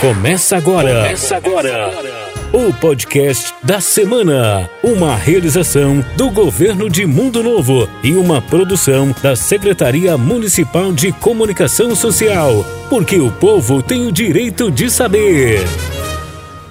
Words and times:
Começa 0.00 0.58
agora. 0.58 1.04
Começa 1.04 1.36
agora. 1.36 1.90
O 2.52 2.70
podcast 2.74 3.54
da 3.62 3.80
semana. 3.80 4.68
Uma 4.82 5.16
realização 5.16 6.04
do 6.16 6.30
governo 6.30 6.90
de 6.90 7.06
Mundo 7.06 7.42
Novo 7.42 7.88
e 8.02 8.12
uma 8.12 8.42
produção 8.42 9.14
da 9.22 9.34
Secretaria 9.34 10.18
Municipal 10.18 10.92
de 10.92 11.12
Comunicação 11.12 11.96
Social. 11.96 12.62
Porque 12.90 13.18
o 13.18 13.32
povo 13.32 13.82
tem 13.82 14.06
o 14.06 14.12
direito 14.12 14.70
de 14.70 14.90
saber. 14.90 15.64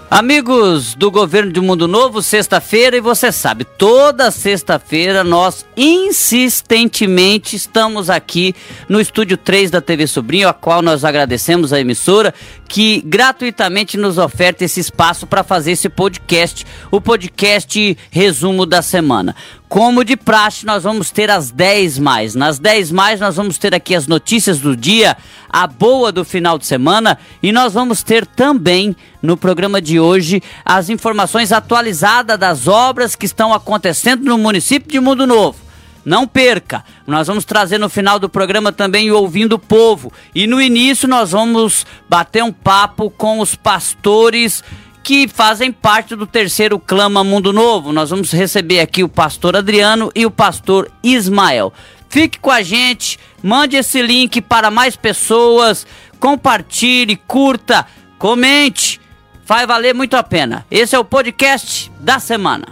Amigos 0.10 0.94
do 0.94 1.10
governo 1.10 1.52
de 1.52 1.60
Mundo 1.60 1.88
Novo, 1.88 2.22
sexta-feira, 2.22 2.96
e 2.96 3.02
você 3.02 3.32
sabe, 3.32 3.66
toda 3.66 4.30
sexta-feira 4.30 5.24
nós 5.24 5.66
insistentemente 5.76 7.56
estamos 7.56 8.08
aqui 8.08 8.54
no 8.88 9.02
estúdio 9.02 9.36
3 9.36 9.72
da 9.72 9.82
TV 9.82 10.06
Sobrinho, 10.06 10.48
a 10.48 10.54
qual 10.54 10.84
nós 10.84 11.04
agradecemos 11.04 11.74
a 11.74 11.80
emissora 11.80 12.36
que 12.68 13.02
gratuitamente 13.02 13.98
nos 13.98 14.20
oferta 14.20 14.64
esse 14.64 14.80
espaço 14.80 15.26
para 15.26 15.44
fazer 15.44 15.72
esse 15.72 15.90
podcast, 15.90 16.66
o 16.92 17.02
podcast 17.02 17.98
resumo 18.12 18.66
da 18.66 18.84
semana. 18.84 19.36
Como 19.68 20.04
de 20.04 20.16
praxe, 20.16 20.66
nós 20.66 20.84
vamos 20.84 21.10
ter 21.10 21.30
as 21.30 21.50
10 21.50 21.98
mais. 21.98 22.36
Nas 22.36 22.60
10 22.60 22.92
mais, 22.92 23.20
nós 23.20 23.36
vamos 23.36 23.58
ter 23.58 23.74
aqui 23.74 23.96
as 23.96 24.08
notícias 24.08 24.60
do 24.60 24.76
dia, 24.76 25.18
a 25.50 25.66
boa 25.66 26.12
do 26.12 26.24
final 26.24 26.58
de 26.60 26.68
semana 26.68 27.18
e 27.42 27.52
nós 27.52 27.74
vamos 27.74 28.04
ter 28.04 28.26
também 28.26 28.96
no 29.22 29.36
programa 29.36 29.82
de 29.82 30.00
hoje 30.00 30.42
as 30.64 30.90
informações 30.90 31.52
atualizadas 31.52 32.38
das 32.38 32.68
obras 32.68 33.16
que 33.16 33.26
estão 33.26 33.54
acontecendo 33.54 34.24
no 34.24 34.38
município 34.38 34.92
de 34.92 35.00
Mundo 35.00 35.26
Novo. 35.26 35.66
Não 36.06 36.28
perca! 36.28 36.86
Nós 37.08 37.26
vamos 37.26 37.46
trazer 37.46 37.80
no 37.80 37.90
final 37.90 38.20
do 38.20 38.30
programa 38.30 38.72
também 38.72 39.10
o 39.10 39.18
Ouvindo 39.18 39.54
o 39.54 39.60
Povo. 39.60 40.14
E 40.36 40.46
no 40.46 40.62
início 40.62 41.08
nós 41.08 41.32
vamos 41.32 41.84
bater 42.08 42.44
um 42.44 42.52
papo 42.54 43.10
com 43.10 43.40
os 43.40 43.56
pastores 43.56 44.64
que 45.06 45.28
fazem 45.28 45.72
parte 45.72 46.16
do 46.16 46.26
terceiro 46.26 46.80
Clama 46.80 47.24
Mundo 47.24 47.54
Novo. 47.54 47.94
Nós 47.94 48.10
vamos 48.10 48.32
receber 48.32 48.80
aqui 48.80 49.04
o 49.04 49.08
pastor 49.08 49.56
Adriano 49.56 50.12
e 50.16 50.26
o 50.26 50.32
pastor 50.32 50.92
Ismael. 51.04 51.72
Fique 52.10 52.40
com 52.40 52.50
a 52.50 52.64
gente, 52.64 53.20
mande 53.44 53.76
esse 53.76 54.02
link 54.02 54.42
para 54.42 54.72
mais 54.72 54.96
pessoas, 54.96 55.86
compartilhe, 56.20 57.18
curta, 57.28 57.86
comente. 58.18 59.00
Vai 59.46 59.68
valer 59.68 59.94
muito 59.94 60.16
a 60.18 60.24
pena. 60.24 60.66
Esse 60.72 60.96
é 60.96 61.00
o 61.00 61.06
podcast 61.06 61.92
da 62.00 62.18
semana. 62.18 62.66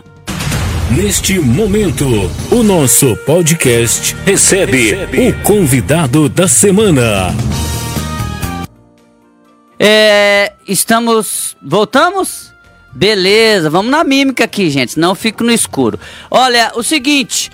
Neste 0.89 1.37
momento, 1.37 2.05
o 2.49 2.63
nosso 2.63 3.15
podcast 3.27 4.15
recebe, 4.25 4.95
recebe. 4.95 5.29
o 5.29 5.43
convidado 5.43 6.27
da 6.27 6.47
semana. 6.47 7.31
É, 9.85 10.53
estamos. 10.65 11.57
Voltamos? 11.61 12.53
Beleza, 12.93 13.69
vamos 13.69 13.91
na 13.91 14.01
mímica 14.01 14.45
aqui, 14.45 14.69
gente, 14.69 14.97
não 14.97 15.13
fico 15.13 15.43
no 15.43 15.51
escuro. 15.51 15.99
Olha, 16.31 16.71
o 16.75 16.81
seguinte. 16.81 17.51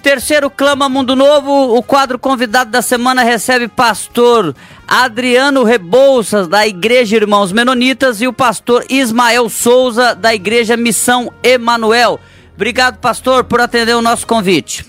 Terceiro 0.00 0.48
Clama 0.48 0.88
Mundo 0.88 1.16
Novo, 1.16 1.76
o 1.76 1.82
quadro 1.82 2.20
convidado 2.20 2.70
da 2.70 2.80
semana 2.80 3.24
recebe 3.24 3.66
pastor 3.66 4.54
Adriano 4.86 5.64
Rebouças, 5.64 6.46
da 6.46 6.64
Igreja 6.64 7.16
Irmãos 7.16 7.50
Menonitas, 7.50 8.20
e 8.20 8.28
o 8.28 8.32
pastor 8.32 8.84
Ismael 8.88 9.48
Souza, 9.48 10.14
da 10.14 10.32
Igreja 10.32 10.76
Missão 10.76 11.32
Emanuel. 11.42 12.20
Obrigado, 12.54 12.98
pastor, 12.98 13.42
por 13.42 13.60
atender 13.60 13.96
o 13.96 14.02
nosso 14.02 14.24
convite. 14.24 14.86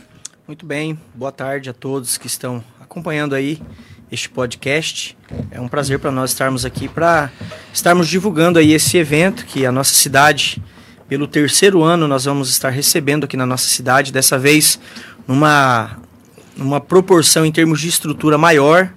Muito 0.47 0.63
bem, 0.63 0.99
boa 1.15 1.31
tarde 1.31 1.71
a 1.71 1.73
todos 1.73 2.19
que 2.19 2.27
estão 2.27 2.63
acompanhando 2.79 3.33
aí 3.33 3.59
este 4.11 4.29
podcast. 4.29 5.17
É 5.51 5.59
um 5.59 5.67
prazer 5.67 5.99
para 5.99 6.11
nós 6.11 6.31
estarmos 6.31 6.65
aqui 6.65 6.87
para 6.87 7.29
estarmos 7.73 8.07
divulgando 8.07 8.57
aí 8.59 8.73
esse 8.73 8.97
evento 8.97 9.45
que 9.45 9.65
a 9.65 9.71
nossa 9.71 9.93
cidade, 9.93 10.61
pelo 11.07 11.27
terceiro 11.27 11.83
ano, 11.83 12.07
nós 12.07 12.25
vamos 12.25 12.49
estar 12.49 12.69
recebendo 12.69 13.25
aqui 13.25 13.35
na 13.35 13.45
nossa 13.45 13.67
cidade, 13.67 14.11
dessa 14.11 14.37
vez 14.37 14.79
numa, 15.27 15.97
numa 16.55 16.79
proporção 16.79 17.45
em 17.45 17.51
termos 17.51 17.81
de 17.81 17.89
estrutura 17.89 18.37
maior, 18.37 18.91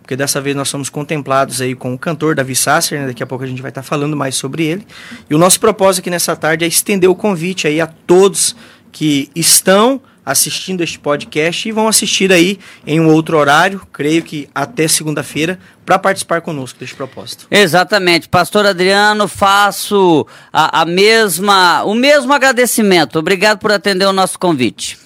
porque 0.00 0.16
dessa 0.16 0.40
vez 0.40 0.54
nós 0.54 0.68
somos 0.68 0.88
contemplados 0.88 1.60
aí 1.60 1.74
com 1.74 1.94
o 1.94 1.98
cantor 1.98 2.34
Davi 2.34 2.54
Sasser, 2.54 3.00
né? 3.00 3.06
daqui 3.06 3.22
a 3.22 3.26
pouco 3.26 3.44
a 3.44 3.46
gente 3.46 3.62
vai 3.62 3.70
estar 3.70 3.82
falando 3.82 4.16
mais 4.16 4.34
sobre 4.34 4.64
ele. 4.64 4.86
E 5.28 5.34
o 5.34 5.38
nosso 5.38 5.58
propósito 5.60 6.02
aqui 6.02 6.10
nessa 6.10 6.34
tarde 6.36 6.64
é 6.64 6.68
estender 6.68 7.08
o 7.08 7.14
convite 7.14 7.66
aí 7.66 7.80
a 7.80 7.86
todos 7.86 8.56
que 8.90 9.30
estão 9.34 10.00
assistindo 10.24 10.82
este 10.82 10.98
podcast 10.98 11.68
e 11.68 11.72
vão 11.72 11.88
assistir 11.88 12.32
aí 12.32 12.58
em 12.86 13.00
um 13.00 13.08
outro 13.08 13.36
horário, 13.36 13.82
creio 13.92 14.22
que 14.22 14.48
até 14.54 14.86
segunda-feira, 14.86 15.58
para 15.84 15.98
participar 15.98 16.40
conosco 16.40 16.78
deste 16.78 16.94
propósito. 16.94 17.46
Exatamente. 17.50 18.28
Pastor 18.28 18.64
Adriano, 18.66 19.26
faço 19.26 20.26
a, 20.52 20.82
a, 20.82 20.84
mesma, 20.84 21.82
o 21.82 21.94
mesmo 21.94 22.32
agradecimento. 22.32 23.18
Obrigado 23.18 23.58
por 23.58 23.72
atender 23.72 24.06
o 24.06 24.12
nosso 24.12 24.38
convite. 24.38 24.98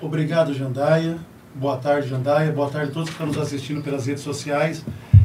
Obrigado, 0.00 0.52
Jandaia. 0.52 1.18
Boa 1.54 1.76
tarde, 1.76 2.08
Jandaia. 2.08 2.52
Boa 2.52 2.68
tarde 2.68 2.90
a 2.90 2.94
todos 2.94 3.08
que 3.08 3.14
estão 3.14 3.26
nos 3.26 3.38
assistindo 3.38 3.82
pelas 3.82 4.06
redes 4.06 4.22
sociais. 4.22 4.84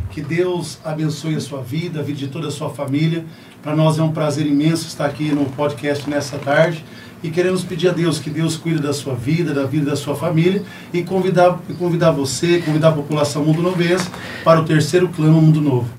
Que 0.10 0.22
Deus 0.22 0.80
abençoe 0.86 1.36
a 1.36 1.42
sua 1.42 1.62
vida, 1.62 2.00
a 2.00 2.04
vida 2.04 2.20
de 2.20 2.28
toda 2.28 2.48
a 2.48 2.52
sua 2.52 2.70
família. 2.70 3.26
Para 3.62 3.76
nós 3.76 4.00
é 4.00 4.04
um 4.04 4.12
prazer 4.12 4.46
imenso 4.46 4.88
estar 4.88 5.06
aqui 5.06 5.32
no 5.32 5.46
podcast 5.46 6.10
nessa 6.10 6.38
tarde 6.38 6.84
e 7.24 7.32
queremos 7.32 7.64
pedir 7.64 7.88
a 7.88 7.92
Deus 7.94 8.20
que 8.20 8.30
Deus 8.30 8.58
cuide 8.58 8.82
da 8.82 8.92
sua 8.92 9.16
vida, 9.16 9.54
da 9.54 9.64
vida 9.64 9.92
da 9.92 9.96
sua 9.96 10.14
família 10.14 10.62
e 10.94 11.02
convidar, 11.04 11.58
convidar 11.80 12.12
você, 12.12 12.62
convidar 12.62 12.90
a 12.90 12.92
população 12.92 13.46
mundo 13.46 13.62
novense 13.62 14.10
para 14.44 14.60
o 14.60 14.66
terceiro 14.66 15.08
clama 15.08 15.32
Mundo 15.40 15.62
Novo. 15.62 15.90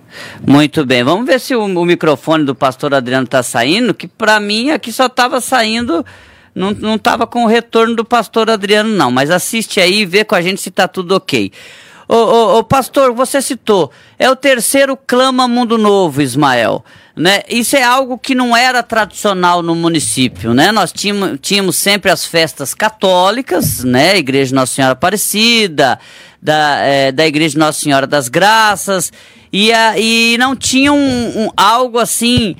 Muito 0.46 0.84
bem, 0.84 1.02
vamos 1.02 1.26
ver 1.26 1.40
se 1.40 1.56
o, 1.56 1.64
o 1.64 1.84
microfone 1.84 2.44
do 2.44 2.54
pastor 2.54 2.94
Adriano 2.94 3.24
está 3.24 3.42
saindo, 3.42 3.94
que 3.94 4.06
para 4.06 4.38
mim 4.38 4.70
aqui 4.70 4.92
só 4.92 5.06
estava 5.06 5.40
saindo, 5.40 6.04
não, 6.54 6.72
não 6.72 6.98
tava 6.98 7.26
com 7.26 7.44
o 7.44 7.48
retorno 7.48 7.96
do 7.96 8.04
pastor 8.04 8.50
Adriano 8.50 8.90
não, 8.90 9.10
mas 9.10 9.30
assiste 9.30 9.80
aí 9.80 10.00
e 10.00 10.06
vê 10.06 10.24
com 10.24 10.34
a 10.34 10.42
gente 10.42 10.60
se 10.60 10.68
está 10.68 10.86
tudo 10.86 11.16
ok. 11.16 11.50
Ô, 12.06 12.16
ô, 12.16 12.58
ô, 12.58 12.64
pastor, 12.64 13.12
você 13.14 13.40
citou, 13.40 13.90
é 14.18 14.30
o 14.30 14.36
terceiro 14.36 14.94
Clama 14.94 15.48
Mundo 15.48 15.78
Novo, 15.78 16.20
Ismael. 16.20 16.84
Né? 17.16 17.42
Isso 17.48 17.76
é 17.76 17.82
algo 17.82 18.18
que 18.18 18.34
não 18.34 18.56
era 18.56 18.82
tradicional 18.82 19.62
no 19.62 19.74
município, 19.76 20.52
né? 20.52 20.72
Nós 20.72 20.90
tínhamos, 20.92 21.38
tínhamos 21.40 21.76
sempre 21.76 22.10
as 22.10 22.26
festas 22.26 22.74
católicas, 22.74 23.84
né? 23.84 24.18
Igreja 24.18 24.52
Nossa 24.52 24.74
Senhora 24.74 24.94
Aparecida, 24.94 26.00
da, 26.42 26.78
é, 26.80 27.12
da 27.12 27.24
Igreja 27.24 27.56
Nossa 27.56 27.80
Senhora 27.80 28.04
das 28.04 28.28
Graças, 28.28 29.12
e, 29.52 29.72
a, 29.72 29.96
e 29.96 30.36
não 30.38 30.56
tinha 30.56 30.92
um, 30.92 31.44
um, 31.44 31.50
algo 31.56 32.00
assim 32.00 32.56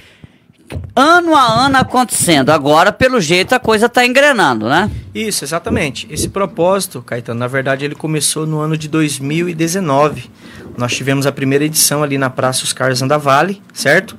ano 0.95 1.35
a 1.35 1.67
ano 1.67 1.77
acontecendo. 1.79 2.51
Agora, 2.51 2.93
pelo 2.93 3.21
jeito, 3.21 3.55
a 3.55 3.59
coisa 3.59 3.87
está 3.87 4.07
engrenando, 4.07 4.69
né? 4.69 4.89
Isso, 5.13 5.45
exatamente. 5.45 6.07
Esse 6.11 6.29
propósito, 6.29 7.03
Caetano, 7.03 7.41
na 7.41 7.49
verdade, 7.49 7.85
ele 7.85 7.95
começou 7.95 8.47
no 8.47 8.61
ano 8.61 8.77
de 8.77 8.89
2019. 8.89 10.31
Nós 10.77 10.95
tivemos 10.95 11.27
a 11.27 11.33
primeira 11.33 11.65
edição 11.65 12.03
ali 12.03 12.17
na 12.17 12.31
Praça 12.31 12.65
Oscar 12.65 12.95
Zandavale, 12.95 13.61
certo? 13.73 14.17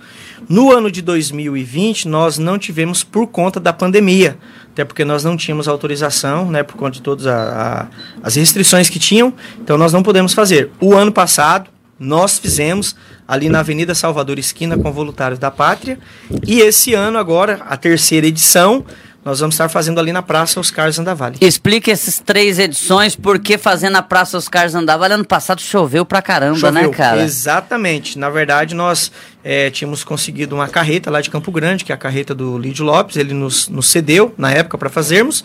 No 0.47 0.71
ano 0.71 0.91
de 0.91 1.01
2020, 1.01 2.07
nós 2.07 2.37
não 2.37 2.57
tivemos 2.57 3.03
por 3.03 3.27
conta 3.27 3.59
da 3.59 3.73
pandemia, 3.73 4.37
até 4.71 4.85
porque 4.85 5.03
nós 5.03 5.23
não 5.23 5.35
tínhamos 5.35 5.67
autorização, 5.67 6.51
né, 6.51 6.61
por 6.61 6.75
conta 6.75 6.91
de 6.91 7.01
todas 7.01 7.25
a, 7.25 7.87
a, 8.21 8.27
as 8.27 8.35
restrições 8.35 8.89
que 8.89 8.99
tinham, 8.99 9.33
então 9.59 9.77
nós 9.77 9.91
não 9.91 10.03
podemos 10.03 10.33
fazer. 10.33 10.69
O 10.79 10.93
ano 10.93 11.11
passado, 11.11 11.69
nós 11.99 12.37
fizemos 12.37 12.95
ali 13.27 13.49
na 13.49 13.59
Avenida 13.59 13.95
Salvador 13.95 14.37
Esquina 14.37 14.77
com 14.77 14.91
Voluntários 14.91 15.39
da 15.39 15.49
Pátria. 15.49 15.97
E 16.45 16.59
esse 16.59 16.93
ano, 16.93 17.17
agora, 17.17 17.61
a 17.67 17.77
terceira 17.77 18.27
edição, 18.27 18.85
nós 19.25 19.39
vamos 19.39 19.55
estar 19.55 19.67
fazendo 19.69 19.99
ali 19.99 20.13
na 20.13 20.21
Praça 20.21 20.59
Oscar 20.59 20.91
Zandavale. 20.91 21.37
Explique 21.41 21.89
essas 21.89 22.19
três 22.19 22.59
edições, 22.59 23.15
por 23.15 23.39
que 23.39 23.57
fazer 23.57 23.89
na 23.89 24.03
Praça 24.03 24.37
Oscar 24.37 24.69
Zandavale? 24.69 25.15
Ano 25.15 25.25
passado 25.25 25.59
choveu 25.59 26.05
pra 26.05 26.21
caramba, 26.21 26.71
né, 26.71 26.81
choveu, 26.81 26.91
né, 26.91 26.95
cara? 26.95 27.23
Exatamente. 27.23 28.19
Na 28.19 28.29
verdade, 28.29 28.75
nós 28.75 29.11
é, 29.43 29.71
tínhamos 29.71 30.03
conseguido 30.03 30.53
uma 30.53 30.67
carreta 30.67 31.09
lá 31.09 31.21
de 31.21 31.31
Campo 31.31 31.51
Grande, 31.51 31.83
que 31.83 31.91
é 31.91 31.95
a 31.95 31.97
carreta 31.97 32.35
do 32.35 32.55
Lídio 32.55 32.85
Lopes, 32.85 33.17
ele 33.17 33.33
nos, 33.33 33.67
nos 33.67 33.87
cedeu 33.87 34.31
na 34.37 34.51
época 34.51 34.77
para 34.77 34.89
fazermos. 34.91 35.43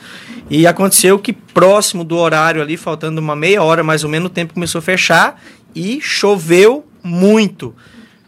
E 0.50 0.66
aconteceu 0.66 1.18
que 1.18 1.32
próximo 1.32 2.04
do 2.04 2.18
horário 2.18 2.60
ali, 2.60 2.76
faltando 2.76 3.18
uma 3.18 3.34
meia 3.34 3.62
hora 3.62 3.82
mais 3.82 4.04
ou 4.04 4.10
menos, 4.10 4.26
o 4.26 4.30
tempo 4.30 4.52
começou 4.52 4.80
a 4.80 4.82
fechar 4.82 5.40
e 5.74 6.00
choveu 6.02 6.86
muito. 7.02 7.74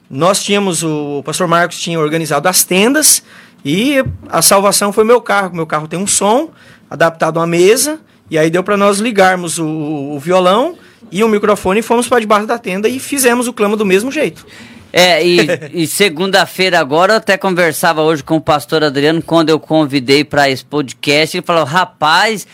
Nós 0.08 0.43
tínhamos, 0.43 0.82
o 0.82 1.22
pastor 1.22 1.46
Marcos 1.46 1.78
tinha 1.78 2.00
organizado 2.00 2.48
as 2.48 2.64
tendas 2.64 3.22
e 3.64 4.03
a 4.29 4.43
salvação 4.43 4.93
foi 4.93 5.05
meu 5.05 5.20
carro. 5.20 5.55
Meu 5.55 5.67
carro 5.67 5.87
tem 5.87 5.99
um 5.99 6.06
som 6.06 6.50
adaptado 6.91 7.41
à 7.41 7.47
mesa 7.47 8.00
e 8.31 8.38
aí 8.38 8.50
deu 8.50 8.62
para 8.62 8.76
nós 8.76 8.99
ligarmos 8.99 9.59
o, 9.59 9.67
o, 9.67 10.19
violão 10.19 10.76
e 11.11 11.23
o 11.23 11.29
microfone 11.29 11.81
e 11.81 11.82
fomos 11.82 12.09
para 12.09 12.20
debaixo 12.20 12.47
da 12.47 12.59
tenda 12.59 12.88
e 12.88 12.99
fizemos 12.99 13.47
o 13.47 13.53
clama 13.53 13.76
do 13.76 13.87
mesmo 13.87 14.11
jeito. 14.11 14.47
É, 14.93 15.25
e, 15.25 15.38
e 15.82 15.87
segunda-feira 15.87 16.79
agora 16.79 17.14
eu 17.14 17.17
até 17.19 17.37
conversava 17.37 18.03
hoje 18.03 18.23
com 18.23 18.37
o 18.37 18.41
pastor 18.41 18.85
Adriano 18.85 19.23
quando 19.23 19.50
eu 19.50 19.59
convidei 19.59 20.25
para 20.25 20.50
esse 20.50 20.65
podcast. 20.65 21.37
Ele 21.37 21.47
falou: 21.47 21.65
rapaz, 21.65 22.47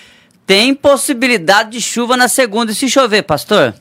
tem 0.47 0.75
possibilidade 0.75 1.71
de 1.71 1.81
chuva 1.81 2.17
na 2.17 2.29
segunda 2.29 2.73
e 2.73 2.75
se 2.75 2.89
chover, 2.89 3.23
pastor? 3.23 3.75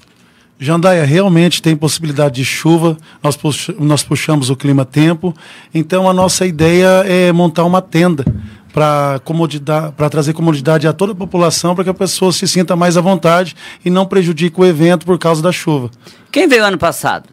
Jandaia 0.60 1.06
realmente 1.06 1.62
tem 1.62 1.76
possibilidade 1.76 2.36
de 2.36 2.46
chuva, 2.46 2.98
nós, 3.22 3.38
nós 3.80 4.04
puxamos 4.04 4.50
o 4.50 4.56
clima-tempo, 4.56 5.34
então 5.72 6.10
a 6.10 6.14
nossa 6.14 6.48
ideia 6.48 7.04
é 7.06 7.32
montar 7.32 7.64
uma 7.64 7.82
tenda 7.82 8.26
para 8.74 10.10
trazer 10.10 10.34
comodidade 10.34 10.88
a 10.88 10.94
toda 10.94 11.12
a 11.12 11.16
população, 11.16 11.76
para 11.76 11.84
que 11.84 11.90
a 11.90 11.94
pessoa 11.94 12.32
se 12.32 12.48
sinta 12.48 12.76
mais 12.76 12.98
à 12.98 13.02
vontade 13.02 13.56
e 13.86 13.90
não 13.90 14.06
prejudique 14.06 14.60
o 14.60 14.66
evento 14.66 15.06
por 15.06 15.18
causa 15.20 15.42
da 15.42 15.52
chuva. 15.52 15.92
Quem 16.32 16.48
veio 16.48 16.64
ano 16.66 16.78
passado? 16.78 17.30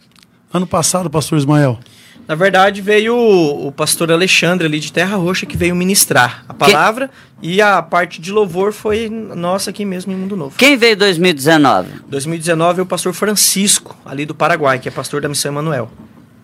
Ano 0.53 0.67
passado, 0.67 1.09
pastor 1.11 1.39
Ismael. 1.39 1.79
Na 2.27 2.35
verdade, 2.35 2.81
veio 2.81 3.15
o, 3.15 3.69
o 3.69 3.73
pastor 3.73 4.11
Alexandre 4.11 4.67
ali 4.67 4.81
de 4.81 4.93
Terra 4.93 5.17
Roxa 5.17 5.45
que 5.45 5.57
veio 5.57 5.77
ministrar 5.77 6.45
a 6.49 6.55
palavra 6.55 7.11
Quem? 7.41 7.53
e 7.53 7.61
a 7.61 7.83
parte 7.83 8.21
de 8.21 8.33
louvor 8.33 8.73
foi 8.73 9.11
nossa 9.11 9.71
aqui 9.71 9.85
mesmo 9.85 10.13
em 10.13 10.17
Mundo 10.17 10.37
Novo. 10.37 10.57
Quem 10.57 10.77
veio 10.77 10.95
em 10.95 10.97
2019? 10.97 11.89
2019 12.09 12.81
é 12.81 12.83
o 12.83 12.87
pastor 12.87 13.13
Francisco, 13.13 13.97
ali 14.05 14.25
do 14.25 14.35
Paraguai, 14.35 14.79
que 14.79 14.89
é 14.89 14.91
pastor 14.91 15.21
da 15.21 15.29
Missão 15.29 15.53
Emanuel. 15.53 15.91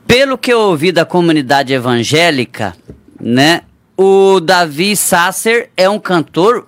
Pelo 0.06 0.36
que 0.36 0.52
eu 0.52 0.60
ouvi 0.60 0.92
da 0.92 1.04
comunidade 1.04 1.72
evangélica, 1.72 2.74
né? 3.18 3.62
O 3.96 4.40
Davi 4.40 4.96
Sasser 4.96 5.70
é 5.76 5.88
um 5.88 5.98
cantor 5.98 6.66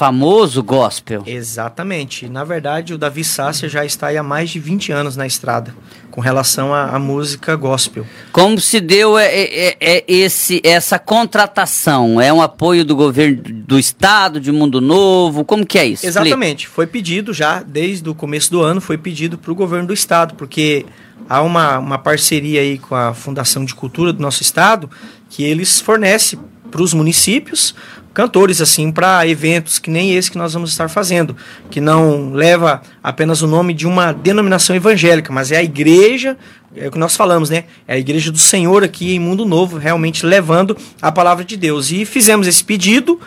famoso 0.00 0.62
gospel. 0.62 1.22
Exatamente. 1.26 2.26
Na 2.26 2.42
verdade, 2.42 2.94
o 2.94 2.98
Davi 2.98 3.22
Sasser 3.22 3.68
já 3.68 3.84
está 3.84 4.08
há 4.08 4.22
mais 4.22 4.48
de 4.48 4.58
20 4.58 4.92
anos 4.92 5.14
na 5.14 5.26
estrada 5.26 5.74
com 6.10 6.22
relação 6.22 6.72
à, 6.72 6.86
à 6.86 6.98
música 6.98 7.54
gospel. 7.54 8.06
Como 8.32 8.58
se 8.58 8.80
deu 8.80 9.18
é, 9.18 9.26
é, 9.26 9.76
é, 9.78 10.04
esse, 10.08 10.58
essa 10.64 10.98
contratação? 10.98 12.18
É 12.18 12.32
um 12.32 12.40
apoio 12.40 12.82
do 12.82 12.96
governo 12.96 13.42
do 13.42 13.78
estado, 13.78 14.40
de 14.40 14.50
Mundo 14.50 14.80
Novo? 14.80 15.44
Como 15.44 15.66
que 15.66 15.78
é 15.78 15.84
isso? 15.84 16.06
Exatamente. 16.06 16.66
Foi 16.66 16.86
pedido 16.86 17.34
já, 17.34 17.62
desde 17.62 18.08
o 18.08 18.14
começo 18.14 18.50
do 18.50 18.62
ano, 18.62 18.80
foi 18.80 18.96
pedido 18.96 19.36
para 19.36 19.52
o 19.52 19.54
governo 19.54 19.88
do 19.88 19.92
estado, 19.92 20.34
porque 20.34 20.86
há 21.28 21.42
uma, 21.42 21.78
uma 21.78 21.98
parceria 21.98 22.62
aí 22.62 22.78
com 22.78 22.94
a 22.94 23.12
Fundação 23.12 23.66
de 23.66 23.74
Cultura 23.74 24.14
do 24.14 24.22
nosso 24.22 24.40
estado, 24.40 24.88
que 25.28 25.44
eles 25.44 25.78
fornecem 25.78 26.38
para 26.70 26.82
os 26.82 26.94
municípios 26.94 27.74
cantores 28.12 28.60
assim 28.60 28.90
para 28.90 29.26
eventos 29.26 29.78
que 29.78 29.90
nem 29.90 30.14
esse 30.14 30.30
que 30.30 30.38
nós 30.38 30.52
vamos 30.52 30.70
estar 30.70 30.88
fazendo, 30.88 31.36
que 31.70 31.80
não 31.80 32.32
leva 32.32 32.82
apenas 33.02 33.42
o 33.42 33.46
nome 33.46 33.72
de 33.72 33.86
uma 33.86 34.12
denominação 34.12 34.74
evangélica, 34.74 35.32
mas 35.32 35.52
é 35.52 35.58
a 35.58 35.62
igreja, 35.62 36.36
é 36.74 36.88
o 36.88 36.90
que 36.90 36.98
nós 36.98 37.16
falamos, 37.16 37.50
né? 37.50 37.64
É 37.86 37.94
a 37.94 37.98
igreja 37.98 38.30
do 38.30 38.38
Senhor 38.38 38.84
aqui 38.84 39.14
em 39.14 39.18
Mundo 39.18 39.44
Novo, 39.44 39.78
realmente 39.78 40.26
levando 40.26 40.76
a 41.00 41.10
palavra 41.10 41.44
de 41.44 41.56
Deus. 41.56 41.90
E 41.90 42.04
fizemos 42.04 42.46
esse 42.46 42.62
pedido 42.62 43.20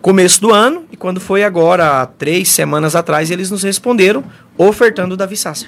começo 0.00 0.40
do 0.40 0.52
ano 0.52 0.84
e 0.92 0.96
quando 0.96 1.20
foi 1.20 1.42
agora 1.42 2.06
três 2.06 2.48
semanas 2.48 2.94
atrás 2.94 3.30
eles 3.30 3.50
nos 3.50 3.62
responderam 3.62 4.24
ofertando 4.56 5.16
Davi 5.16 5.36
Sassi. 5.36 5.66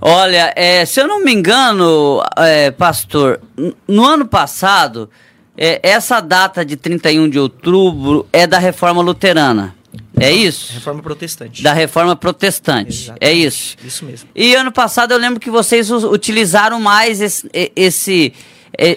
Olha, 0.00 0.52
é, 0.56 0.84
se 0.84 1.00
eu 1.00 1.06
não 1.06 1.24
me 1.24 1.32
engano, 1.32 2.20
é, 2.36 2.72
pastor, 2.72 3.40
no 3.86 4.04
ano 4.04 4.26
passado 4.26 5.08
é, 5.56 5.80
essa 5.82 6.20
data 6.20 6.64
de 6.64 6.76
31 6.76 7.28
de 7.28 7.38
outubro 7.38 8.26
é 8.32 8.46
da 8.46 8.58
reforma 8.58 9.02
luterana. 9.02 9.74
É 10.18 10.30
isso? 10.30 10.72
Reforma 10.72 11.02
protestante. 11.02 11.62
Da 11.62 11.72
reforma 11.72 12.16
protestante. 12.16 12.88
É 12.88 12.92
Exatamente. 12.92 13.24
É 13.24 13.32
isso. 13.32 13.76
Isso 13.84 14.04
mesmo. 14.04 14.28
E 14.34 14.54
ano 14.54 14.72
passado 14.72 15.12
eu 15.12 15.18
lembro 15.18 15.40
que 15.40 15.50
vocês 15.50 15.90
utilizaram 15.90 16.80
mais 16.80 17.20
esse, 17.20 17.48
esse 17.76 18.32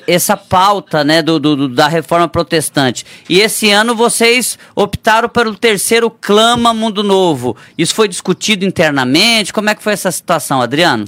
essa 0.07 0.37
pauta 0.37 1.03
né, 1.03 1.21
do, 1.21 1.39
do, 1.39 1.67
da 1.67 1.87
reforma 1.87 2.27
protestante. 2.27 3.05
E 3.29 3.41
esse 3.41 3.69
ano 3.71 3.93
vocês 3.93 4.57
optaram 4.73 5.27
pelo 5.27 5.55
terceiro 5.55 6.09
Clama 6.09 6.73
Mundo 6.73 7.03
Novo. 7.03 7.57
Isso 7.77 7.93
foi 7.93 8.07
discutido 8.07 8.63
internamente? 8.63 9.51
Como 9.51 9.69
é 9.69 9.75
que 9.75 9.83
foi 9.83 9.93
essa 9.93 10.11
situação, 10.11 10.61
Adriano? 10.61 11.05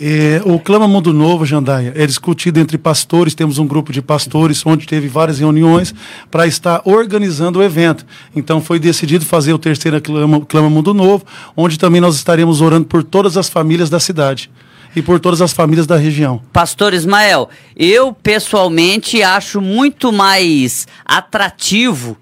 É, 0.00 0.40
o 0.44 0.60
Clama 0.60 0.86
Mundo 0.86 1.12
Novo, 1.12 1.44
Jandaia, 1.44 1.92
é 1.96 2.06
discutido 2.06 2.60
entre 2.60 2.78
pastores. 2.78 3.34
Temos 3.34 3.58
um 3.58 3.66
grupo 3.66 3.92
de 3.92 4.00
pastores 4.00 4.64
onde 4.64 4.86
teve 4.86 5.08
várias 5.08 5.40
reuniões 5.40 5.92
para 6.30 6.46
estar 6.46 6.82
organizando 6.84 7.58
o 7.58 7.62
evento. 7.62 8.06
Então 8.34 8.62
foi 8.62 8.78
decidido 8.78 9.24
fazer 9.24 9.52
o 9.52 9.58
terceiro 9.58 10.00
Clama, 10.00 10.40
Clama 10.42 10.70
Mundo 10.70 10.94
Novo, 10.94 11.24
onde 11.56 11.76
também 11.76 12.00
nós 12.00 12.14
estaremos 12.14 12.60
orando 12.60 12.86
por 12.86 13.02
todas 13.02 13.36
as 13.36 13.48
famílias 13.48 13.90
da 13.90 13.98
cidade 13.98 14.48
e 14.94 15.02
por 15.02 15.18
todas 15.18 15.42
as 15.42 15.52
famílias 15.52 15.86
da 15.86 15.96
região. 15.96 16.40
Pastor 16.52 16.94
Ismael, 16.94 17.48
eu 17.74 18.12
pessoalmente 18.12 19.20
acho 19.20 19.60
muito 19.60 20.12
mais 20.12 20.86
atrativo 21.04 22.16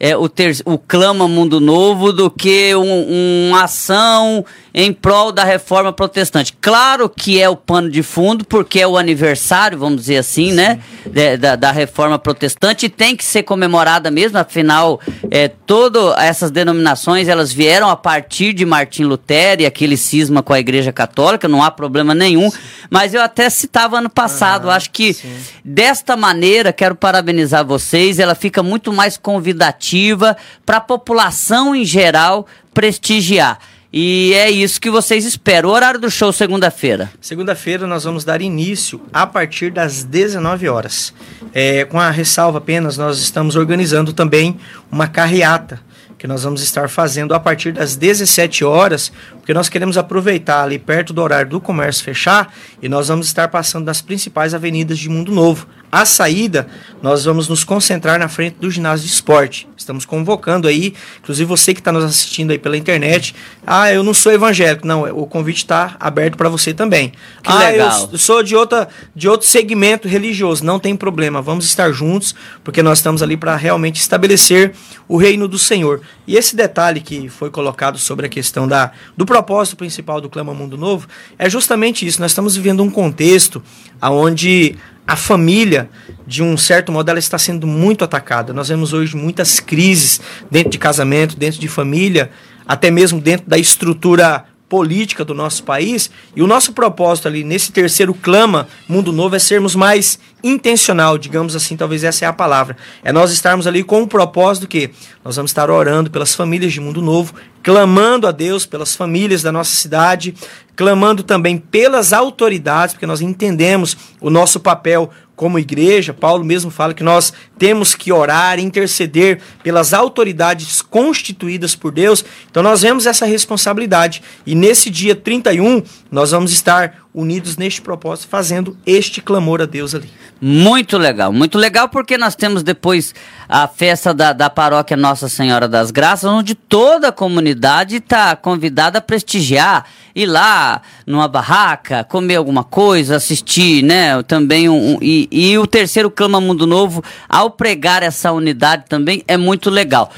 é, 0.00 0.16
o, 0.16 0.30
ter, 0.30 0.56
o 0.64 0.78
Clama 0.78 1.28
Mundo 1.28 1.60
Novo 1.60 2.10
do 2.10 2.30
que 2.30 2.74
um, 2.74 3.48
uma 3.50 3.64
ação 3.64 4.44
em 4.72 4.92
prol 4.92 5.32
da 5.32 5.44
reforma 5.44 5.92
protestante. 5.92 6.54
Claro 6.60 7.08
que 7.08 7.40
é 7.40 7.48
o 7.48 7.56
pano 7.56 7.90
de 7.90 8.02
fundo, 8.02 8.44
porque 8.44 8.80
é 8.80 8.86
o 8.86 8.96
aniversário, 8.96 9.78
vamos 9.78 10.00
dizer 10.00 10.18
assim, 10.18 10.52
né, 10.52 10.80
Sim. 11.02 11.10
né? 11.10 11.36
Da, 11.36 11.56
da, 11.56 11.70
reforma 11.70 12.18
protestante 12.18 12.86
e 12.86 12.88
tem 12.88 13.16
que 13.16 13.24
ser 13.24 13.42
comemorada 13.42 14.10
mesmo, 14.10 14.38
afinal, 14.38 15.00
é, 15.30 15.48
todas 15.48 16.18
essas 16.18 16.50
denominações 16.50 17.28
elas 17.28 17.52
vieram 17.52 17.88
a 17.88 17.96
partir 17.96 18.52
de 18.52 18.66
Martim 18.66 19.04
Lutero 19.04 19.62
e 19.62 19.66
aquele 19.66 19.96
cisma 19.96 20.42
com 20.42 20.52
a 20.52 20.60
Igreja 20.60 20.92
Católica, 20.92 21.48
não 21.48 21.62
há 21.62 21.70
problema 21.70 22.14
nenhum. 22.14 22.50
Sim. 22.50 22.58
Mas 22.90 23.14
eu 23.14 23.22
até 23.22 23.48
citava 23.48 23.98
ano 23.98 24.10
passado, 24.10 24.70
ah, 24.70 24.76
acho 24.76 24.90
que 24.90 25.14
sim. 25.14 25.32
desta 25.64 26.16
maneira, 26.16 26.72
quero 26.72 26.94
parabenizar 26.94 27.64
vocês, 27.64 28.18
ela 28.18 28.34
fica 28.34 28.62
muito 28.62 28.92
mais 28.92 29.16
convidativa 29.16 30.36
para 30.66 30.78
a 30.78 30.80
população 30.80 31.74
em 31.74 31.84
geral 31.84 32.46
prestigiar. 32.74 33.58
E 33.92 34.32
é 34.34 34.48
isso 34.48 34.80
que 34.80 34.88
vocês 34.88 35.24
esperam. 35.24 35.68
O 35.68 35.72
horário 35.72 35.98
do 35.98 36.08
show 36.08 36.32
segunda-feira? 36.32 37.10
Segunda-feira 37.20 37.88
nós 37.88 38.04
vamos 38.04 38.24
dar 38.24 38.40
início 38.40 39.00
a 39.12 39.26
partir 39.26 39.72
das 39.72 40.04
19 40.04 40.68
horas. 40.68 41.12
É, 41.52 41.84
com 41.84 41.98
a 41.98 42.08
ressalva 42.10 42.58
apenas, 42.58 42.96
nós 42.96 43.18
estamos 43.18 43.56
organizando 43.56 44.12
também 44.12 44.58
uma 44.92 45.08
carreata 45.08 45.80
que 46.20 46.26
nós 46.26 46.42
vamos 46.42 46.60
estar 46.60 46.86
fazendo 46.90 47.32
a 47.32 47.40
partir 47.40 47.72
das 47.72 47.96
17 47.96 48.62
horas, 48.62 49.10
porque 49.38 49.54
nós 49.54 49.70
queremos 49.70 49.96
aproveitar 49.96 50.64
ali 50.64 50.78
perto 50.78 51.14
do 51.14 51.22
horário 51.22 51.48
do 51.48 51.60
comércio 51.62 52.04
fechar 52.04 52.54
e 52.82 52.90
nós 52.90 53.08
vamos 53.08 53.26
estar 53.26 53.48
passando 53.48 53.86
nas 53.86 54.02
principais 54.02 54.52
avenidas 54.52 54.98
de 54.98 55.08
Mundo 55.08 55.32
Novo. 55.32 55.66
A 55.90 56.04
saída, 56.04 56.68
nós 57.02 57.24
vamos 57.24 57.48
nos 57.48 57.64
concentrar 57.64 58.16
na 58.16 58.28
frente 58.28 58.56
do 58.60 58.70
ginásio 58.70 59.06
de 59.06 59.12
esporte. 59.12 59.66
Estamos 59.76 60.04
convocando 60.04 60.68
aí, 60.68 60.94
inclusive 61.20 61.48
você 61.48 61.74
que 61.74 61.80
está 61.80 61.90
nos 61.90 62.04
assistindo 62.04 62.52
aí 62.52 62.58
pela 62.60 62.76
internet. 62.76 63.34
Ah, 63.66 63.92
eu 63.92 64.04
não 64.04 64.14
sou 64.14 64.30
evangélico. 64.30 64.86
Não, 64.86 65.02
o 65.18 65.26
convite 65.26 65.56
está 65.56 65.96
aberto 65.98 66.36
para 66.36 66.48
você 66.48 66.72
também. 66.72 67.10
Que 67.42 67.50
ah, 67.50 67.70
legal. 67.70 68.08
eu 68.12 68.18
sou 68.18 68.40
de, 68.40 68.54
outra, 68.54 68.88
de 69.16 69.28
outro 69.28 69.48
segmento 69.48 70.06
religioso. 70.06 70.64
Não 70.64 70.78
tem 70.78 70.94
problema, 70.94 71.42
vamos 71.42 71.64
estar 71.64 71.90
juntos, 71.90 72.36
porque 72.62 72.84
nós 72.84 72.98
estamos 72.98 73.20
ali 73.20 73.36
para 73.36 73.56
realmente 73.56 74.00
estabelecer 74.00 74.72
o 75.08 75.16
reino 75.16 75.48
do 75.48 75.58
Senhor. 75.58 76.02
E 76.26 76.36
esse 76.36 76.54
detalhe 76.54 77.00
que 77.00 77.28
foi 77.28 77.50
colocado 77.50 77.98
sobre 77.98 78.26
a 78.26 78.28
questão 78.28 78.68
da, 78.68 78.92
do 79.16 79.26
propósito 79.26 79.76
principal 79.76 80.20
do 80.20 80.28
Clama 80.28 80.54
Mundo 80.54 80.76
Novo 80.76 81.08
é 81.38 81.48
justamente 81.48 82.06
isso. 82.06 82.20
Nós 82.20 82.30
estamos 82.30 82.56
vivendo 82.56 82.82
um 82.82 82.90
contexto 82.90 83.62
onde 84.00 84.76
a 85.06 85.16
família, 85.16 85.90
de 86.26 86.42
um 86.42 86.56
certo 86.56 86.92
modo, 86.92 87.08
ela 87.08 87.18
está 87.18 87.36
sendo 87.36 87.66
muito 87.66 88.04
atacada. 88.04 88.52
Nós 88.52 88.68
vemos 88.68 88.92
hoje 88.92 89.16
muitas 89.16 89.58
crises 89.58 90.20
dentro 90.50 90.70
de 90.70 90.78
casamento, 90.78 91.36
dentro 91.36 91.58
de 91.58 91.66
família, 91.66 92.30
até 92.66 92.92
mesmo 92.92 93.20
dentro 93.20 93.48
da 93.48 93.58
estrutura 93.58 94.44
política 94.70 95.24
do 95.24 95.34
nosso 95.34 95.64
país. 95.64 96.10
E 96.34 96.40
o 96.40 96.46
nosso 96.46 96.72
propósito 96.72 97.26
ali 97.26 97.42
nesse 97.42 97.72
terceiro 97.72 98.14
clama 98.14 98.68
Mundo 98.88 99.12
Novo 99.12 99.34
é 99.34 99.38
sermos 99.38 99.74
mais 99.74 100.18
intencional, 100.42 101.18
digamos 101.18 101.54
assim, 101.54 101.76
talvez 101.76 102.04
essa 102.04 102.24
é 102.24 102.28
a 102.28 102.32
palavra. 102.32 102.76
É 103.02 103.12
nós 103.12 103.32
estarmos 103.32 103.66
ali 103.66 103.82
com 103.82 104.00
o 104.00 104.06
propósito 104.06 104.68
que 104.68 104.90
nós 105.22 105.36
vamos 105.36 105.50
estar 105.50 105.68
orando 105.68 106.10
pelas 106.10 106.34
famílias 106.34 106.72
de 106.72 106.80
Mundo 106.80 107.02
Novo, 107.02 107.34
clamando 107.62 108.26
a 108.26 108.30
Deus 108.30 108.64
pelas 108.64 108.94
famílias 108.94 109.42
da 109.42 109.52
nossa 109.52 109.74
cidade, 109.74 110.34
clamando 110.76 111.22
também 111.22 111.58
pelas 111.58 112.12
autoridades, 112.12 112.94
porque 112.94 113.06
nós 113.06 113.20
entendemos 113.20 113.96
o 114.20 114.30
nosso 114.30 114.60
papel 114.60 115.10
como 115.40 115.58
igreja, 115.58 116.12
Paulo 116.12 116.44
mesmo 116.44 116.70
fala 116.70 116.92
que 116.92 117.02
nós 117.02 117.32
temos 117.58 117.94
que 117.94 118.12
orar, 118.12 118.58
interceder 118.58 119.40
pelas 119.62 119.94
autoridades 119.94 120.82
constituídas 120.82 121.74
por 121.74 121.92
Deus. 121.92 122.22
Então 122.50 122.62
nós 122.62 122.82
vemos 122.82 123.06
essa 123.06 123.24
responsabilidade. 123.24 124.22
E 124.44 124.54
nesse 124.54 124.90
dia 124.90 125.16
31, 125.16 125.82
nós 126.12 126.32
vamos 126.32 126.52
estar 126.52 127.06
unidos 127.14 127.56
neste 127.56 127.80
propósito, 127.80 128.28
fazendo 128.28 128.76
este 128.84 129.22
clamor 129.22 129.62
a 129.62 129.64
Deus 129.64 129.94
ali. 129.94 130.10
Muito 130.42 130.98
legal, 130.98 131.32
muito 131.32 131.56
legal, 131.56 131.88
porque 131.88 132.18
nós 132.18 132.36
temos 132.36 132.62
depois 132.62 133.14
a 133.48 133.66
festa 133.66 134.12
da, 134.12 134.34
da 134.34 134.50
paróquia 134.50 134.96
Nossa 134.96 135.26
Senhora 135.26 135.66
das 135.66 135.90
Graças, 135.90 136.30
onde 136.30 136.54
toda 136.54 137.08
a 137.08 137.12
comunidade 137.12 137.96
está 137.96 138.36
convidada 138.36 138.98
a 138.98 139.02
prestigiar, 139.02 139.86
ir 140.14 140.26
lá 140.26 140.82
numa 141.06 141.28
barraca, 141.28 142.04
comer 142.04 142.36
alguma 142.36 142.64
coisa, 142.64 143.16
assistir, 143.16 143.82
né? 143.82 144.22
Também 144.22 144.68
um, 144.68 144.94
um 144.94 144.98
e, 145.00 145.28
e 145.30 145.58
o 145.58 145.66
terceiro 145.66 146.10
Clama 146.10 146.40
Mundo 146.40 146.66
Novo, 146.66 147.02
ao 147.28 147.50
pregar 147.50 148.02
essa 148.02 148.32
unidade 148.32 148.84
também, 148.88 149.22
é 149.26 149.36
muito 149.36 149.70
legal. 149.70 150.10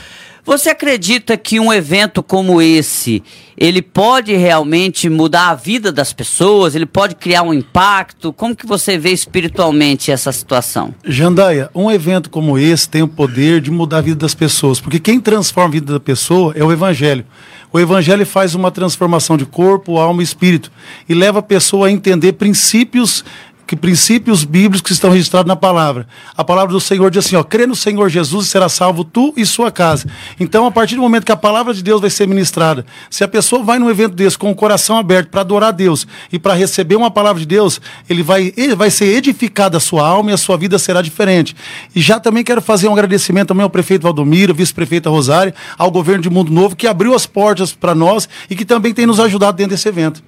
Você 0.45 0.71
acredita 0.71 1.37
que 1.37 1.61
um 1.61 1.73
evento 1.73 2.21
como 2.21 2.61
esse, 2.61 3.23
ele 3.57 3.81
pode 3.81 4.35
realmente 4.35 5.09
mudar 5.09 5.51
a 5.51 5.55
vida 5.55 5.93
das 5.93 6.13
pessoas? 6.13 6.75
Ele 6.75 6.85
pode 6.85 7.15
criar 7.15 7.43
um 7.43 7.55
impacto? 7.55 8.33
Como 8.33 8.57
que 8.57 8.67
você 8.67 8.99
vê 8.99 9.11
espiritualmente 9.11 10.11
essa 10.11 10.33
situação? 10.33 10.93
Jandaia, 11.05 11.71
um 11.73 11.89
evento 11.89 12.29
como 12.29 12.59
esse 12.59 12.89
tem 12.89 13.03
o 13.03 13.09
poder 13.09 13.61
de 13.61 13.71
mudar 13.71 13.99
a 13.99 14.01
vida 14.01 14.17
das 14.17 14.35
pessoas, 14.35 14.81
porque 14.81 14.99
quem 14.99 15.21
transforma 15.21 15.69
a 15.69 15.73
vida 15.73 15.93
da 15.93 16.01
pessoa 16.01 16.53
é 16.57 16.65
o 16.65 16.73
evangelho. 16.73 17.25
O 17.73 17.81
evangelho 17.81 18.27
faz 18.27 18.55
uma 18.55 18.71
transformação 18.71 19.37
de 19.37 19.47
corpo, 19.47 19.99
alma 19.99 20.21
e 20.21 20.25
espírito 20.25 20.71
e 21.09 21.15
leva 21.15 21.39
a 21.39 21.43
pessoa 21.43 21.87
a 21.87 21.91
entender 21.91 22.35
princípios 22.35 23.25
que 23.73 23.77
princípios 23.77 24.45
bíblicos 24.45 24.83
que 24.83 24.93
estão 24.93 25.11
registrados 25.11 25.49
na 25.49 25.57
palavra. 25.57 26.07
A 26.37 26.45
palavra 26.45 26.75
do 26.75 26.81
Senhor 26.81 27.11
diz 27.11 27.25
assim, 27.25 27.37
ó, 27.37 27.43
crê 27.43 27.67
no 27.67 27.75
Senhor 27.75 28.11
Jesus 28.11 28.47
e 28.47 28.51
será 28.51 28.69
salvo 28.69 29.03
tu 29.03 29.33
e 29.35 29.47
sua 29.47 29.71
casa. 29.71 30.07
Então, 30.39 30.67
a 30.67 30.71
partir 30.71 30.97
do 30.97 31.01
momento 31.01 31.25
que 31.25 31.33
a 31.33 31.37
palavra 31.39 31.73
de 31.73 31.83
Deus 31.83 31.99
vai 31.99 32.11
ser 32.11 32.29
ministrada, 32.29 32.85
se 33.09 33.25
a 33.25 33.29
pessoa 33.29 33.63
vai 33.63 33.79
num 33.79 33.89
evento 33.89 34.15
desse 34.15 34.37
com 34.37 34.51
o 34.51 34.55
coração 34.55 34.99
aberto 34.99 35.31
para 35.31 35.41
adorar 35.41 35.71
a 35.71 35.73
Deus 35.73 36.07
e 36.31 36.39
para 36.39 36.53
receber 36.53 36.97
uma 36.97 37.11
palavra 37.11 37.41
de 37.41 37.47
Deus, 37.47 37.81
ele 38.11 38.23
vai, 38.23 38.53
ele 38.59 38.75
vai 38.75 38.91
ser 38.91 39.07
edificada 39.07 39.79
a 39.79 39.81
sua 39.81 40.07
alma 40.07 40.33
e 40.33 40.35
a 40.35 40.37
sua 40.37 40.59
vida 40.59 40.79
será 40.79 41.01
diferente. 41.01 41.57
E 41.95 42.01
já 42.03 42.21
também 42.21 42.45
quero 42.45 42.61
fazer 42.61 42.89
um 42.89 42.93
agradecimento 42.93 43.49
também 43.49 43.65
ao 43.65 43.71
prefeito 43.71 44.03
Valdomiro, 44.03 44.53
vice-prefeita 44.53 45.09
Rosário, 45.09 45.55
ao 45.79 45.91
governo 45.91 46.23
de 46.23 46.29
Mundo 46.29 46.53
Novo, 46.53 46.77
que 46.77 46.87
abriu 46.87 47.15
as 47.15 47.25
portas 47.25 47.73
para 47.73 47.95
nós 47.95 48.29
e 48.51 48.55
que 48.55 48.67
também 48.67 48.93
tem 48.93 49.07
nos 49.07 49.19
ajudado 49.19 49.57
dentro 49.57 49.71
desse 49.71 49.89
evento. 49.89 50.23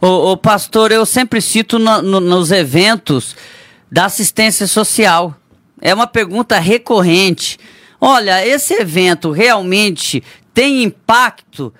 O, 0.00 0.36
pastor, 0.36 0.92
eu 0.92 1.06
sempre 1.06 1.40
cito 1.40 1.78
no, 1.78 2.02
no, 2.02 2.20
nos 2.20 2.50
eventos 2.50 3.34
da 3.90 4.04
assistência 4.06 4.66
social. 4.66 5.34
É 5.80 5.94
uma 5.94 6.06
pergunta 6.06 6.58
recorrente. 6.58 7.58
Olha, 8.00 8.46
esse 8.46 8.74
evento 8.74 9.30
realmente 9.30 10.22
tem 10.52 10.82
impacto? 10.82 11.72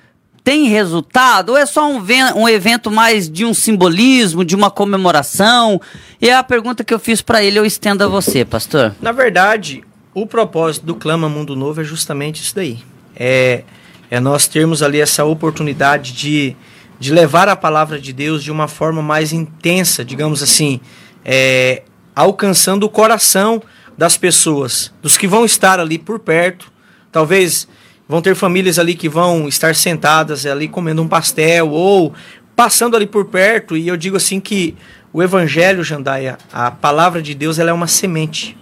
Tem 0.43 0.69
resultado? 0.69 1.51
Ou 1.51 1.59
é 1.59 1.67
só 1.67 1.91
um, 1.91 2.03
um 2.37 2.49
evento 2.49 2.91
mais 2.91 3.29
de 3.29 3.45
um 3.45 3.53
simbolismo, 3.53 4.45
de 4.45 4.55
uma 4.55 4.71
comemoração? 4.71 5.81
E 6.21 6.29
é 6.29 6.35
a 6.35 6.43
pergunta 6.43 6.85
que 6.85 6.95
eu 6.95 6.99
fiz 6.99 7.21
para 7.21 7.43
ele, 7.43 7.59
eu 7.59 7.67
estendo 7.67 8.05
a 8.05 8.07
você, 8.07 8.45
pastor. 8.45 8.95
Na 9.01 9.13
verdade, 9.13 9.83
o 10.15 10.27
propósito 10.27 10.87
do 10.87 10.95
Clama 10.95 11.29
Mundo 11.29 11.57
Novo 11.57 11.81
é 11.81 11.85
justamente 11.85 12.43
isso 12.43 12.55
daí. 12.55 12.79
É, 13.15 13.65
é 14.11 14.21
nós 14.21 14.47
termos 14.47 14.83
ali 14.83 15.01
essa 15.01 15.25
oportunidade 15.25 16.13
de 16.13 16.57
de 16.99 17.13
levar 17.13 17.49
a 17.49 17.57
palavra 17.57 18.01
de 18.01 18.13
Deus 18.13 18.43
de 18.43 18.51
uma 18.51 18.69
forma 18.69 19.03
mais 19.03 19.33
intensa, 19.33 20.05
digamos 20.05 20.43
assim, 20.43 20.81
é, 21.25 21.83
alcançando 22.15 22.85
o 22.85 22.89
coração 22.89 23.63
das 23.97 24.17
pessoas, 24.17 24.93
dos 25.03 25.17
que 25.17 25.27
vão 25.27 25.45
estar 25.45 25.81
ali 25.81 25.99
por 25.99 26.19
perto. 26.19 26.71
Talvez 27.11 27.69
vão 28.09 28.23
ter 28.23 28.35
famílias 28.35 28.79
ali 28.79 28.95
que 28.95 29.09
vão 29.09 29.49
estar 29.49 29.75
sentadas 29.75 30.47
ali 30.47 30.69
comendo 30.69 31.03
um 31.03 31.09
pastel 31.09 31.71
ou 31.71 32.15
passando 32.55 32.97
ali 32.97 33.07
por 33.07 33.27
perto. 33.27 33.77
E 33.77 33.89
eu 33.89 33.97
digo 33.97 34.17
assim 34.17 34.41
que 34.41 34.77
o 35.13 35.23
Evangelho, 35.23 35.83
Jandaia, 35.83 36.39
a 36.53 36.71
palavra 36.71 37.23
de 37.23 37.35
Deus, 37.35 37.59
ela 37.59 37.71
é 37.71 37.73
uma 37.73 37.87
semente. 37.87 38.57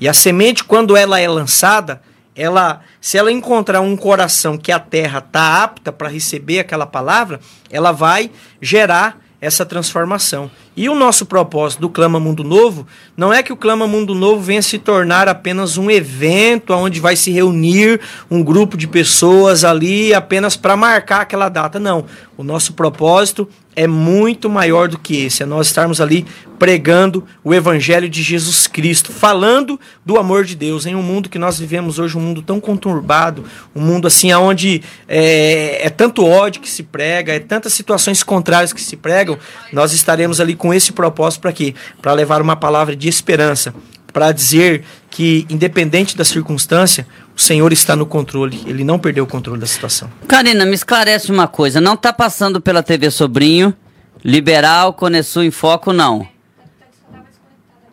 E 0.00 0.08
a 0.08 0.14
semente, 0.14 0.64
quando 0.64 0.96
ela 0.96 1.20
é 1.20 1.28
lançada, 1.28 2.02
ela, 2.34 2.80
se 3.00 3.18
ela 3.18 3.30
encontrar 3.30 3.80
um 3.80 3.96
coração 3.96 4.56
que 4.56 4.72
a 4.72 4.78
terra 4.78 5.18
está 5.18 5.62
apta 5.62 5.92
para 5.92 6.08
receber 6.08 6.60
aquela 6.60 6.86
palavra, 6.86 7.40
ela 7.70 7.92
vai 7.92 8.30
gerar 8.60 9.18
essa 9.40 9.66
transformação. 9.66 10.50
E 10.74 10.88
o 10.88 10.94
nosso 10.94 11.26
propósito 11.26 11.80
do 11.80 11.90
Clama 11.90 12.18
Mundo 12.18 12.42
Novo 12.42 12.86
não 13.14 13.32
é 13.32 13.42
que 13.42 13.52
o 13.52 13.56
Clama 13.56 13.86
Mundo 13.86 14.14
Novo 14.14 14.40
venha 14.40 14.62
se 14.62 14.78
tornar 14.78 15.28
apenas 15.28 15.76
um 15.76 15.90
evento 15.90 16.72
onde 16.72 16.98
vai 16.98 17.14
se 17.14 17.30
reunir 17.30 18.00
um 18.30 18.42
grupo 18.42 18.76
de 18.76 18.86
pessoas 18.86 19.64
ali 19.64 20.14
apenas 20.14 20.56
para 20.56 20.74
marcar 20.74 21.20
aquela 21.20 21.50
data. 21.50 21.78
Não. 21.78 22.06
O 22.38 22.42
nosso 22.42 22.72
propósito 22.72 23.46
é 23.74 23.86
muito 23.86 24.48
maior 24.48 24.88
do 24.88 24.98
que 24.98 25.24
esse. 25.24 25.42
É 25.42 25.46
nós 25.46 25.66
estarmos 25.66 26.00
ali 26.00 26.26
pregando 26.58 27.26
o 27.42 27.52
Evangelho 27.52 28.08
de 28.08 28.22
Jesus 28.22 28.66
Cristo, 28.66 29.10
falando 29.10 29.80
do 30.04 30.16
amor 30.16 30.44
de 30.44 30.54
Deus 30.54 30.86
em 30.86 30.94
um 30.94 31.02
mundo 31.02 31.28
que 31.28 31.38
nós 31.38 31.58
vivemos 31.58 31.98
hoje, 31.98 32.16
um 32.16 32.20
mundo 32.20 32.40
tão 32.40 32.60
conturbado, 32.60 33.44
um 33.74 33.80
mundo 33.80 34.06
assim 34.06 34.32
onde 34.32 34.82
é, 35.08 35.86
é 35.86 35.90
tanto 35.90 36.24
ódio 36.24 36.60
que 36.60 36.70
se 36.70 36.84
prega, 36.84 37.32
é 37.32 37.40
tantas 37.40 37.72
situações 37.72 38.22
contrárias 38.22 38.72
que 38.72 38.80
se 38.80 38.96
pregam. 38.96 39.36
Nós 39.72 39.92
estaremos 39.92 40.40
ali 40.40 40.54
com 40.62 40.72
esse 40.72 40.92
propósito 40.92 41.40
para 41.40 41.52
quê? 41.52 41.74
Para 42.00 42.12
levar 42.12 42.40
uma 42.40 42.54
palavra 42.54 42.94
de 42.94 43.08
esperança, 43.08 43.74
para 44.12 44.30
dizer 44.30 44.84
que, 45.10 45.44
independente 45.50 46.16
da 46.16 46.24
circunstância, 46.24 47.04
o 47.36 47.40
Senhor 47.40 47.72
está 47.72 47.96
no 47.96 48.06
controle, 48.06 48.62
ele 48.64 48.84
não 48.84 48.96
perdeu 48.96 49.24
o 49.24 49.26
controle 49.26 49.58
da 49.58 49.66
situação. 49.66 50.08
Karina, 50.28 50.64
me 50.64 50.74
esclarece 50.74 51.32
uma 51.32 51.48
coisa: 51.48 51.80
não 51.80 51.94
está 51.94 52.12
passando 52.12 52.60
pela 52.60 52.80
TV 52.80 53.10
Sobrinho, 53.10 53.74
Liberal, 54.24 54.92
Conesul 54.92 55.42
em 55.42 55.50
Foco, 55.50 55.92
não. 55.92 56.28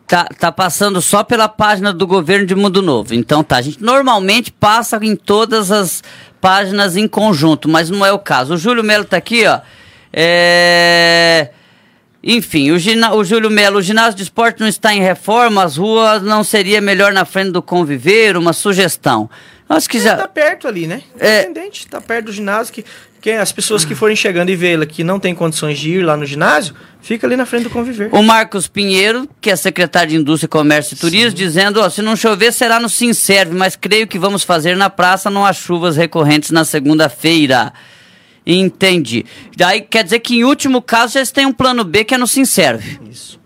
Tá, 0.06 0.26
tá 0.38 0.52
passando 0.52 1.02
só 1.02 1.24
pela 1.24 1.48
página 1.48 1.92
do 1.92 2.06
governo 2.06 2.46
de 2.46 2.54
Mundo 2.54 2.80
Novo. 2.82 3.14
Então 3.14 3.42
tá, 3.42 3.56
a 3.56 3.62
gente 3.62 3.82
normalmente 3.82 4.52
passa 4.52 4.96
em 5.02 5.16
todas 5.16 5.72
as 5.72 6.04
páginas 6.40 6.96
em 6.96 7.08
conjunto, 7.08 7.68
mas 7.68 7.90
não 7.90 8.06
é 8.06 8.12
o 8.12 8.18
caso. 8.18 8.54
O 8.54 8.56
Júlio 8.56 8.84
Melo 8.84 9.04
tá 9.04 9.16
aqui, 9.16 9.44
ó. 9.44 9.58
É 10.12 11.50
enfim, 12.22 12.70
o, 12.70 12.76
o 13.16 13.24
Júlio 13.24 13.50
Melo, 13.50 13.78
o 13.78 13.82
ginásio 13.82 14.14
de 14.14 14.22
esporte 14.24 14.60
não 14.60 14.68
está 14.68 14.94
em 14.94 15.00
reforma, 15.00 15.64
as 15.64 15.76
ruas 15.76 16.22
não 16.22 16.44
seria 16.44 16.80
melhor 16.80 17.12
na 17.12 17.24
frente 17.24 17.50
do 17.50 17.62
conviver, 17.62 18.36
uma 18.36 18.52
sugestão. 18.52 19.28
Acho 19.68 19.88
que 19.88 20.00
já. 20.00 20.14
Está 20.14 20.28
perto 20.28 20.68
ali, 20.68 20.86
né? 20.86 21.02
É. 21.18 21.42
Independente, 21.42 21.80
está 21.80 22.00
perto 22.00 22.26
do 22.26 22.32
ginásio. 22.32 22.74
Que, 22.74 22.84
que 23.20 23.30
as 23.30 23.52
pessoas 23.52 23.84
que 23.84 23.94
forem 23.94 24.16
chegando 24.16 24.50
e 24.50 24.56
vê-la 24.56 24.84
que 24.84 25.04
não 25.04 25.20
tem 25.20 25.34
condições 25.34 25.78
de 25.78 25.90
ir 25.90 26.02
lá 26.02 26.16
no 26.16 26.26
ginásio, 26.26 26.74
fica 27.00 27.26
ali 27.26 27.36
na 27.36 27.46
frente 27.46 27.64
do 27.64 27.70
conviver. 27.70 28.08
O 28.12 28.22
Marcos 28.22 28.66
Pinheiro, 28.66 29.28
que 29.40 29.50
é 29.50 29.56
secretário 29.56 30.10
de 30.10 30.16
Indústria, 30.16 30.48
Comércio 30.48 30.94
e 30.94 30.98
Turismo, 30.98 31.30
Sim. 31.30 31.36
dizendo: 31.36 31.80
ó, 31.80 31.88
se 31.88 32.02
não 32.02 32.16
chover 32.16 32.52
será 32.52 32.80
no 32.80 32.88
Sinserve, 32.88 33.54
mas 33.54 33.76
creio 33.76 34.08
que 34.08 34.18
vamos 34.18 34.42
fazer 34.42 34.76
na 34.76 34.90
praça, 34.90 35.30
não 35.30 35.46
há 35.46 35.52
chuvas 35.52 35.96
recorrentes 35.96 36.50
na 36.50 36.64
segunda-feira. 36.64 37.72
Entendi. 38.46 39.24
Daí 39.56 39.82
quer 39.82 40.04
dizer 40.04 40.20
que 40.20 40.36
em 40.36 40.44
último 40.44 40.80
caso 40.80 41.18
eles 41.18 41.30
têm 41.30 41.46
um 41.46 41.52
plano 41.52 41.84
B 41.84 42.04
que 42.04 42.14
é 42.14 42.18
no 42.18 42.26
Sinserve. 42.26 42.98
Isso. 43.10 43.38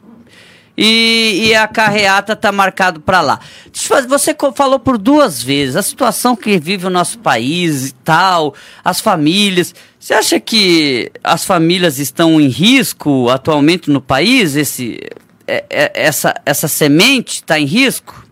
E, 0.76 1.46
e 1.46 1.54
a 1.54 1.68
carreata 1.68 2.32
está 2.32 2.50
marcado 2.50 3.00
para 3.00 3.20
lá. 3.20 3.38
Você 4.08 4.34
falou 4.54 4.80
por 4.80 4.98
duas 4.98 5.40
vezes 5.40 5.76
a 5.76 5.82
situação 5.82 6.34
que 6.34 6.58
vive 6.58 6.86
o 6.86 6.90
nosso 6.90 7.18
país 7.20 7.88
e 7.88 7.94
tal, 7.94 8.54
as 8.84 9.00
famílias. 9.00 9.72
Você 9.98 10.14
acha 10.14 10.40
que 10.40 11.12
as 11.22 11.44
famílias 11.44 11.98
estão 11.98 12.40
em 12.40 12.48
risco 12.48 13.28
atualmente 13.30 13.88
no 13.88 14.00
país? 14.00 14.56
Esse, 14.56 14.98
é, 15.46 15.64
é, 15.70 15.92
essa, 15.94 16.34
essa 16.44 16.66
semente 16.66 17.36
está 17.36 17.58
em 17.58 17.66
risco? 17.66 18.26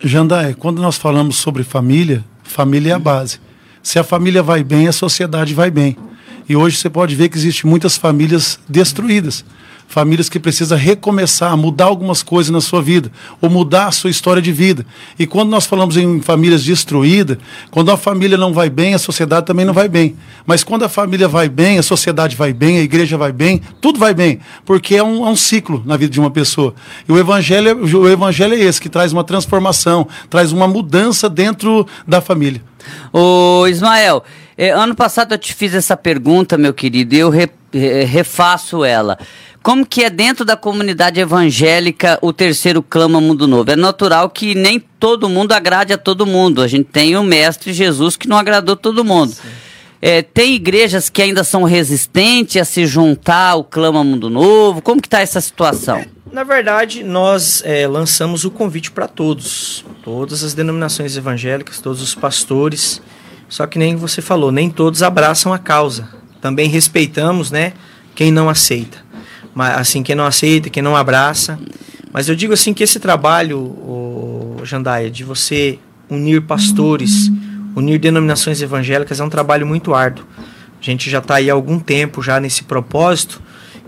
Jandai, 0.00 0.54
quando 0.54 0.82
nós 0.82 0.96
falamos 0.96 1.36
sobre 1.36 1.62
família, 1.62 2.24
família 2.42 2.92
é 2.92 2.94
a 2.94 2.98
base. 2.98 3.38
Se 3.82 3.98
a 3.98 4.04
família 4.04 4.42
vai 4.42 4.62
bem, 4.62 4.88
a 4.88 4.92
sociedade 4.92 5.54
vai 5.54 5.70
bem. 5.70 5.96
E 6.48 6.56
hoje 6.56 6.76
você 6.76 6.90
pode 6.90 7.14
ver 7.14 7.28
que 7.28 7.38
existem 7.38 7.70
muitas 7.70 7.96
famílias 7.96 8.58
destruídas. 8.68 9.44
Famílias 9.86 10.28
que 10.28 10.38
precisam 10.38 10.78
recomeçar, 10.78 11.56
mudar 11.56 11.86
algumas 11.86 12.22
coisas 12.22 12.50
na 12.50 12.60
sua 12.60 12.80
vida, 12.80 13.10
ou 13.40 13.50
mudar 13.50 13.86
a 13.86 13.90
sua 13.90 14.08
história 14.08 14.40
de 14.40 14.52
vida. 14.52 14.86
E 15.18 15.26
quando 15.26 15.50
nós 15.50 15.66
falamos 15.66 15.96
em 15.96 16.20
famílias 16.20 16.62
destruídas, 16.62 17.38
quando 17.72 17.90
a 17.90 17.96
família 17.96 18.36
não 18.36 18.52
vai 18.52 18.70
bem, 18.70 18.94
a 18.94 19.00
sociedade 19.00 19.46
também 19.46 19.64
não 19.64 19.74
vai 19.74 19.88
bem. 19.88 20.14
Mas 20.46 20.62
quando 20.62 20.84
a 20.84 20.88
família 20.88 21.26
vai 21.26 21.48
bem, 21.48 21.76
a 21.76 21.82
sociedade 21.82 22.36
vai 22.36 22.52
bem, 22.52 22.78
a 22.78 22.82
igreja 22.82 23.18
vai 23.18 23.32
bem, 23.32 23.60
tudo 23.80 23.98
vai 23.98 24.14
bem. 24.14 24.38
Porque 24.64 24.94
é 24.94 25.02
um, 25.02 25.26
é 25.26 25.30
um 25.30 25.36
ciclo 25.36 25.82
na 25.84 25.96
vida 25.96 26.12
de 26.12 26.20
uma 26.20 26.30
pessoa. 26.30 26.72
E 27.08 27.10
o 27.10 27.18
evangelho, 27.18 27.84
o 27.98 28.08
evangelho 28.08 28.54
é 28.54 28.60
esse, 28.60 28.80
que 28.80 28.88
traz 28.88 29.12
uma 29.12 29.24
transformação, 29.24 30.06
traz 30.28 30.52
uma 30.52 30.68
mudança 30.68 31.28
dentro 31.28 31.84
da 32.06 32.20
família. 32.20 32.69
Ô 33.12 33.66
Ismael, 33.66 34.22
eh, 34.56 34.70
ano 34.70 34.94
passado 34.94 35.32
eu 35.32 35.38
te 35.38 35.54
fiz 35.54 35.74
essa 35.74 35.96
pergunta, 35.96 36.58
meu 36.58 36.74
querido, 36.74 37.14
e 37.14 37.18
eu 37.18 37.30
re, 37.30 37.48
re, 37.72 38.04
refaço 38.04 38.84
ela. 38.84 39.18
Como 39.62 39.84
que 39.84 40.02
é 40.02 40.08
dentro 40.08 40.42
da 40.42 40.56
comunidade 40.56 41.20
evangélica 41.20 42.18
o 42.22 42.32
terceiro 42.32 42.82
clama 42.82 43.20
mundo 43.20 43.46
novo? 43.46 43.70
É 43.70 43.76
natural 43.76 44.30
que 44.30 44.54
nem 44.54 44.80
todo 44.80 45.28
mundo 45.28 45.52
agrade 45.52 45.92
a 45.92 45.98
todo 45.98 46.24
mundo. 46.24 46.62
A 46.62 46.68
gente 46.68 46.86
tem 46.86 47.14
o 47.14 47.22
mestre 47.22 47.72
Jesus 47.72 48.16
que 48.16 48.26
não 48.26 48.38
agradou 48.38 48.74
todo 48.74 49.04
mundo. 49.04 49.34
É, 50.00 50.22
tem 50.22 50.54
igrejas 50.54 51.10
que 51.10 51.20
ainda 51.20 51.44
são 51.44 51.64
resistentes 51.64 52.56
a 52.56 52.64
se 52.64 52.86
juntar 52.86 53.50
ao 53.50 53.62
clama 53.62 54.02
mundo 54.02 54.30
novo. 54.30 54.80
Como 54.80 55.00
que 55.00 55.06
está 55.06 55.20
essa 55.20 55.42
situação? 55.42 56.02
Na 56.32 56.44
verdade, 56.44 57.02
nós 57.02 57.60
é, 57.66 57.88
lançamos 57.88 58.44
o 58.44 58.52
convite 58.52 58.92
para 58.92 59.08
todos, 59.08 59.84
todas 60.00 60.44
as 60.44 60.54
denominações 60.54 61.16
evangélicas, 61.16 61.80
todos 61.80 62.00
os 62.00 62.14
pastores. 62.14 63.02
Só 63.48 63.66
que 63.66 63.80
nem 63.80 63.96
você 63.96 64.22
falou, 64.22 64.52
nem 64.52 64.70
todos 64.70 65.02
abraçam 65.02 65.52
a 65.52 65.58
causa. 65.58 66.08
Também 66.40 66.68
respeitamos, 66.68 67.50
né, 67.50 67.72
quem 68.14 68.30
não 68.30 68.48
aceita. 68.48 68.98
Mas 69.52 69.76
assim, 69.76 70.04
quem 70.04 70.14
não 70.14 70.24
aceita, 70.24 70.70
quem 70.70 70.84
não 70.84 70.94
abraça. 70.94 71.58
Mas 72.12 72.28
eu 72.28 72.36
digo 72.36 72.52
assim 72.52 72.72
que 72.72 72.84
esse 72.84 73.00
trabalho, 73.00 73.58
o 73.58 74.60
Jandaia, 74.62 75.10
de 75.10 75.24
você 75.24 75.80
unir 76.08 76.42
pastores, 76.42 77.28
unir 77.74 77.98
denominações 77.98 78.62
evangélicas 78.62 79.18
é 79.18 79.24
um 79.24 79.30
trabalho 79.30 79.66
muito 79.66 79.94
árduo. 79.94 80.24
A 80.80 80.82
gente 80.82 81.10
já 81.10 81.18
está 81.18 81.36
aí 81.36 81.50
há 81.50 81.54
algum 81.54 81.80
tempo 81.80 82.22
já 82.22 82.38
nesse 82.38 82.62
propósito 82.62 83.42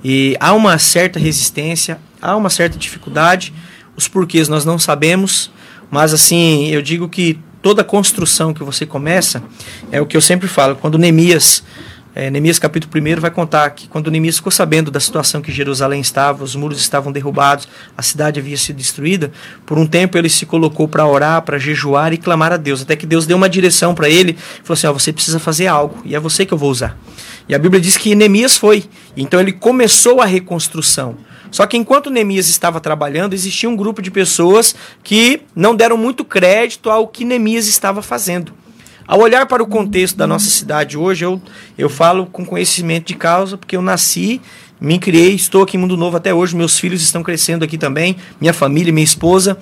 e 0.04 0.36
há 0.40 0.52
uma 0.52 0.78
certa 0.78 1.18
resistência, 1.18 1.98
há 2.20 2.36
uma 2.36 2.50
certa 2.50 2.78
dificuldade. 2.78 3.52
Os 3.96 4.08
porquês 4.08 4.48
nós 4.48 4.64
não 4.64 4.78
sabemos, 4.78 5.50
mas 5.90 6.12
assim, 6.12 6.68
eu 6.68 6.82
digo 6.82 7.08
que 7.08 7.38
toda 7.60 7.84
construção 7.84 8.52
que 8.52 8.64
você 8.64 8.84
começa 8.84 9.42
é 9.90 10.00
o 10.00 10.06
que 10.06 10.16
eu 10.16 10.20
sempre 10.20 10.48
falo. 10.48 10.76
Quando 10.76 10.98
Neemias 10.98 11.62
é, 12.14 12.30
Neemias 12.30 12.58
capítulo 12.58 12.92
1 12.94 13.20
vai 13.20 13.30
contar 13.30 13.70
que 13.70 13.88
quando 13.88 14.10
Neemias 14.10 14.36
ficou 14.36 14.52
sabendo 14.52 14.90
da 14.90 15.00
situação 15.00 15.40
que 15.40 15.50
Jerusalém 15.50 16.00
estava, 16.00 16.44
os 16.44 16.54
muros 16.54 16.78
estavam 16.78 17.10
derrubados, 17.10 17.66
a 17.96 18.02
cidade 18.02 18.38
havia 18.38 18.56
sido 18.56 18.76
destruída, 18.76 19.32
por 19.64 19.78
um 19.78 19.86
tempo 19.86 20.18
ele 20.18 20.28
se 20.28 20.44
colocou 20.44 20.86
para 20.86 21.06
orar, 21.06 21.40
para 21.42 21.58
jejuar 21.58 22.12
e 22.12 22.18
clamar 22.18 22.52
a 22.52 22.58
Deus, 22.58 22.82
até 22.82 22.96
que 22.96 23.06
Deus 23.06 23.24
deu 23.24 23.36
uma 23.36 23.48
direção 23.48 23.94
para 23.94 24.10
ele, 24.10 24.36
falou 24.62 24.74
assim, 24.74 24.86
ó, 24.86 24.92
você 24.92 25.10
precisa 25.10 25.38
fazer 25.38 25.68
algo, 25.68 26.02
e 26.04 26.14
é 26.14 26.20
você 26.20 26.44
que 26.44 26.52
eu 26.52 26.58
vou 26.58 26.70
usar. 26.70 26.98
E 27.48 27.54
a 27.54 27.58
Bíblia 27.58 27.80
diz 27.80 27.96
que 27.96 28.14
Neemias 28.14 28.58
foi, 28.58 28.84
então 29.16 29.40
ele 29.40 29.52
começou 29.52 30.20
a 30.20 30.26
reconstrução. 30.26 31.16
Só 31.50 31.66
que 31.66 31.76
enquanto 31.76 32.10
Neemias 32.10 32.48
estava 32.48 32.80
trabalhando, 32.80 33.34
existia 33.34 33.68
um 33.68 33.76
grupo 33.76 34.00
de 34.00 34.10
pessoas 34.10 34.74
que 35.02 35.42
não 35.54 35.74
deram 35.74 35.96
muito 35.96 36.24
crédito 36.24 36.90
ao 36.90 37.06
que 37.06 37.24
Neemias 37.24 37.66
estava 37.66 38.00
fazendo. 38.00 38.54
Ao 39.06 39.20
olhar 39.20 39.46
para 39.46 39.62
o 39.62 39.66
contexto 39.66 40.16
da 40.16 40.26
nossa 40.26 40.48
cidade 40.48 40.96
hoje, 40.96 41.24
eu, 41.24 41.40
eu 41.76 41.88
falo 41.88 42.26
com 42.26 42.44
conhecimento 42.44 43.08
de 43.08 43.14
causa, 43.14 43.56
porque 43.56 43.76
eu 43.76 43.82
nasci, 43.82 44.40
me 44.80 44.98
criei, 44.98 45.34
estou 45.34 45.62
aqui 45.62 45.76
em 45.76 45.80
Mundo 45.80 45.96
Novo 45.96 46.16
até 46.16 46.32
hoje, 46.32 46.56
meus 46.56 46.78
filhos 46.78 47.02
estão 47.02 47.22
crescendo 47.22 47.64
aqui 47.64 47.76
também, 47.76 48.16
minha 48.40 48.52
família, 48.52 48.92
minha 48.92 49.04
esposa. 49.04 49.58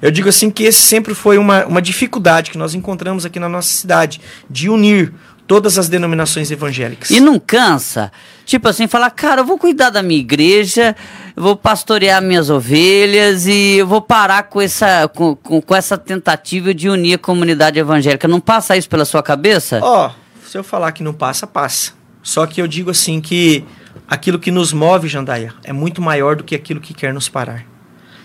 Eu 0.00 0.10
digo 0.10 0.28
assim 0.28 0.50
que 0.50 0.64
esse 0.64 0.80
sempre 0.80 1.14
foi 1.14 1.38
uma, 1.38 1.64
uma 1.64 1.80
dificuldade 1.80 2.50
que 2.50 2.58
nós 2.58 2.74
encontramos 2.74 3.24
aqui 3.24 3.38
na 3.38 3.48
nossa 3.48 3.68
cidade, 3.68 4.20
de 4.50 4.68
unir 4.68 5.12
todas 5.52 5.78
as 5.78 5.86
denominações 5.86 6.50
evangélicas. 6.50 7.10
E 7.10 7.20
não 7.20 7.38
cansa? 7.38 8.10
Tipo 8.46 8.70
assim, 8.70 8.86
falar, 8.86 9.10
cara, 9.10 9.42
eu 9.42 9.44
vou 9.44 9.58
cuidar 9.58 9.90
da 9.90 10.02
minha 10.02 10.18
igreja, 10.18 10.96
vou 11.36 11.54
pastorear 11.54 12.22
minhas 12.22 12.48
ovelhas 12.48 13.46
e 13.46 13.76
eu 13.76 13.86
vou 13.86 14.00
parar 14.00 14.44
com 14.44 14.62
essa, 14.62 15.06
com, 15.08 15.36
com, 15.36 15.60
com, 15.60 15.74
essa 15.74 15.98
tentativa 15.98 16.72
de 16.72 16.88
unir 16.88 17.16
a 17.16 17.18
comunidade 17.18 17.78
evangélica. 17.78 18.26
Não 18.26 18.40
passa 18.40 18.78
isso 18.78 18.88
pela 18.88 19.04
sua 19.04 19.22
cabeça? 19.22 19.78
Ó, 19.82 20.06
oh, 20.06 20.48
se 20.48 20.56
eu 20.56 20.64
falar 20.64 20.90
que 20.92 21.02
não 21.02 21.12
passa, 21.12 21.46
passa. 21.46 21.92
Só 22.22 22.46
que 22.46 22.62
eu 22.62 22.66
digo 22.66 22.90
assim 22.90 23.20
que 23.20 23.62
aquilo 24.08 24.38
que 24.38 24.50
nos 24.50 24.72
move, 24.72 25.06
Jandaia, 25.06 25.52
é 25.64 25.72
muito 25.74 26.00
maior 26.00 26.34
do 26.34 26.44
que 26.44 26.54
aquilo 26.54 26.80
que 26.80 26.94
quer 26.94 27.12
nos 27.12 27.28
parar. 27.28 27.66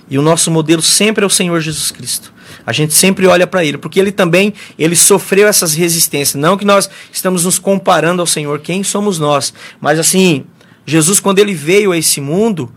E 0.10 0.18
o 0.18 0.22
nosso 0.22 0.50
modelo 0.50 0.82
sempre 0.82 1.26
é 1.26 1.28
o 1.28 1.30
Senhor 1.30 1.60
Jesus 1.60 1.92
Cristo. 1.92 2.32
A 2.68 2.74
gente 2.74 2.94
sempre 2.94 3.26
olha 3.26 3.48
para 3.48 3.64
ele, 3.64 3.78
porque 3.78 3.98
ele 3.98 4.12
também 4.12 4.54
ele 4.78 4.94
sofreu 4.94 5.48
essas 5.48 5.74
resistências. 5.74 6.36
Não 6.36 6.58
que 6.58 6.66
nós 6.66 6.90
estamos 7.10 7.46
nos 7.46 7.58
comparando 7.58 8.22
ao 8.22 8.28
Senhor, 8.28 8.60
quem 8.60 8.84
somos 8.84 9.18
nós, 9.18 9.54
mas 9.80 9.98
assim, 9.98 10.44
Jesus 10.86 11.22
quando 11.22 11.40
ele 11.40 11.54
veio 11.54 11.94
a 11.94 11.98
esse 11.98 12.20
mundo, 12.20 12.70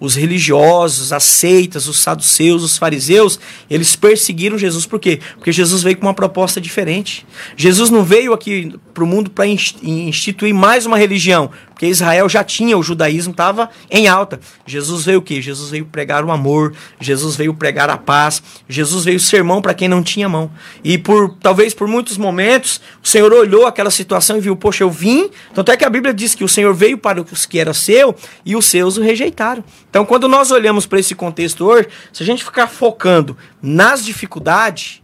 os 0.00 0.14
religiosos, 0.14 1.12
as 1.12 1.24
seitas, 1.24 1.88
os 1.88 1.98
saduceus, 1.98 2.62
os 2.62 2.76
fariseus, 2.76 3.40
eles 3.68 3.96
perseguiram 3.96 4.56
Jesus. 4.56 4.86
Por 4.86 5.00
quê? 5.00 5.18
Porque 5.34 5.50
Jesus 5.50 5.82
veio 5.82 5.96
com 5.96 6.06
uma 6.06 6.14
proposta 6.14 6.60
diferente. 6.60 7.26
Jesus 7.56 7.90
não 7.90 8.04
veio 8.04 8.32
aqui 8.32 8.74
para 8.94 9.02
o 9.02 9.06
mundo 9.06 9.30
para 9.30 9.46
instituir 9.46 10.54
mais 10.54 10.86
uma 10.86 10.96
religião, 10.96 11.50
porque 11.78 11.86
Israel 11.86 12.28
já 12.28 12.42
tinha, 12.42 12.76
o 12.76 12.82
judaísmo 12.82 13.30
estava 13.30 13.70
em 13.88 14.08
alta. 14.08 14.40
Jesus 14.66 15.04
veio 15.04 15.20
o 15.20 15.22
quê? 15.22 15.40
Jesus 15.40 15.70
veio 15.70 15.86
pregar 15.86 16.24
o 16.24 16.32
amor, 16.32 16.74
Jesus 17.00 17.36
veio 17.36 17.54
pregar 17.54 17.88
a 17.88 17.96
paz, 17.96 18.42
Jesus 18.68 19.04
veio 19.04 19.20
sermão 19.20 19.62
para 19.62 19.72
quem 19.72 19.86
não 19.86 20.02
tinha 20.02 20.28
mão. 20.28 20.50
E 20.82 20.98
por 20.98 21.36
talvez 21.40 21.72
por 21.72 21.86
muitos 21.86 22.18
momentos, 22.18 22.80
o 23.00 23.06
Senhor 23.06 23.32
olhou 23.32 23.64
aquela 23.64 23.92
situação 23.92 24.36
e 24.36 24.40
viu, 24.40 24.56
poxa, 24.56 24.82
eu 24.82 24.90
vim. 24.90 25.30
Tanto 25.54 25.70
é 25.70 25.76
que 25.76 25.84
a 25.84 25.88
Bíblia 25.88 26.12
diz 26.12 26.34
que 26.34 26.42
o 26.42 26.48
Senhor 26.48 26.74
veio 26.74 26.98
para 26.98 27.22
os 27.22 27.46
que 27.46 27.60
era 27.60 27.72
seu 27.72 28.12
e 28.44 28.56
os 28.56 28.66
seus 28.66 28.96
o 28.96 29.00
rejeitaram. 29.00 29.62
Então, 29.88 30.04
quando 30.04 30.26
nós 30.26 30.50
olhamos 30.50 30.84
para 30.84 30.98
esse 30.98 31.14
contexto 31.14 31.64
hoje, 31.64 31.86
se 32.12 32.24
a 32.24 32.26
gente 32.26 32.42
ficar 32.42 32.66
focando 32.66 33.36
nas 33.62 34.04
dificuldades, 34.04 35.00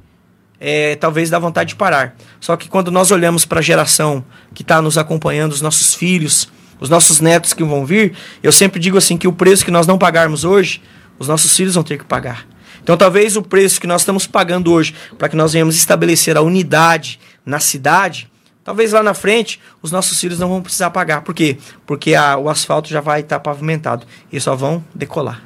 é, 0.59 0.97
talvez 0.97 1.31
dá 1.31 1.39
vontade 1.39 1.69
de 1.69 1.77
parar. 1.77 2.17
Só 2.41 2.57
que 2.57 2.69
quando 2.69 2.91
nós 2.91 3.13
olhamos 3.13 3.45
para 3.45 3.61
a 3.61 3.63
geração 3.63 4.25
que 4.53 4.63
está 4.63 4.83
nos 4.83 4.99
acompanhando, 4.99 5.53
os 5.53 5.61
nossos 5.61 5.95
filhos, 5.95 6.49
os 6.81 6.89
nossos 6.89 7.21
netos 7.21 7.53
que 7.53 7.63
vão 7.63 7.85
vir, 7.85 8.15
eu 8.43 8.53
sempre 8.53 8.81
digo 8.81 8.99
assim 8.99 9.17
que 9.17 9.29
o 9.29 9.33
preço 9.33 9.65
que 9.65 9.71
nós 9.71 9.87
não 9.87 9.99
pagarmos 9.99 10.45
hoje, 10.45 10.81
os 11.19 11.29
nossos 11.29 11.55
filhos 11.57 11.75
vão 11.75 11.85
ter 11.85 11.99
que 11.99 12.05
pagar. 12.05 12.47
Então 12.83 12.97
talvez 12.97 13.37
o 13.37 13.43
preço 13.43 13.81
que 13.81 13.87
nós 13.87 14.03
estamos 14.03 14.27
pagando 14.27 14.71
hoje 14.73 14.95
para 15.19 15.29
que 15.29 15.37
nós 15.37 15.53
venhamos 15.53 15.77
estabelecer 15.77 16.37
a 16.37 16.43
unidade 16.43 17.19
na 17.45 17.59
cidade, 17.59 18.29
talvez 18.65 18.93
lá 18.93 19.03
na 19.03 19.15
frente 19.15 19.61
os 19.83 19.93
nossos 19.93 20.19
filhos 20.19 20.39
não 20.39 20.49
vão 20.49 20.63
precisar 20.63 20.91
pagar. 20.91 21.21
Por 21.21 21.35
quê? 21.35 21.59
Porque 21.87 22.15
a, 22.15 22.37
o 22.37 22.49
asfalto 22.49 22.89
já 22.89 23.01
vai 23.01 23.21
estar 23.21 23.39
pavimentado 23.39 24.07
e 24.33 24.41
só 24.41 24.57
vão 24.57 24.83
decolar. 24.95 25.43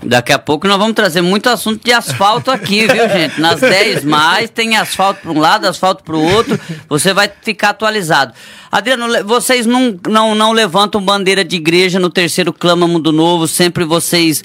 Daqui 0.00 0.32
a 0.32 0.38
pouco 0.38 0.68
nós 0.68 0.78
vamos 0.78 0.94
trazer 0.94 1.22
muito 1.22 1.48
assunto 1.48 1.84
de 1.84 1.92
asfalto 1.92 2.50
aqui, 2.50 2.86
viu, 2.86 3.08
gente? 3.10 3.40
Nas 3.40 3.60
10 3.60 4.04
mais 4.04 4.48
tem 4.48 4.76
asfalto 4.76 5.22
para 5.22 5.32
um 5.32 5.40
lado, 5.40 5.66
asfalto 5.66 6.04
para 6.04 6.14
o 6.14 6.22
outro. 6.22 6.58
Você 6.88 7.12
vai 7.12 7.28
ficar 7.42 7.70
atualizado. 7.70 8.32
Adriano, 8.70 9.06
vocês 9.24 9.66
não, 9.66 9.98
não, 10.06 10.34
não 10.34 10.52
levantam 10.52 11.00
bandeira 11.02 11.44
de 11.44 11.56
igreja 11.56 11.98
no 11.98 12.10
terceiro 12.10 12.52
Clama 12.52 12.86
Mundo 12.86 13.10
Novo, 13.10 13.48
sempre 13.48 13.84
vocês 13.84 14.44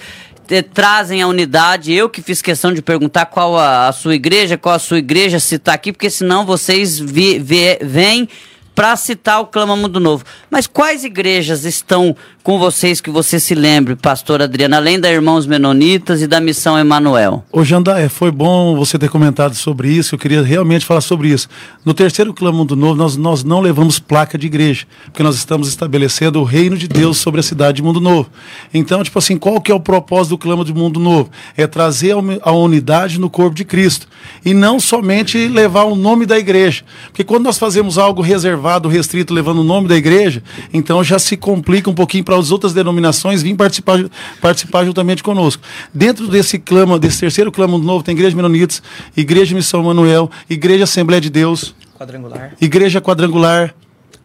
trazem 0.74 1.22
a 1.22 1.28
unidade. 1.28 1.94
Eu 1.94 2.10
que 2.10 2.22
fiz 2.22 2.42
questão 2.42 2.74
de 2.74 2.82
perguntar 2.82 3.26
qual 3.28 3.58
a, 3.58 3.88
a 3.88 3.92
sua 3.92 4.16
igreja, 4.16 4.58
qual 4.58 4.76
a 4.76 4.80
sua 4.80 5.00
igreja, 5.00 5.40
se 5.40 5.56
está 5.56 5.74
aqui, 5.74 5.92
porque 5.92 6.10
senão 6.10 6.46
vocês 6.46 7.00
vêm 7.00 8.28
para 8.76 8.96
citar 8.96 9.42
o 9.42 9.46
Clama 9.46 9.76
Mundo 9.76 10.00
Novo. 10.00 10.24
Mas 10.50 10.68
quais 10.68 11.04
igrejas 11.04 11.66
estão 11.66 12.16
com 12.44 12.60
vocês 12.60 13.00
que 13.00 13.10
você 13.10 13.40
se 13.40 13.56
lembre, 13.56 13.96
pastor 13.96 14.42
Adriano, 14.42 14.76
além 14.76 15.00
da 15.00 15.10
Irmãos 15.10 15.46
Menonitas 15.46 16.22
e 16.22 16.28
da 16.28 16.42
Missão 16.42 16.78
Emanuel? 16.78 17.44
Ô 17.50 17.64
Jandaia, 17.64 18.10
foi 18.10 18.32
bom 18.32 18.76
você 18.76 19.00
ter 19.00 19.10
comentado 19.10 19.56
sobre 19.56 19.90
isso, 19.90 20.16
eu 20.16 20.20
queria 20.20 20.44
realmente 20.44 20.86
falar 20.86 21.00
sobre 21.00 21.30
isso. 21.30 21.48
No 21.86 21.94
terceiro 21.94 22.34
Clama 22.34 22.58
Mundo 22.58 22.76
Novo, 22.76 22.96
nós, 22.96 23.16
nós 23.16 23.44
não 23.44 23.62
levamos 23.62 23.98
placa 23.98 24.38
de 24.38 24.48
igreja, 24.48 24.86
porque 25.06 25.24
nós 25.24 25.36
estamos 25.36 25.70
estabelecendo 25.70 26.42
o 26.42 26.44
reino 26.44 26.78
de 26.78 26.88
Deus 26.88 27.18
sobre 27.18 27.40
a 27.40 27.44
cidade 27.44 27.78
de 27.78 27.84
Mundo 27.84 28.02
Novo. 28.02 28.30
Então, 28.74 29.02
tipo 29.04 29.18
assim, 29.18 29.38
qual 29.38 29.62
que 29.62 29.72
é 29.72 29.76
o 29.76 29.80
propósito 29.80 30.32
do 30.32 30.38
Clama 30.38 30.66
de 30.66 30.74
Mundo 30.74 31.00
Novo? 31.00 31.30
É 31.56 31.66
trazer 31.66 32.14
a 32.42 32.52
unidade 32.52 33.20
no 33.20 33.30
corpo 33.30 33.56
de 33.56 33.64
Cristo, 33.64 34.08
e 34.44 34.54
não 34.54 34.80
somente 34.80 35.48
levar 35.48 35.84
o 35.84 35.96
nome 35.96 36.26
da 36.26 36.38
igreja, 36.38 36.84
porque 37.06 37.24
quando 37.24 37.44
nós 37.44 37.58
fazemos 37.58 37.98
algo 37.98 38.22
reservado, 38.22 38.63
restrito, 38.90 39.34
levando 39.34 39.60
o 39.60 39.64
nome 39.64 39.88
da 39.88 39.96
igreja, 39.96 40.44
então 40.74 41.04
já 41.04 41.20
se 41.20 41.36
complica 41.38 41.90
um 41.90 41.94
pouquinho 41.94 42.24
para 42.24 42.38
as 42.38 42.52
outras 42.52 42.74
denominações 42.74 43.42
vir 43.42 43.56
participar, 43.56 44.00
participar 44.42 44.86
juntamente 44.86 45.24
conosco. 45.24 45.64
Dentro 45.94 46.28
desse 46.28 46.60
clama, 46.60 47.00
desse 47.00 47.20
terceiro 47.20 47.52
clamo 47.52 47.78
novo, 47.78 48.04
tem 48.04 48.14
Igreja 48.14 48.36
Menonitas, 48.36 48.82
Igreja 49.16 49.56
Missão 49.56 49.84
Manuel, 49.84 50.30
Igreja 50.50 50.84
Assembleia 50.84 51.22
de 51.22 51.30
Deus. 51.30 51.76
Quadrangular. 51.98 52.56
Igreja 52.60 53.02
Quadrangular. 53.02 53.74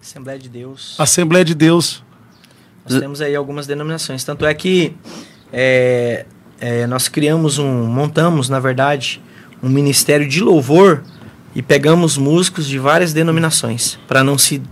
Assembleia 0.00 0.38
de 0.38 0.48
Deus. 0.48 0.94
Assembleia 0.98 1.44
de 1.44 1.54
Deus. 1.54 2.02
Nós 2.88 3.00
temos 3.00 3.20
aí 3.20 3.36
algumas 3.36 3.66
denominações. 3.66 4.24
Tanto 4.24 4.46
é 4.46 4.54
que 4.54 4.94
é, 5.52 6.24
é, 6.60 6.86
nós 6.86 7.08
criamos 7.08 7.58
um, 7.58 7.84
montamos, 7.86 8.48
na 8.48 8.58
verdade, 8.58 9.20
um 9.62 9.68
ministério 9.68 10.26
de 10.26 10.40
louvor 10.40 11.02
e 11.54 11.62
pegamos 11.62 12.16
músicos 12.16 12.66
de 12.66 12.78
várias 12.78 13.12
denominações, 13.12 13.98
para 14.06 14.22
não 14.22 14.36
se 14.36 14.62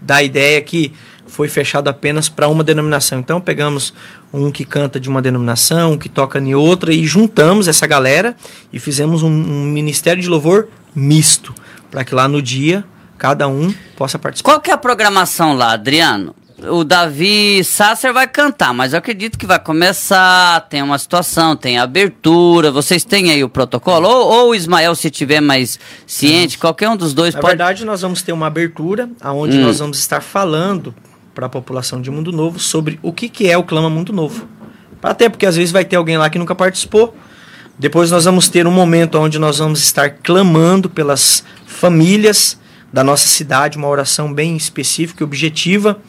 dar 0.00 0.16
a 0.16 0.22
ideia 0.22 0.60
que 0.60 0.92
foi 1.26 1.48
fechado 1.48 1.88
apenas 1.88 2.28
para 2.28 2.48
uma 2.48 2.62
denominação. 2.62 3.18
Então 3.18 3.40
pegamos 3.40 3.92
um 4.32 4.50
que 4.50 4.64
canta 4.64 5.00
de 5.00 5.08
uma 5.08 5.20
denominação, 5.20 5.92
um 5.92 5.98
que 5.98 6.08
toca 6.08 6.38
em 6.38 6.54
outra 6.54 6.92
e 6.92 7.04
juntamos 7.04 7.68
essa 7.68 7.86
galera 7.86 8.36
e 8.72 8.78
fizemos 8.78 9.22
um, 9.22 9.28
um 9.28 9.64
ministério 9.64 10.22
de 10.22 10.28
louvor 10.28 10.68
misto, 10.94 11.54
para 11.90 12.04
que 12.04 12.14
lá 12.14 12.28
no 12.28 12.40
dia 12.40 12.84
cada 13.18 13.48
um 13.48 13.74
possa 13.96 14.18
participar. 14.18 14.50
Qual 14.50 14.60
que 14.60 14.70
é 14.70 14.74
a 14.74 14.78
programação 14.78 15.54
lá, 15.54 15.72
Adriano? 15.72 16.34
O 16.62 16.84
Davi 16.84 17.62
Sasser 17.62 18.12
vai 18.12 18.26
cantar, 18.26 18.72
mas 18.72 18.92
eu 18.92 18.98
acredito 18.98 19.38
que 19.38 19.46
vai 19.46 19.58
começar, 19.58 20.66
tem 20.68 20.82
uma 20.82 20.98
situação, 20.98 21.54
tem 21.54 21.78
abertura, 21.78 22.70
vocês 22.70 23.04
têm 23.04 23.30
aí 23.30 23.44
o 23.44 23.48
protocolo? 23.48 24.08
Ou, 24.08 24.26
ou 24.32 24.50
o 24.50 24.54
Ismael, 24.54 24.94
se 24.94 25.10
tiver 25.10 25.40
mais 25.40 25.78
ciente, 26.06 26.56
qualquer 26.56 26.88
um 26.88 26.96
dos 26.96 27.12
dois 27.12 27.34
Na 27.34 27.40
pode... 27.40 27.56
verdade, 27.56 27.84
nós 27.84 28.00
vamos 28.00 28.22
ter 28.22 28.32
uma 28.32 28.46
abertura, 28.46 29.08
onde 29.22 29.58
hum. 29.58 29.62
nós 29.62 29.78
vamos 29.78 29.98
estar 29.98 30.22
falando 30.22 30.94
para 31.34 31.46
a 31.46 31.48
população 31.50 32.00
de 32.00 32.10
Mundo 32.10 32.32
Novo 32.32 32.58
sobre 32.58 32.98
o 33.02 33.12
que, 33.12 33.28
que 33.28 33.50
é 33.50 33.58
o 33.58 33.62
Clama 33.62 33.90
Mundo 33.90 34.12
Novo. 34.12 34.48
Até 35.02 35.28
porque 35.28 35.44
às 35.44 35.56
vezes 35.56 35.70
vai 35.70 35.84
ter 35.84 35.96
alguém 35.96 36.16
lá 36.16 36.30
que 36.30 36.38
nunca 36.38 36.54
participou. 36.54 37.14
Depois 37.78 38.10
nós 38.10 38.24
vamos 38.24 38.48
ter 38.48 38.66
um 38.66 38.70
momento 38.70 39.18
onde 39.18 39.38
nós 39.38 39.58
vamos 39.58 39.80
estar 39.80 40.08
clamando 40.08 40.88
pelas 40.88 41.44
famílias 41.66 42.58
da 42.90 43.04
nossa 43.04 43.28
cidade, 43.28 43.76
uma 43.76 43.88
oração 43.88 44.32
bem 44.32 44.56
específica 44.56 45.22
e 45.22 45.24
objetiva. 45.24 46.00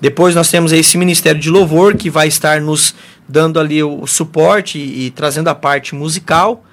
Depois 0.00 0.34
nós 0.34 0.50
temos 0.50 0.72
esse 0.72 0.98
Ministério 0.98 1.40
de 1.40 1.50
Louvor 1.50 1.96
que 1.96 2.10
vai 2.10 2.28
estar 2.28 2.60
nos 2.60 2.94
dando 3.28 3.58
ali 3.58 3.82
o, 3.82 4.06
suporte 4.06 4.78
e, 4.78 5.06
e 5.06 5.10
trazendo 5.10 5.48
a 5.48 5.54
parte 5.54 5.94
musical. 5.94 6.64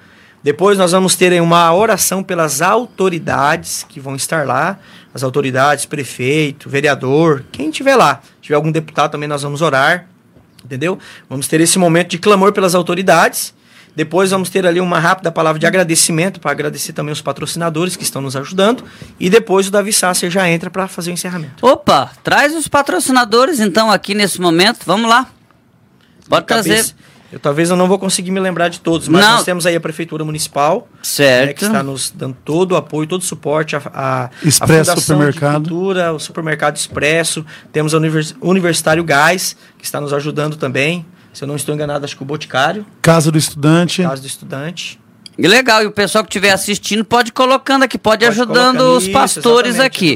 Depois 0.42 0.76
nós 0.76 0.90
vamos 0.90 1.14
ter 1.14 1.40
uma 1.40 1.72
oração 1.72 2.22
pelas 2.22 2.60
autoridades 2.60 3.86
que 3.88 4.00
vão 4.00 4.16
estar 4.16 4.44
lá, 4.44 4.78
as 5.14 5.22
autoridades, 5.22 5.86
prefeito, 5.86 6.68
vereador, 6.68 7.44
quem 7.52 7.70
tiver 7.70 7.94
lá. 7.94 8.20
Se 8.22 8.42
tiver 8.42 8.56
algum 8.56 8.72
deputado 8.72 9.12
também 9.12 9.28
nós 9.28 9.42
vamos 9.42 9.62
orar, 9.62 10.08
entendeu? 10.64 10.98
Vamos 11.28 11.46
ter 11.46 11.60
esse 11.60 11.78
momento 11.78 12.10
de 12.10 12.18
clamor 12.18 12.52
pelas 12.52 12.74
autoridades. 12.74 13.54
Depois 13.94 14.30
vamos 14.30 14.48
ter 14.48 14.66
ali 14.66 14.80
uma 14.80 14.98
rápida 14.98 15.30
palavra 15.30 15.58
de 15.58 15.66
agradecimento 15.66 16.40
para 16.40 16.50
agradecer 16.50 16.92
também 16.92 17.12
os 17.12 17.20
patrocinadores 17.20 17.94
que 17.94 18.02
estão 18.02 18.22
nos 18.22 18.34
ajudando. 18.34 18.84
E 19.20 19.28
depois 19.28 19.68
o 19.68 19.70
Davi 19.70 19.92
Sasser 19.92 20.30
já 20.30 20.48
entra 20.48 20.70
para 20.70 20.88
fazer 20.88 21.10
o 21.10 21.14
encerramento. 21.14 21.64
Opa, 21.66 22.10
traz 22.24 22.54
os 22.54 22.66
patrocinadores 22.68 23.60
então 23.60 23.90
aqui 23.90 24.14
nesse 24.14 24.40
momento. 24.40 24.80
Vamos 24.86 25.08
lá. 25.08 25.26
Pode 26.28 26.46
trazer. 26.46 26.94
Eu, 27.30 27.40
talvez 27.40 27.70
eu 27.70 27.76
não 27.76 27.88
vou 27.88 27.98
conseguir 27.98 28.30
me 28.30 28.38
lembrar 28.38 28.68
de 28.68 28.78
todos, 28.78 29.08
mas 29.08 29.24
não. 29.24 29.32
nós 29.36 29.44
temos 29.44 29.64
aí 29.64 29.74
a 29.74 29.80
Prefeitura 29.80 30.22
Municipal, 30.22 30.86
certo. 31.02 31.46
Né, 31.46 31.52
que 31.54 31.64
está 31.64 31.82
nos 31.82 32.10
dando 32.10 32.36
todo 32.44 32.72
o 32.72 32.76
apoio, 32.76 33.08
todo 33.08 33.22
o 33.22 33.24
suporte, 33.24 33.74
a, 33.74 33.80
a, 33.86 34.30
Expresso 34.46 34.90
a 34.90 34.96
Supermercado. 34.96 35.70
Cultura, 35.70 36.12
o 36.12 36.18
Supermercado 36.18 36.76
Expresso, 36.76 37.44
temos 37.72 37.94
a 37.94 37.96
Univers, 37.96 38.34
Universitário 38.38 39.02
Gás, 39.02 39.56
que 39.78 39.84
está 39.84 39.98
nos 39.98 40.12
ajudando 40.12 40.56
também. 40.56 41.06
Se 41.32 41.44
eu 41.44 41.48
não 41.48 41.56
estou 41.56 41.74
enganado, 41.74 42.04
acho 42.04 42.16
que 42.16 42.22
o 42.22 42.26
Boticário. 42.26 42.84
Casa 43.00 43.30
do 43.32 43.38
Estudante. 43.38 44.02
Casa 44.02 44.20
do 44.20 44.26
Estudante. 44.26 45.00
E 45.38 45.48
legal, 45.48 45.82
e 45.82 45.86
o 45.86 45.90
pessoal 45.90 46.22
que 46.22 46.28
estiver 46.28 46.52
assistindo 46.52 47.04
pode 47.04 47.30
ir 47.30 47.32
colocando 47.32 47.84
aqui, 47.84 47.96
pode, 47.96 48.24
pode 48.24 48.30
ajudando 48.30 48.80
os 48.96 49.04
isso, 49.04 49.12
pastores 49.12 49.80
aqui. 49.80 50.14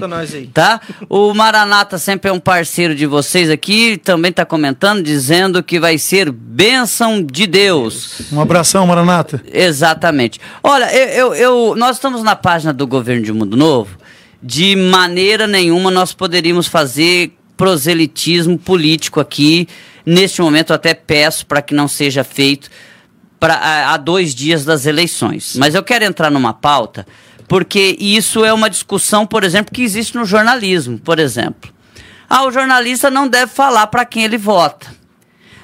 Tá? 0.52 0.78
O 1.08 1.32
Maranata 1.32 1.96
sempre 1.96 2.28
é 2.28 2.32
um 2.32 2.38
parceiro 2.38 2.94
de 2.94 3.06
vocês 3.06 3.48
aqui, 3.48 3.96
também 3.96 4.30
está 4.30 4.44
comentando, 4.44 5.02
dizendo 5.02 5.62
que 5.62 5.80
vai 5.80 5.96
ser 5.96 6.30
bênção 6.30 7.22
de 7.22 7.46
Deus. 7.46 8.20
Um 8.30 8.40
abração, 8.40 8.86
Maranata. 8.86 9.42
Exatamente. 9.50 10.38
Olha, 10.62 10.94
eu, 10.94 11.08
eu, 11.08 11.34
eu, 11.34 11.74
nós 11.76 11.96
estamos 11.96 12.22
na 12.22 12.36
página 12.36 12.72
do 12.72 12.86
Governo 12.86 13.24
de 13.24 13.32
Mundo 13.32 13.56
Novo. 13.56 13.96
De 14.42 14.76
maneira 14.76 15.46
nenhuma 15.46 15.90
nós 15.90 16.12
poderíamos 16.12 16.66
fazer 16.66 17.32
proselitismo 17.56 18.58
político 18.58 19.20
aqui. 19.20 19.68
Neste 20.04 20.40
momento, 20.40 20.72
até 20.72 20.94
peço 20.94 21.46
para 21.46 21.62
que 21.62 21.74
não 21.74 21.88
seja 21.88 22.22
feito 22.22 22.70
pra, 23.40 23.92
há 23.92 23.96
dois 23.96 24.34
dias 24.34 24.64
das 24.64 24.86
eleições. 24.86 25.56
Mas 25.56 25.74
eu 25.74 25.82
quero 25.82 26.04
entrar 26.04 26.30
numa 26.30 26.52
pauta, 26.52 27.06
porque 27.48 27.96
isso 27.98 28.44
é 28.44 28.52
uma 28.52 28.70
discussão, 28.70 29.26
por 29.26 29.44
exemplo, 29.44 29.74
que 29.74 29.82
existe 29.82 30.16
no 30.16 30.24
jornalismo, 30.24 30.98
por 30.98 31.18
exemplo. 31.18 31.72
Ah, 32.28 32.44
o 32.44 32.50
jornalista 32.50 33.10
não 33.10 33.28
deve 33.28 33.52
falar 33.52 33.86
para 33.86 34.04
quem 34.04 34.24
ele 34.24 34.38
vota. 34.38 34.86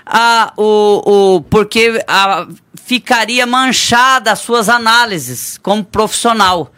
Ah, 0.07 0.52
o, 0.57 1.37
o, 1.37 1.40
porque 1.42 2.02
ah, 2.07 2.46
ficaria 2.85 3.46
manchada 3.46 4.33
as 4.33 4.40
suas 4.40 4.68
análises 4.68 5.59
como 5.62 5.85
profissional. 5.85 6.72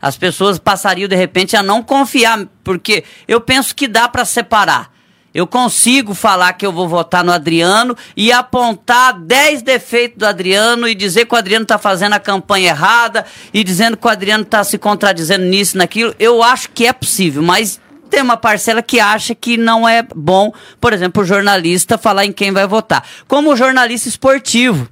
As 0.00 0.16
pessoas 0.16 0.58
passariam, 0.58 1.08
de 1.08 1.16
repente, 1.16 1.56
a 1.56 1.62
não 1.62 1.82
confiar, 1.82 2.46
porque 2.64 3.04
eu 3.28 3.40
penso 3.40 3.74
que 3.74 3.86
dá 3.86 4.08
para 4.08 4.24
separar 4.24 4.90
eu 5.32 5.46
consigo 5.46 6.12
falar 6.12 6.52
que 6.54 6.66
eu 6.66 6.72
vou 6.72 6.88
votar 6.88 7.22
no 7.22 7.32
Adriano 7.32 7.96
e 8.16 8.32
apontar 8.32 9.18
10 9.18 9.62
defeitos 9.62 10.18
do 10.18 10.26
Adriano 10.26 10.88
e 10.88 10.94
dizer 10.94 11.26
que 11.26 11.34
o 11.34 11.38
Adriano 11.38 11.62
está 11.62 11.78
fazendo 11.78 12.14
a 12.14 12.20
campanha 12.20 12.70
errada 12.70 13.24
e 13.54 13.62
dizendo 13.62 13.96
que 13.96 14.06
o 14.06 14.10
Adriano 14.10 14.42
está 14.42 14.64
se 14.64 14.76
contradizendo 14.76 15.44
nisso, 15.44 15.78
naquilo. 15.78 16.14
Eu 16.18 16.42
acho 16.42 16.70
que 16.70 16.84
é 16.84 16.92
possível, 16.92 17.42
mas 17.42 17.80
tem 18.10 18.22
uma 18.22 18.36
parcela 18.36 18.82
que 18.82 18.98
acha 18.98 19.32
que 19.32 19.56
não 19.56 19.88
é 19.88 20.02
bom, 20.02 20.52
por 20.80 20.92
exemplo, 20.92 21.22
o 21.22 21.26
jornalista 21.26 21.96
falar 21.96 22.24
em 22.24 22.32
quem 22.32 22.50
vai 22.50 22.66
votar. 22.66 23.06
Como 23.28 23.52
o 23.52 23.56
jornalista 23.56 24.08
esportivo. 24.08 24.88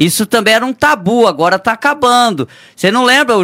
Isso 0.00 0.24
também 0.24 0.54
era 0.54 0.64
um 0.64 0.72
tabu, 0.72 1.26
agora 1.26 1.56
está 1.56 1.72
acabando. 1.72 2.48
Você 2.74 2.90
não 2.90 3.04
lembra? 3.04 3.34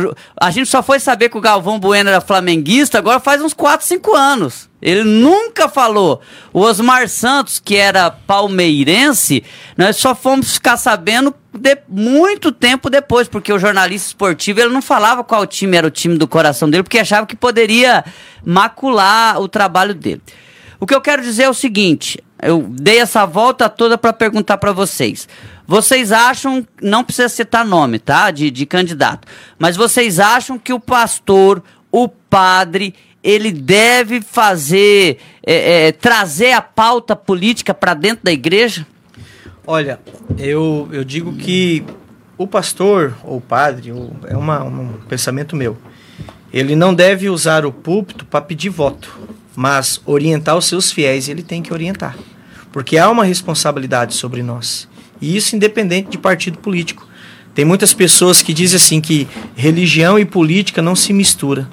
A 0.41 0.51
gente 0.51 0.71
só 0.71 0.83
foi 0.83 0.99
saber 0.99 1.29
que 1.29 1.37
o 1.37 1.41
Galvão 1.41 1.79
Bueno 1.79 2.09
era 2.09 2.19
flamenguista 2.19 2.97
agora 2.97 3.21
faz 3.21 3.43
uns 3.43 3.53
4, 3.53 3.87
5 3.87 4.15
anos. 4.17 4.67
Ele 4.81 5.05
nunca 5.05 5.69
falou. 5.69 6.19
O 6.55 6.61
Osmar 6.61 7.11
Santos, 7.11 7.59
que 7.59 7.77
era 7.77 8.11
palmeirense, 8.11 9.45
nós 9.77 9.97
só 9.97 10.15
fomos 10.15 10.55
ficar 10.55 10.79
sabendo 10.79 11.35
de, 11.53 11.77
muito 11.91 12.51
tempo 12.51 12.89
depois, 12.89 13.29
porque 13.29 13.53
o 13.53 13.59
jornalista 13.59 14.09
esportivo 14.09 14.59
ele 14.59 14.73
não 14.73 14.81
falava 14.81 15.23
qual 15.23 15.47
time 15.47 15.77
era 15.77 15.87
o 15.87 15.91
time 15.91 16.17
do 16.17 16.27
coração 16.27 16.71
dele, 16.71 16.85
porque 16.85 16.99
achava 16.99 17.27
que 17.27 17.37
poderia 17.37 18.03
macular 18.43 19.39
o 19.43 19.47
trabalho 19.47 19.93
dele. 19.93 20.23
O 20.81 20.87
que 20.87 20.95
eu 20.95 21.03
quero 21.03 21.21
dizer 21.21 21.43
é 21.43 21.51
o 21.51 21.55
seguinte: 21.55 22.19
eu 22.43 22.67
dei 22.69 22.99
essa 22.99 23.25
volta 23.25 23.69
toda 23.69 23.97
para 23.97 24.13
perguntar 24.13 24.59
para 24.59 24.73
vocês. 24.73 25.29
Vocês 25.67 26.13
acham, 26.13 26.67
não 26.81 27.03
precisa 27.03 27.29
citar 27.29 27.65
nome, 27.65 27.99
tá? 27.99 28.31
De, 28.31 28.51
de 28.51 28.65
candidato. 28.67 29.27
Mas 29.59 29.77
vocês 29.77 30.21
acham 30.21 30.59
que 30.59 30.73
o 30.73 30.79
pastor, 30.79 31.63
o 31.91 32.09
padre, 32.09 32.95
ele 33.23 33.51
deve 33.51 34.21
fazer, 34.21 35.19
é, 35.45 35.89
é, 35.89 35.93
trazer 35.93 36.53
a 36.53 36.63
pauta 36.63 37.17
política 37.17 37.75
para 37.75 37.95
dentro 37.95 38.25
da 38.25 38.33
igreja? 38.33 38.87
Olha, 39.67 39.99
eu, 40.39 40.89
eu 40.93 41.03
digo 41.03 41.33
que 41.33 41.85
o 42.39 42.47
pastor 42.47 43.17
ou 43.25 43.39
o 43.39 43.41
padre, 43.41 43.93
é 44.29 44.37
uma, 44.37 44.63
um 44.63 44.93
pensamento 45.09 45.57
meu, 45.57 45.77
ele 46.53 46.77
não 46.77 46.95
deve 46.95 47.29
usar 47.29 47.67
o 47.67 47.73
púlpito 47.73 48.25
para 48.25 48.41
pedir 48.41 48.69
voto, 48.69 49.19
mas 49.57 50.01
orientar 50.07 50.57
os 50.57 50.67
seus 50.67 50.93
fiéis 50.93 51.29
ele 51.29 51.43
tem 51.43 51.61
que 51.63 51.73
orientar. 51.73 52.17
Porque 52.71 52.97
há 52.97 53.11
uma 53.11 53.25
responsabilidade 53.25 54.15
sobre 54.15 54.43
nós. 54.43 54.89
E 55.21 55.37
isso 55.37 55.57
independente 55.57 56.11
de 56.11 56.19
partido 56.19 56.59
político. 56.59 57.07
Tem 57.57 57.65
muitas 57.65 57.95
pessoas 57.95 58.43
que 58.43 58.53
dizem 58.53 58.77
assim 58.77 59.01
que 59.01 59.27
religião 59.57 60.19
e 60.19 60.27
política 60.27 60.83
não 60.83 60.95
se 60.95 61.13
mistura. 61.13 61.67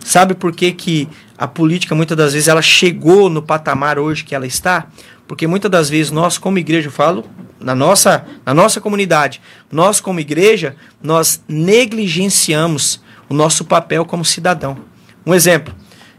Sabe 0.00 0.34
por 0.34 0.52
que, 0.52 0.72
que 0.72 1.08
a 1.38 1.46
política 1.46 1.94
muitas 1.94 2.16
das 2.16 2.32
vezes 2.32 2.48
ela 2.48 2.60
chegou 2.60 3.30
no 3.30 3.40
patamar 3.40 4.00
hoje 4.00 4.24
que 4.24 4.34
ela 4.34 4.48
está? 4.48 4.88
Porque 5.28 5.46
muitas 5.46 5.70
das 5.70 5.88
vezes 5.88 6.10
nós 6.10 6.38
como 6.38 6.58
igreja, 6.58 6.88
eu 6.88 6.92
falo, 6.92 7.24
na 7.60 7.72
nossa, 7.72 8.24
na 8.44 8.52
nossa 8.52 8.80
comunidade, 8.80 9.40
nós 9.70 10.00
como 10.00 10.18
igreja, 10.18 10.74
nós 11.00 11.40
negligenciamos 11.46 13.00
o 13.28 13.34
nosso 13.34 13.64
papel 13.64 14.04
como 14.04 14.24
cidadão. 14.24 14.76
Um 15.24 15.32
exemplo, 15.32 15.72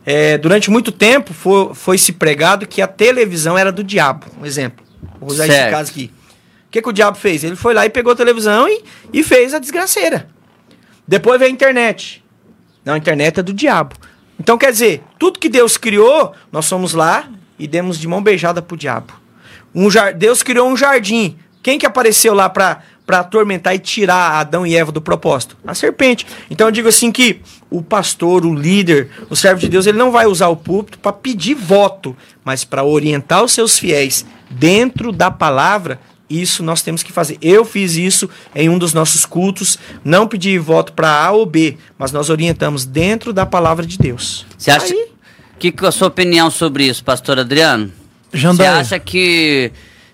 é, 0.05 0.37
durante 0.37 0.71
muito 0.71 0.93
tempo 0.93 1.33
foi, 1.33 1.73
foi 1.73 1.97
se 1.97 2.13
pregado 2.13 2.65
que 2.65 2.81
a 2.81 2.87
televisão 2.87 3.57
era 3.57 3.69
do 3.69 3.83
diabo. 3.83 4.27
Um 4.41 4.45
exemplo. 4.45 4.85
Vou 5.19 5.29
usar 5.29 5.45
certo. 5.45 5.61
esse 5.61 5.71
caso 5.71 5.91
aqui 5.91 6.11
que, 6.73 6.81
que 6.81 6.89
o 6.89 6.93
diabo 6.93 7.15
fez? 7.15 7.43
Ele 7.43 7.55
foi 7.55 7.75
lá 7.75 7.85
e 7.85 7.89
pegou 7.89 8.13
a 8.13 8.15
televisão 8.15 8.67
e, 8.67 8.83
e 9.13 9.23
fez 9.23 9.53
a 9.53 9.59
desgraceira. 9.59 10.27
Depois 11.07 11.37
veio 11.37 11.51
a 11.51 11.53
internet. 11.53 12.23
Não, 12.83 12.95
a 12.95 12.97
internet 12.97 13.39
é 13.39 13.43
do 13.43 13.53
diabo. 13.53 13.95
Então, 14.39 14.57
quer 14.57 14.71
dizer, 14.71 15.03
tudo 15.19 15.37
que 15.37 15.49
Deus 15.49 15.77
criou, 15.77 16.33
nós 16.51 16.67
fomos 16.67 16.95
lá 16.95 17.29
e 17.59 17.67
demos 17.67 17.99
de 17.99 18.07
mão 18.07 18.23
beijada 18.23 18.59
pro 18.59 18.75
diabo. 18.75 19.13
Um 19.73 19.91
jar... 19.91 20.15
Deus 20.15 20.41
criou 20.41 20.67
um 20.67 20.75
jardim. 20.75 21.37
Quem 21.61 21.77
que 21.77 21.85
apareceu 21.85 22.33
lá 22.33 22.49
para 22.49 22.81
para 23.05 23.19
atormentar 23.19 23.75
e 23.75 23.79
tirar 23.79 24.39
Adão 24.39 24.65
e 24.65 24.77
Eva 24.77 24.89
do 24.89 25.01
propósito? 25.01 25.57
A 25.67 25.75
serpente. 25.75 26.25
Então 26.49 26.67
eu 26.67 26.71
digo 26.71 26.87
assim 26.87 27.11
que 27.11 27.41
o 27.69 27.81
pastor, 27.81 28.45
o 28.45 28.55
líder, 28.55 29.09
o 29.29 29.35
servo 29.35 29.59
de 29.59 29.67
Deus, 29.67 29.85
ele 29.85 29.97
não 29.97 30.09
vai 30.09 30.25
usar 30.25 30.47
o 30.47 30.55
púlpito 30.55 30.97
para 30.99 31.11
pedir 31.11 31.53
voto, 31.53 32.15
mas 32.45 32.63
para 32.63 32.81
orientar 32.81 33.43
os 33.43 33.51
seus 33.51 33.77
fiéis 33.77 34.25
dentro 34.49 35.11
da 35.11 35.29
palavra 35.29 35.99
isso 36.41 36.63
nós 36.63 36.81
temos 36.81 37.03
que 37.03 37.11
fazer. 37.11 37.37
Eu 37.41 37.63
fiz 37.65 37.95
isso 37.95 38.29
em 38.55 38.69
um 38.69 38.77
dos 38.77 38.93
nossos 38.93 39.25
cultos, 39.25 39.77
não 40.03 40.27
pedi 40.27 40.57
voto 40.57 40.93
para 40.93 41.25
A 41.25 41.31
ou 41.31 41.45
B, 41.45 41.77
mas 41.97 42.11
nós 42.11 42.29
orientamos 42.29 42.85
dentro 42.85 43.31
da 43.31 43.45
palavra 43.45 43.85
de 43.85 43.97
Deus. 43.97 44.45
Você 44.57 44.71
acha 44.71 44.93
Aí... 44.93 45.07
que, 45.59 45.71
que 45.71 45.85
é 45.85 45.87
a 45.87 45.91
sua 45.91 46.07
opinião 46.07 46.49
sobre 46.49 46.85
isso, 46.85 47.03
pastor 47.03 47.39
Adriano? 47.39 47.91
Você 48.31 48.65
acha 48.65 48.99
que 48.99 49.71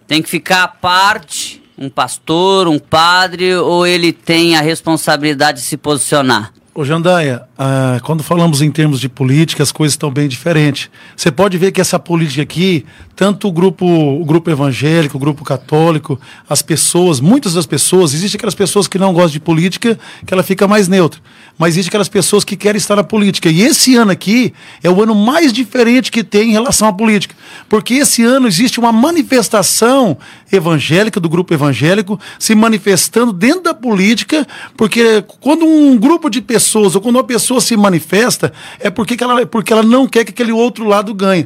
tem 0.08 0.22
que 0.22 0.30
ficar 0.30 0.64
à 0.64 0.68
parte 0.68 1.60
um 1.78 1.90
pastor, 1.90 2.68
um 2.68 2.78
padre, 2.78 3.56
ou 3.56 3.88
ele 3.88 4.12
tem 4.12 4.58
a 4.58 4.62
responsabilidade 4.62 5.60
de 5.60 5.66
se 5.66 5.78
posicionar? 5.78 6.52
Ô 6.74 6.86
Jandaia, 6.86 7.42
ah, 7.58 8.00
quando 8.04 8.22
falamos 8.22 8.62
em 8.62 8.70
termos 8.70 9.00
de 9.00 9.10
política, 9.10 9.64
as 9.64 9.72
coisas 9.72 9.94
estão 9.94 10.12
bem 10.12 10.28
diferentes. 10.28 10.90
Você 11.16 11.32
pode 11.32 11.58
ver 11.58 11.72
que 11.72 11.82
essa 11.82 11.98
política 11.98 12.44
aqui, 12.44 12.86
tanto 13.16 13.48
o 13.48 13.52
grupo, 13.52 13.86
o 13.86 14.24
grupo 14.24 14.52
evangélico, 14.52 15.18
o 15.18 15.20
grupo 15.20 15.44
católico, 15.44 16.20
as 16.48 16.62
pessoas, 16.62 17.20
muitas 17.20 17.56
das 17.56 17.66
pessoas, 17.66 18.14
existem 18.14 18.38
aquelas 18.38 18.54
pessoas 18.54 18.88
que 18.88 19.00
não 19.00 19.12
gostam 19.14 19.32
de 19.32 19.40
política, 19.40 19.98
que 20.26 20.32
ela 20.34 20.44
fica 20.44 20.68
mais 20.68 20.88
neutra. 20.88 21.20
Mas 21.60 21.74
existem 21.74 21.90
aquelas 21.90 22.08
pessoas 22.08 22.46
que 22.46 22.56
querem 22.56 22.78
estar 22.78 22.96
na 22.96 23.04
política. 23.04 23.50
E 23.50 23.62
esse 23.62 23.94
ano 23.94 24.12
aqui 24.12 24.54
é 24.82 24.90
o 24.90 25.04
ano 25.04 25.14
mais 25.14 25.52
diferente 25.52 26.10
que 26.10 26.24
tem 26.24 26.52
em 26.52 26.52
relação 26.54 26.88
à 26.88 26.94
política. 26.94 27.36
Porque 27.68 27.96
esse 27.96 28.24
ano 28.24 28.48
existe 28.48 28.80
uma 28.80 28.94
manifestação 28.94 30.18
evangélica, 30.50 31.20
do 31.20 31.28
grupo 31.28 31.54
evangélico, 31.54 32.18
se 32.40 32.56
manifestando 32.56 33.34
dentro 33.34 33.64
da 33.64 33.74
política, 33.74 34.48
porque 34.78 35.22
quando 35.42 35.66
um 35.66 35.98
grupo 35.98 36.30
de 36.30 36.40
pessoas, 36.40 36.96
ou 36.96 37.02
quando 37.02 37.18
uma 37.18 37.26
pessoa 37.26 37.60
se 37.60 37.76
manifesta, 37.76 38.54
é 38.80 38.90
porque 38.90 39.22
ela, 39.22 39.46
porque 39.46 39.74
ela 39.74 39.84
não 39.84 40.08
quer 40.08 40.24
que 40.24 40.32
aquele 40.32 40.54
outro 40.54 40.86
lado 40.86 41.14
ganhe. 41.14 41.46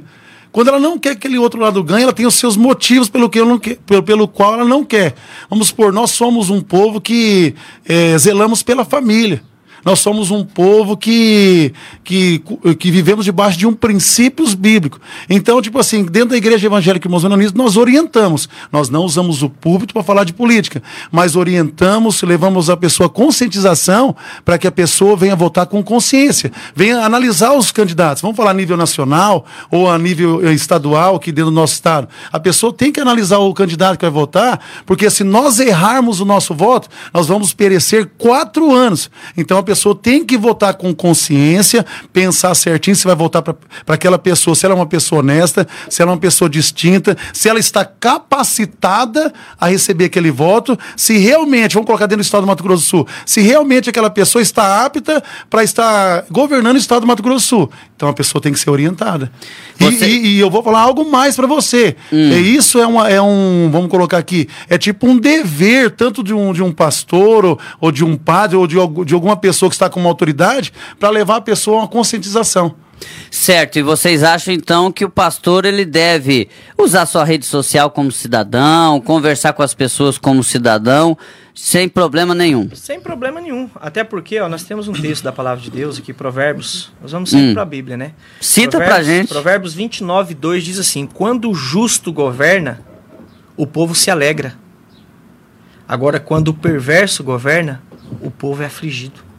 Quando 0.51 0.67
ela 0.67 0.79
não 0.79 0.99
quer 0.99 1.15
que 1.15 1.25
aquele 1.25 1.39
outro 1.39 1.59
lado 1.59 1.83
ganhe, 1.83 2.03
ela 2.03 2.13
tem 2.13 2.27
os 2.27 2.35
seus 2.35 2.55
motivos 2.55 3.09
pelo, 3.09 3.27
que 3.27 3.39
não 3.39 3.57
quer, 3.57 3.77
pelo, 3.77 4.03
pelo 4.03 4.27
qual 4.27 4.53
ela 4.53 4.65
não 4.65 4.85
quer. 4.85 5.15
Vamos 5.49 5.69
supor, 5.69 5.91
nós 5.91 6.11
somos 6.11 6.51
um 6.51 6.61
povo 6.61 7.01
que 7.01 7.55
é, 7.83 8.15
zelamos 8.19 8.61
pela 8.61 8.85
família. 8.85 9.41
Nós 9.83 9.99
somos 9.99 10.31
um 10.31 10.43
povo 10.45 10.95
que, 10.95 11.73
que, 12.03 12.41
que 12.79 12.91
vivemos 12.91 13.25
debaixo 13.25 13.57
de 13.57 13.67
um 13.67 13.73
princípios 13.73 14.53
bíblicos. 14.53 14.99
Então, 15.29 15.61
tipo 15.61 15.77
assim, 15.77 16.03
dentro 16.03 16.29
da 16.29 16.37
igreja 16.37 16.65
evangélica 16.67 17.07
e 17.07 17.11
nós 17.55 17.77
orientamos. 17.77 18.47
Nós 18.71 18.89
não 18.89 19.03
usamos 19.03 19.43
o 19.43 19.49
púlpito 19.49 19.93
para 19.93 20.03
falar 20.03 20.23
de 20.23 20.33
política, 20.33 20.81
mas 21.11 21.35
orientamos, 21.35 22.21
levamos 22.21 22.69
a 22.69 22.77
pessoa 22.77 23.07
à 23.07 23.09
conscientização 23.09 24.15
para 24.45 24.57
que 24.57 24.67
a 24.67 24.71
pessoa 24.71 25.17
venha 25.17 25.35
votar 25.35 25.65
com 25.65 25.83
consciência, 25.83 26.51
venha 26.75 26.99
analisar 26.99 27.53
os 27.53 27.71
candidatos. 27.71 28.21
Vamos 28.21 28.37
falar 28.37 28.51
a 28.51 28.53
nível 28.53 28.77
nacional 28.77 29.45
ou 29.69 29.89
a 29.89 29.97
nível 29.97 30.45
eh, 30.45 30.53
estadual, 30.53 31.15
aqui 31.15 31.31
dentro 31.31 31.51
do 31.51 31.55
nosso 31.55 31.73
estado. 31.73 32.07
A 32.31 32.39
pessoa 32.39 32.71
tem 32.71 32.91
que 32.91 32.99
analisar 32.99 33.39
o 33.39 33.53
candidato 33.53 33.97
que 33.97 34.05
vai 34.05 34.11
votar, 34.11 34.59
porque 34.85 35.09
se 35.09 35.23
nós 35.23 35.59
errarmos 35.59 36.19
o 36.19 36.25
nosso 36.25 36.53
voto, 36.53 36.87
nós 37.13 37.27
vamos 37.27 37.53
perecer 37.53 38.09
quatro 38.17 38.73
anos. 38.73 39.09
Então, 39.35 39.57
a 39.57 39.63
pessoa 39.63 39.72
pessoa 39.73 39.95
tem 39.95 40.23
que 40.23 40.37
votar 40.37 40.75
com 40.75 40.93
consciência, 40.93 41.83
pensar 42.11 42.53
certinho 42.53 42.95
se 42.95 43.05
vai 43.05 43.15
votar 43.15 43.41
para 43.41 43.55
aquela 43.87 44.19
pessoa, 44.19 44.55
se 44.55 44.65
ela 44.65 44.75
é 44.75 44.77
uma 44.77 44.85
pessoa 44.85 45.19
honesta, 45.19 45.67
se 45.89 46.01
ela 46.01 46.11
é 46.11 46.13
uma 46.13 46.19
pessoa 46.19 46.47
distinta, 46.47 47.17
se 47.33 47.49
ela 47.49 47.59
está 47.59 47.83
capacitada 47.83 49.33
a 49.59 49.67
receber 49.67 50.05
aquele 50.05 50.29
voto, 50.29 50.77
se 50.95 51.17
realmente, 51.17 51.73
vamos 51.73 51.87
colocar 51.87 52.05
dentro 52.05 52.21
do 52.21 52.25
estado 52.25 52.41
do 52.41 52.47
Mato 52.47 52.61
Grosso 52.61 52.83
do 52.83 52.87
Sul, 52.87 53.07
se 53.25 53.41
realmente 53.41 53.89
aquela 53.89 54.11
pessoa 54.11 54.41
está 54.43 54.85
apta 54.85 55.23
para 55.49 55.63
estar 55.63 56.25
governando 56.29 56.75
o 56.75 56.79
estado 56.79 57.01
do 57.01 57.07
Mato 57.07 57.23
Grosso 57.23 57.45
do 57.45 57.49
Sul. 57.49 57.71
Então 57.95 58.07
a 58.07 58.13
pessoa 58.13 58.41
tem 58.41 58.53
que 58.53 58.59
ser 58.59 58.69
orientada. 58.69 59.31
Você... 59.79 60.05
E, 60.05 60.09
e, 60.09 60.27
e, 60.35 60.39
eu 60.39 60.51
vou 60.51 60.61
falar 60.61 60.81
algo 60.81 61.09
mais 61.09 61.35
para 61.35 61.47
você. 61.47 61.95
Hum. 62.11 62.31
É, 62.31 62.37
isso 62.37 62.77
é, 62.77 62.85
uma, 62.85 63.09
é 63.09 63.21
um, 63.21 63.69
vamos 63.71 63.89
colocar 63.89 64.19
aqui, 64.19 64.47
é 64.69 64.77
tipo 64.77 65.07
um 65.07 65.17
dever, 65.17 65.89
tanto 65.91 66.23
de 66.23 66.33
um, 66.33 66.53
de 66.53 66.61
um 66.61 66.71
pastor, 66.71 67.43
ou, 67.43 67.59
ou 67.81 67.91
de 67.91 68.03
um 68.03 68.15
padre, 68.15 68.55
ou 68.55 68.67
de, 68.67 68.75
de 69.05 69.13
alguma 69.13 69.35
pessoa 69.35 69.62
pessoa 69.63 69.69
que 69.69 69.75
está 69.75 69.89
com 69.89 69.99
uma 69.99 70.09
autoridade 70.09 70.73
para 70.99 71.09
levar 71.09 71.37
a 71.37 71.41
pessoa 71.41 71.77
a 71.77 71.79
uma 71.81 71.87
conscientização. 71.87 72.75
Certo, 73.29 73.77
e 73.77 73.81
vocês 73.81 74.23
acham 74.23 74.53
então 74.53 74.91
que 74.91 75.03
o 75.03 75.09
pastor 75.09 75.65
ele 75.65 75.83
deve 75.83 76.47
usar 76.77 77.05
sua 77.05 77.25
rede 77.25 77.45
social 77.45 77.91
como 77.91 78.11
cidadão, 78.11 79.01
conversar 79.01 79.51
com 79.53 79.61
as 79.61 79.73
pessoas 79.73 80.17
como 80.17 80.41
cidadão, 80.43 81.17
sem 81.53 81.89
problema 81.89 82.33
nenhum? 82.33 82.69
Sem 82.73 83.01
problema 83.01 83.41
nenhum. 83.41 83.69
Até 83.75 84.03
porque 84.05 84.39
ó, 84.39 84.47
nós 84.47 84.63
temos 84.63 84.87
um 84.87 84.93
texto 84.93 85.23
da 85.23 85.33
palavra 85.33 85.61
de 85.61 85.69
Deus 85.69 85.97
aqui, 85.97 86.13
Provérbios. 86.13 86.93
Nós 87.01 87.11
vamos 87.11 87.29
sempre 87.29 87.49
hum. 87.49 87.53
para 87.53 87.63
a 87.63 87.65
Bíblia, 87.65 87.97
né? 87.97 88.13
Cita 88.39 88.77
para 88.77 89.03
gente. 89.03 89.27
Provérbios 89.27 89.73
29, 89.73 90.33
2 90.33 90.63
diz 90.63 90.79
assim: 90.79 91.05
Quando 91.05 91.49
o 91.49 91.53
justo 91.53 92.13
governa, 92.13 92.79
o 93.57 93.67
povo 93.67 93.93
se 93.93 94.09
alegra. 94.09 94.55
Agora, 95.85 96.19
quando 96.19 96.49
o 96.49 96.53
perverso 96.53 97.21
governa, 97.23 97.81
o 98.21 98.31
povo 98.31 98.63
é 98.63 98.67
afligido. 98.67 99.32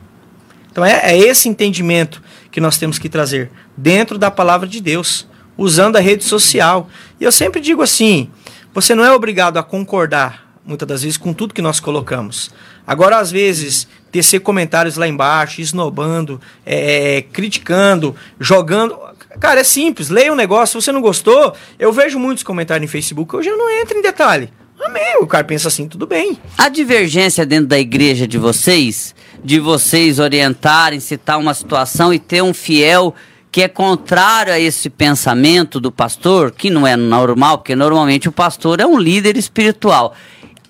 Então 0.75 0.85
é, 0.85 1.13
é 1.13 1.17
esse 1.17 1.49
entendimento 1.49 2.21
que 2.51 2.61
nós 2.61 2.77
temos 2.77 2.99
que 2.99 3.09
trazer 3.09 3.49
dentro 3.77 4.19
da 4.19 4.29
palavra 4.29 4.67
de 4.67 4.81
Deus, 4.81 5.25
usando 5.57 5.95
a 5.95 6.01
rede 6.01 6.25
social. 6.25 6.91
E 7.21 7.23
eu 7.23 7.31
sempre 7.31 7.61
digo 7.61 7.81
assim: 7.81 8.29
você 8.75 8.93
não 8.93 9.05
é 9.05 9.13
obrigado 9.13 9.57
a 9.57 9.63
concordar, 9.63 10.59
muitas 10.67 10.89
das 10.89 11.03
vezes, 11.03 11.17
com 11.17 11.33
tudo 11.33 11.55
que 11.55 11.63
nós 11.63 11.79
colocamos. 11.79 12.51
Agora, 12.85 13.19
às 13.19 13.31
vezes, 13.31 13.87
tecer 14.11 14.41
comentários 14.41 14.97
lá 14.97 15.07
embaixo, 15.07 15.61
esnobando, 15.61 16.41
é, 16.67 17.23
criticando, 17.33 18.17
jogando. 18.41 18.99
Cara, 19.39 19.61
é 19.61 19.65
simples, 19.65 20.09
leia 20.09 20.33
um 20.33 20.37
negócio, 20.37 20.81
se 20.81 20.85
você 20.85 20.91
não 20.91 21.01
gostou, 21.01 21.55
eu 21.79 21.93
vejo 21.93 22.19
muitos 22.19 22.43
comentários 22.43 22.85
no 22.85 22.91
Facebook, 22.91 23.33
eu 23.33 23.45
já 23.45 23.57
não 23.57 23.71
entro 23.81 23.97
em 23.97 24.03
detalhe. 24.03 24.53
Amém, 24.85 25.19
o 25.21 25.27
cara 25.27 25.45
pensa 25.45 25.69
assim, 25.69 25.87
tudo 25.89 26.05
bem. 26.05 26.37
A 26.59 26.69
divergência 26.69 27.47
dentro 27.47 27.67
da 27.67 27.79
igreja 27.79 28.27
de 28.27 28.39
vocês 28.39 29.15
de 29.45 29.61
vocês 29.61 30.19
orientarem, 30.19 30.99
citar 30.99 31.39
uma 31.39 31.53
situação 31.53 32.13
e 32.13 32.19
ter 32.19 32.43
um 32.43 32.55
fiel 32.55 33.15
que 33.53 33.63
é 33.63 33.69
contrário 33.69 34.53
a 34.53 34.59
esse 34.59 34.91
pensamento 34.91 35.79
do 35.79 35.93
pastor, 35.93 36.51
que 36.51 36.71
não 36.71 36.85
é 36.85 36.97
normal, 36.97 37.59
porque 37.59 37.77
normalmente 37.77 38.29
o 38.29 38.33
pastor 38.33 38.81
é 38.81 38.87
um 38.87 38.99
líder 38.99 39.37
espiritual. 39.37 40.15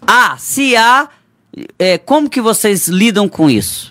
Ah, 0.07 0.37
se 0.39 0.77
há, 0.77 1.09
é, 1.79 1.97
como 1.97 2.29
que 2.29 2.43
vocês 2.43 2.89
lidam 2.89 3.27
com 3.27 3.49
isso? 3.49 3.91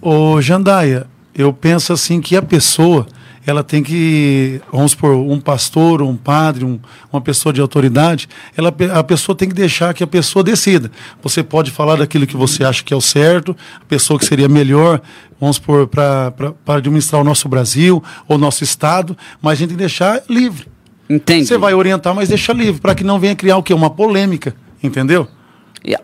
Ô, 0.00 0.40
Jandaia, 0.40 1.06
eu 1.34 1.52
penso 1.52 1.92
assim 1.92 2.22
que 2.22 2.34
a 2.34 2.40
pessoa 2.40 3.06
ela 3.46 3.64
tem 3.64 3.82
que, 3.82 4.60
vamos 4.70 4.94
por 4.94 5.10
um 5.10 5.40
pastor, 5.40 6.00
um 6.00 6.16
padre, 6.16 6.64
um, 6.64 6.78
uma 7.12 7.20
pessoa 7.20 7.52
de 7.52 7.60
autoridade, 7.60 8.28
ela, 8.56 8.72
a 8.94 9.02
pessoa 9.02 9.36
tem 9.36 9.48
que 9.48 9.54
deixar 9.54 9.92
que 9.94 10.04
a 10.04 10.06
pessoa 10.06 10.44
decida. 10.44 10.90
Você 11.22 11.42
pode 11.42 11.70
falar 11.70 11.96
daquilo 11.96 12.26
que 12.26 12.36
você 12.36 12.64
acha 12.64 12.84
que 12.84 12.94
é 12.94 12.96
o 12.96 13.00
certo, 13.00 13.56
a 13.80 13.84
pessoa 13.84 14.18
que 14.18 14.24
seria 14.24 14.48
melhor, 14.48 15.00
vamos 15.40 15.58
por 15.58 15.88
para 15.88 16.32
administrar 16.68 17.20
o 17.20 17.24
nosso 17.24 17.48
Brasil 17.48 18.02
ou 18.28 18.38
nosso 18.38 18.62
Estado, 18.62 19.16
mas 19.40 19.52
a 19.52 19.54
gente 19.56 19.68
tem 19.70 19.76
que 19.76 19.82
deixar 19.82 20.22
livre. 20.28 20.68
Entendi. 21.10 21.46
Você 21.46 21.58
vai 21.58 21.74
orientar, 21.74 22.14
mas 22.14 22.28
deixa 22.28 22.52
livre, 22.52 22.80
para 22.80 22.94
que 22.94 23.02
não 23.02 23.18
venha 23.18 23.34
criar 23.34 23.56
o 23.56 23.62
quê? 23.62 23.74
Uma 23.74 23.90
polêmica, 23.90 24.54
entendeu? 24.82 25.28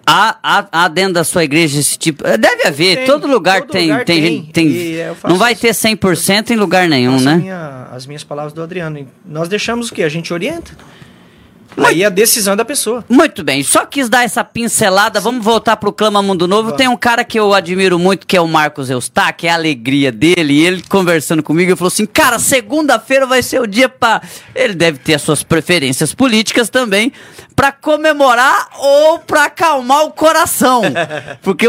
Há, 0.04 0.38
há, 0.42 0.68
há, 0.72 0.88
dentro 0.88 1.14
da 1.14 1.24
sua 1.24 1.44
igreja 1.44 1.78
esse 1.78 1.96
tipo. 1.96 2.26
Eh, 2.26 2.36
deve 2.36 2.66
haver, 2.66 2.96
tem, 2.96 3.06
todo 3.06 3.28
lugar 3.28 3.60
todo 3.60 3.70
tem. 3.70 3.90
Lugar 3.90 4.04
tem, 4.04 4.42
tem, 4.44 4.74
tem 4.74 5.06
não 5.28 5.36
vai 5.36 5.54
ter 5.54 5.70
100% 5.70 6.50
em 6.50 6.56
lugar 6.56 6.88
nenhum, 6.88 7.20
né? 7.20 7.36
Minha, 7.36 7.88
as 7.92 8.04
minhas 8.04 8.24
palavras 8.24 8.52
do 8.52 8.60
Adriano. 8.60 9.06
Nós 9.24 9.48
deixamos 9.48 9.90
o 9.90 9.94
que? 9.94 10.02
A 10.02 10.08
gente 10.08 10.32
orienta. 10.32 10.72
Aí 11.84 12.04
a 12.04 12.08
decisão 12.08 12.54
é 12.54 12.56
da 12.56 12.64
pessoa. 12.64 13.04
Muito 13.08 13.44
bem, 13.44 13.62
só 13.62 13.86
quis 13.86 14.08
dar 14.08 14.24
essa 14.24 14.42
pincelada. 14.42 15.20
Sim. 15.20 15.24
Vamos 15.24 15.44
voltar 15.44 15.76
pro 15.76 15.92
Clama 15.92 16.20
Mundo 16.20 16.48
Novo. 16.48 16.64
Vamos. 16.64 16.76
Tem 16.76 16.88
um 16.88 16.96
cara 16.96 17.24
que 17.24 17.38
eu 17.38 17.54
admiro 17.54 17.98
muito, 17.98 18.26
que 18.26 18.36
é 18.36 18.40
o 18.40 18.48
Marcos 18.48 18.90
Eustáquio, 18.90 19.46
é 19.46 19.50
a 19.50 19.54
alegria 19.54 20.10
dele. 20.10 20.54
E 20.54 20.66
ele 20.66 20.82
conversando 20.88 21.42
comigo, 21.42 21.70
ele 21.70 21.76
falou 21.76 21.88
assim: 21.88 22.06
Cara, 22.06 22.38
segunda-feira 22.38 23.26
vai 23.26 23.42
ser 23.42 23.60
o 23.60 23.66
dia 23.66 23.88
para. 23.88 24.22
Ele 24.54 24.74
deve 24.74 24.98
ter 24.98 25.14
as 25.14 25.22
suas 25.22 25.42
preferências 25.42 26.12
políticas 26.12 26.68
também, 26.68 27.12
para 27.54 27.72
comemorar 27.72 28.68
ou 28.78 29.18
para 29.20 29.44
acalmar 29.44 30.04
o 30.04 30.10
coração. 30.10 30.82
Porque 31.42 31.66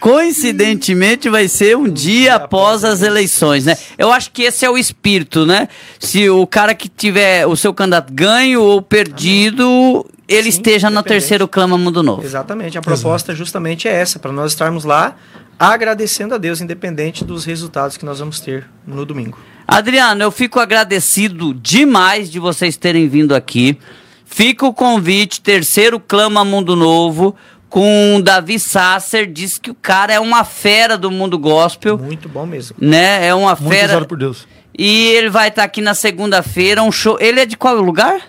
coincidentemente 0.00 1.28
vai 1.28 1.48
ser 1.48 1.76
um, 1.76 1.84
dia, 1.84 2.22
dia 2.22 2.34
após 2.34 2.84
as 2.84 3.02
eleições, 3.02 3.64
né? 3.64 3.76
Eu 3.96 4.12
acho 4.12 4.30
que 4.30 4.42
esse 4.42 4.64
é 4.64 4.70
o 4.70 4.76
espírito, 4.76 5.46
né? 5.46 5.68
Se 5.98 6.28
o 6.28 6.46
cara 6.46 6.74
que 6.74 6.88
tiver 6.88 7.46
o 7.46 7.56
seu 7.56 7.72
candidato 7.72 8.12
ganho 8.12 8.62
ou 8.62 8.82
perdido 8.82 9.19
perdido, 9.20 10.06
ele 10.26 10.44
Sim, 10.44 10.48
esteja 10.48 10.88
no 10.88 11.02
terceiro 11.02 11.46
clama 11.46 11.76
Mundo 11.76 12.02
Novo. 12.02 12.24
Exatamente. 12.24 12.78
A 12.78 12.80
proposta 12.80 13.32
Exato. 13.32 13.38
justamente 13.38 13.86
é 13.86 13.92
essa, 13.92 14.18
para 14.18 14.32
nós 14.32 14.52
estarmos 14.52 14.84
lá 14.84 15.16
agradecendo 15.58 16.34
a 16.34 16.38
Deus, 16.38 16.62
independente 16.62 17.22
dos 17.22 17.44
resultados 17.44 17.98
que 17.98 18.04
nós 18.04 18.18
vamos 18.18 18.40
ter 18.40 18.66
no 18.86 19.04
domingo. 19.04 19.38
Adriano, 19.68 20.22
eu 20.22 20.30
fico 20.30 20.58
agradecido 20.58 21.52
demais 21.52 22.30
de 22.30 22.38
vocês 22.38 22.78
terem 22.78 23.06
vindo 23.08 23.34
aqui. 23.34 23.78
Fica 24.24 24.64
o 24.64 24.72
convite, 24.72 25.40
terceiro 25.40 26.00
Clama 26.00 26.44
Mundo 26.44 26.74
Novo, 26.74 27.36
com 27.68 28.20
Davi 28.22 28.58
Sasser, 28.58 29.30
diz 29.30 29.58
que 29.58 29.70
o 29.70 29.74
cara 29.74 30.14
é 30.14 30.20
uma 30.20 30.44
fera 30.44 30.96
do 30.96 31.10
mundo 31.10 31.38
gospel. 31.38 31.98
Muito 31.98 32.28
bom 32.28 32.46
mesmo. 32.46 32.76
Né? 32.80 33.26
É 33.26 33.34
uma 33.34 33.54
Muito 33.54 33.68
fera. 33.68 34.04
por 34.04 34.16
Deus. 34.16 34.48
E 34.76 35.08
ele 35.08 35.28
vai 35.28 35.48
estar 35.48 35.62
tá 35.62 35.66
aqui 35.66 35.82
na 35.82 35.94
segunda-feira, 35.94 36.82
um 36.82 36.90
show. 36.90 37.18
Ele 37.20 37.40
é 37.40 37.46
de 37.46 37.56
qual 37.56 37.76
lugar? 37.76 38.22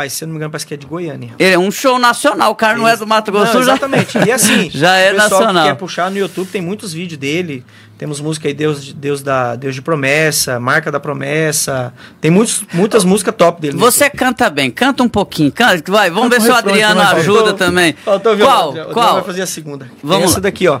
Rapaz, 0.00 0.14
se 0.14 0.24
eu 0.24 0.28
não 0.28 0.32
me 0.32 0.38
engano, 0.38 0.50
parece 0.50 0.66
que 0.66 0.72
é 0.72 0.76
de 0.78 0.86
Goiânia. 0.86 1.34
Ele 1.38 1.54
é 1.54 1.58
um 1.58 1.70
show 1.70 1.98
nacional, 1.98 2.52
o 2.52 2.54
cara 2.54 2.78
não 2.78 2.88
é 2.88 2.96
do 2.96 3.06
Mato 3.06 3.30
Grosso. 3.30 3.52
Não, 3.52 3.60
exatamente. 3.60 4.14
Já... 4.14 4.24
E 4.24 4.32
assim, 4.32 4.70
já 4.72 4.96
é 4.96 5.12
o 5.12 5.16
pessoal 5.16 5.40
nacional. 5.40 5.64
que 5.64 5.70
quer 5.70 5.76
puxar 5.76 6.10
no 6.10 6.16
YouTube, 6.16 6.48
tem 6.48 6.62
muitos 6.62 6.92
vídeos 6.92 7.18
dele. 7.18 7.64
Temos 7.98 8.18
música 8.18 8.48
aí, 8.48 8.54
Deus, 8.54 8.94
Deus, 8.94 9.22
da, 9.22 9.56
Deus 9.56 9.74
de 9.74 9.82
Promessa, 9.82 10.58
Marca 10.58 10.90
da 10.90 10.98
Promessa. 10.98 11.92
Tem 12.18 12.30
muitos, 12.30 12.64
muitas 12.72 13.04
músicas 13.04 13.34
top 13.36 13.60
dele. 13.60 13.76
Você 13.76 14.08
canta 14.08 14.48
bem, 14.48 14.70
canta 14.70 15.02
um 15.02 15.08
pouquinho. 15.08 15.52
Canta, 15.52 15.92
vai, 15.92 16.10
vamos 16.10 16.30
ver 16.30 16.40
se 16.40 16.48
o 16.48 16.54
Adriano 16.54 16.98
ajuda 16.98 17.38
faltou, 17.40 17.58
também. 17.58 17.94
Faltou, 18.02 18.38
Qual? 18.38 18.72
Qual? 18.94 19.14
vai 19.16 19.24
fazer 19.24 19.42
a 19.42 19.46
segunda. 19.46 19.90
Vamos 20.02 20.30
Essa 20.30 20.40
daqui, 20.40 20.66
ó. 20.66 20.80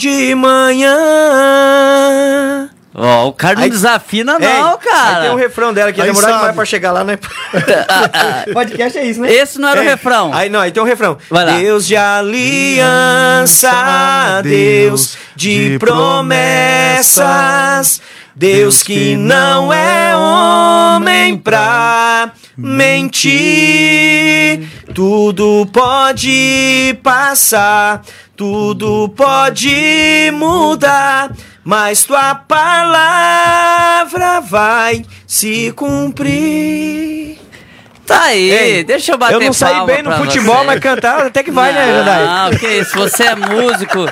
de 0.00 0.34
manhã. 0.34 0.96
Ó, 2.92 3.28
o 3.28 3.32
cara 3.32 3.54
não 3.56 3.62
Aí- 3.64 3.70
desafina, 3.70 4.32
É, 4.40 4.58
não, 4.60 4.76
cara. 4.78 5.16
Aí 5.18 5.22
tem 5.22 5.30
um 5.30 5.36
refrão 5.36 5.72
dela 5.72 5.92
que 5.92 6.02
demorou 6.02 6.28
demais 6.32 6.54
pra 6.54 6.64
chegar 6.64 6.90
lá, 6.92 7.04
né? 7.04 7.18
Podcast 8.52 8.98
é 8.98 9.04
isso, 9.04 9.20
né? 9.20 9.32
Esse 9.32 9.60
não 9.60 9.68
era 9.68 9.80
o 9.80 9.84
É. 9.84 9.86
refrão. 9.90 10.32
Aí 10.34 10.48
não, 10.50 10.58
aí 10.60 10.72
tem 10.72 10.82
um 10.82 10.86
refrão. 10.86 11.16
Vai 11.30 11.44
lá. 11.44 11.52
Deus 11.58 11.86
de 11.86 11.94
aliança, 11.96 13.70
Deus 14.42 15.16
de 15.36 15.78
promessas, 15.78 17.20
Deus 18.34 18.82
que 18.82 19.14
não 19.16 19.72
é 19.72 20.16
homem 20.16 21.36
pra 21.38 22.32
mentir. 22.56 23.20
Tudo 24.92 25.68
pode 25.72 26.98
passar, 27.04 28.02
tudo 28.40 29.06
pode 29.10 30.30
mudar, 30.32 31.30
mas 31.62 32.04
tua 32.04 32.34
palavra 32.34 33.60
vai 34.40 35.04
se 35.26 35.70
cumprir. 35.72 37.39
Tá 38.10 38.22
aí, 38.24 38.50
Ei, 38.50 38.82
deixa 38.84 39.12
eu 39.12 39.18
bater 39.18 39.34
Eu 39.34 39.40
não 39.40 39.52
saí 39.52 39.86
bem 39.86 40.02
no 40.02 40.10
futebol, 40.12 40.56
você. 40.56 40.64
mas 40.64 40.80
cantar 40.80 41.26
até 41.26 41.44
que 41.44 41.50
vai, 41.52 41.72
né, 41.72 41.86
Jandai? 41.86 42.24
Não, 42.26 42.58
que 42.58 42.66
isso, 42.66 42.98
você 42.98 43.22
é 43.22 43.36
músico, 43.36 44.04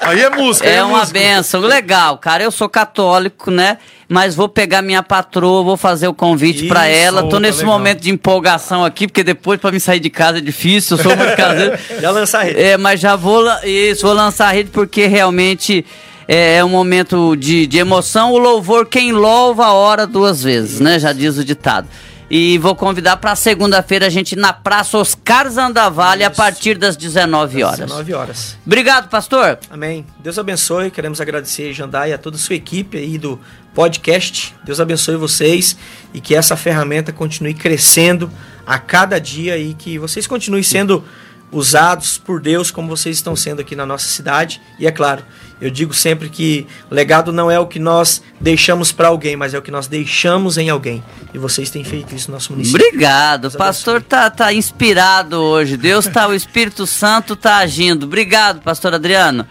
Aí 0.00 0.22
é 0.22 0.30
música, 0.30 0.66
aí 0.66 0.76
é 0.76 0.82
uma 0.82 1.00
música. 1.00 1.18
benção. 1.18 1.60
Legal, 1.60 2.16
cara, 2.16 2.42
eu 2.42 2.50
sou 2.50 2.66
católico, 2.66 3.50
né? 3.50 3.76
Mas 4.08 4.34
vou 4.34 4.48
pegar 4.48 4.80
minha 4.80 5.02
patroa, 5.02 5.62
vou 5.62 5.76
fazer 5.76 6.08
o 6.08 6.14
convite 6.14 6.66
pra 6.66 6.90
Isso, 6.90 6.98
ela. 6.98 7.20
Tô 7.22 7.28
opa, 7.28 7.40
nesse 7.40 7.58
legal. 7.58 7.72
momento 7.78 8.00
de 8.00 8.10
empolgação 8.10 8.82
aqui, 8.84 9.06
porque 9.06 9.22
depois 9.22 9.60
pra 9.60 9.70
me 9.70 9.78
sair 9.78 10.00
de 10.00 10.08
casa 10.10 10.38
é 10.38 10.40
difícil, 10.40 10.96
eu 10.96 11.02
sou 11.02 11.14
muito 11.16 11.36
caseiro. 11.36 11.78
Já 12.00 12.10
lançar 12.10 12.40
a 12.40 12.44
rede. 12.44 12.60
É, 12.60 12.76
mas 12.78 13.00
já 13.00 13.16
vou, 13.16 13.44
isso, 13.64 14.06
vou 14.06 14.14
lançar 14.14 14.48
a 14.48 14.52
rede 14.52 14.70
porque 14.70 15.06
realmente 15.06 15.84
é, 16.26 16.56
é 16.56 16.64
um 16.64 16.68
momento 16.70 17.36
de, 17.36 17.66
de 17.66 17.78
emoção. 17.78 18.32
O 18.32 18.38
louvor, 18.38 18.86
quem 18.86 19.12
louva, 19.12 19.72
ora 19.72 20.06
duas 20.06 20.42
vezes, 20.42 20.80
né? 20.80 20.98
Já 20.98 21.12
diz 21.12 21.36
o 21.38 21.44
ditado. 21.44 21.86
E 22.34 22.56
vou 22.56 22.74
convidar 22.74 23.18
para 23.18 23.36
segunda-feira 23.36 24.06
a 24.06 24.08
gente 24.08 24.32
ir 24.32 24.38
na 24.38 24.54
Praça 24.54 24.96
Oscar 24.96 25.50
Zandavalli 25.50 26.24
a 26.24 26.30
partir 26.30 26.78
das 26.78 26.96
19 26.96 27.62
horas. 27.62 27.80
19 27.80 28.14
horas. 28.14 28.56
Obrigado, 28.64 29.10
pastor. 29.10 29.58
Amém. 29.68 30.06
Deus 30.18 30.38
abençoe. 30.38 30.90
Queremos 30.90 31.20
agradecer, 31.20 31.74
Jandai, 31.74 32.10
a 32.10 32.16
toda 32.16 32.36
a 32.36 32.38
sua 32.38 32.56
equipe 32.56 32.96
aí 32.96 33.18
do 33.18 33.38
podcast. 33.74 34.56
Deus 34.64 34.80
abençoe 34.80 35.16
vocês 35.16 35.76
e 36.14 36.22
que 36.22 36.34
essa 36.34 36.56
ferramenta 36.56 37.12
continue 37.12 37.52
crescendo 37.52 38.32
a 38.66 38.78
cada 38.78 39.20
dia 39.20 39.58
e 39.58 39.74
que 39.74 39.98
vocês 39.98 40.26
continuem 40.26 40.62
sendo 40.62 41.04
usados 41.52 42.16
por 42.16 42.40
Deus 42.40 42.70
como 42.70 42.88
vocês 42.88 43.16
estão 43.16 43.36
sendo 43.36 43.60
aqui 43.60 43.76
na 43.76 43.84
nossa 43.84 44.08
cidade. 44.08 44.58
E 44.78 44.86
é 44.86 44.90
claro, 44.90 45.22
eu 45.62 45.70
digo 45.70 45.94
sempre 45.94 46.28
que 46.28 46.66
legado 46.90 47.32
não 47.32 47.48
é 47.48 47.56
o 47.56 47.68
que 47.68 47.78
nós 47.78 48.20
deixamos 48.40 48.90
para 48.90 49.06
alguém, 49.06 49.36
mas 49.36 49.54
é 49.54 49.58
o 49.58 49.62
que 49.62 49.70
nós 49.70 49.86
deixamos 49.86 50.58
em 50.58 50.68
alguém. 50.68 51.00
E 51.32 51.38
vocês 51.38 51.70
têm 51.70 51.84
feito 51.84 52.12
isso 52.16 52.28
no 52.28 52.34
nosso 52.34 52.52
município. 52.52 52.84
Obrigado. 52.84 53.44
O 53.44 53.48
Deus 53.48 53.54
pastor 53.54 54.02
tá, 54.02 54.28
tá 54.28 54.52
inspirado 54.52 55.36
hoje. 55.36 55.76
Deus 55.76 56.08
tá, 56.08 56.26
o 56.26 56.34
Espírito 56.34 56.84
Santo 56.84 57.36
tá 57.36 57.58
agindo. 57.58 58.06
Obrigado, 58.06 58.60
pastor 58.60 58.92
Adriano. 58.92 59.46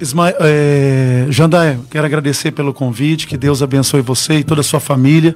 Isma 0.00 0.32
é, 0.38 1.26
Jandaia, 1.28 1.80
quero 1.90 2.06
agradecer 2.06 2.52
pelo 2.52 2.72
convite, 2.72 3.26
que 3.26 3.36
Deus 3.36 3.62
abençoe 3.62 4.00
você 4.00 4.38
e 4.38 4.44
toda 4.44 4.60
a 4.60 4.64
sua 4.64 4.78
família. 4.78 5.34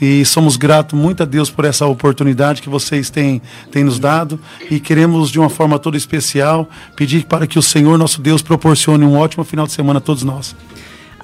E 0.00 0.24
somos 0.24 0.56
gratos 0.56 0.96
muito 0.98 1.24
a 1.24 1.26
Deus 1.26 1.50
por 1.50 1.64
essa 1.64 1.84
oportunidade 1.86 2.62
que 2.62 2.68
vocês 2.68 3.10
têm, 3.10 3.42
têm 3.72 3.82
nos 3.82 3.98
dado. 3.98 4.38
E 4.70 4.78
queremos, 4.78 5.30
de 5.30 5.40
uma 5.40 5.50
forma 5.50 5.80
toda 5.80 5.96
especial, 5.96 6.68
pedir 6.94 7.24
para 7.24 7.44
que 7.44 7.58
o 7.58 7.62
Senhor, 7.62 7.98
nosso 7.98 8.22
Deus, 8.22 8.40
proporcione 8.40 9.04
um 9.04 9.16
ótimo 9.18 9.42
final 9.42 9.66
de 9.66 9.72
semana 9.72 9.98
a 9.98 10.02
todos 10.02 10.22
nós. 10.22 10.54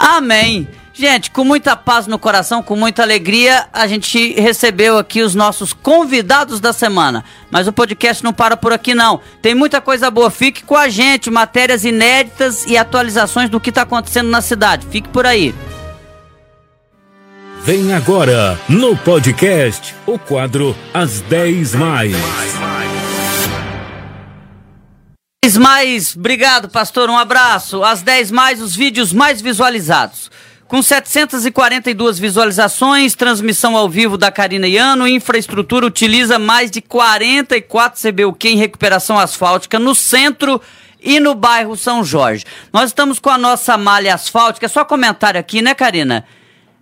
Amém. 0.01 0.67
Gente, 0.95 1.31
com 1.31 1.45
muita 1.45 1.77
paz 1.77 2.07
no 2.07 2.19
coração, 2.19 2.63
com 2.63 2.75
muita 2.75 3.03
alegria, 3.03 3.67
a 3.71 3.87
gente 3.87 4.33
recebeu 4.41 4.97
aqui 4.97 5.23
os 5.23 5.35
nossos 5.35 5.75
convidados 5.75 6.59
da 6.59 6.73
semana. 6.73 7.23
Mas 7.51 7.69
o 7.69 7.73
podcast 7.73 8.25
não 8.25 8.33
para 8.33 8.57
por 8.57 8.73
aqui, 8.73 8.95
não. 8.95 9.21
Tem 9.43 9.55
muita 9.55 9.81
coisa 9.81 10.11
boa. 10.11 10.31
Fique 10.31 10.65
com 10.65 10.77
a 10.77 10.89
gente, 10.89 11.31
matérias 11.31 11.85
inéditas 11.85 12.65
e 12.67 12.79
atualizações 12.79 13.51
do 13.51 13.61
que 13.61 13.69
está 13.69 13.83
acontecendo 13.83 14.31
na 14.31 14.41
cidade. 14.41 14.87
Fique 14.91 15.09
por 15.09 15.27
aí. 15.27 15.55
Vem 17.63 17.93
agora, 17.93 18.59
no 18.69 18.97
podcast, 18.97 19.95
o 20.07 20.19
quadro 20.19 20.75
As 20.95 21.21
10 21.21 21.75
Mais. 21.75 22.17
10 25.43 25.57
mais, 25.57 26.15
obrigado, 26.15 26.69
pastor. 26.69 27.09
Um 27.09 27.17
abraço. 27.17 27.83
Às 27.83 28.03
10 28.03 28.31
mais, 28.31 28.61
os 28.61 28.77
vídeos 28.77 29.11
mais 29.11 29.41
visualizados. 29.41 30.31
Com 30.69 30.83
742 30.83 32.19
visualizações, 32.19 33.15
transmissão 33.15 33.75
ao 33.75 33.89
vivo 33.89 34.19
da 34.19 34.31
Karina 34.31 34.69
Iano, 34.69 35.09
infraestrutura 35.09 35.87
utiliza 35.87 36.39
mais 36.39 36.71
de 36.71 36.83
44 36.83 37.99
CBUQ 38.03 38.49
em 38.51 38.57
recuperação 38.59 39.19
asfáltica 39.19 39.79
no 39.79 39.95
centro 39.95 40.61
e 41.01 41.19
no 41.19 41.35
bairro 41.35 41.75
São 41.75 42.05
Jorge. 42.05 42.45
Nós 42.71 42.91
estamos 42.91 43.19
com 43.19 43.31
a 43.31 43.39
nossa 43.39 43.79
malha 43.79 44.15
asfáltica, 44.15 44.67
é 44.67 44.69
só 44.69 44.85
comentário 44.85 45.41
aqui, 45.41 45.63
né, 45.63 45.73
Karina? 45.73 46.27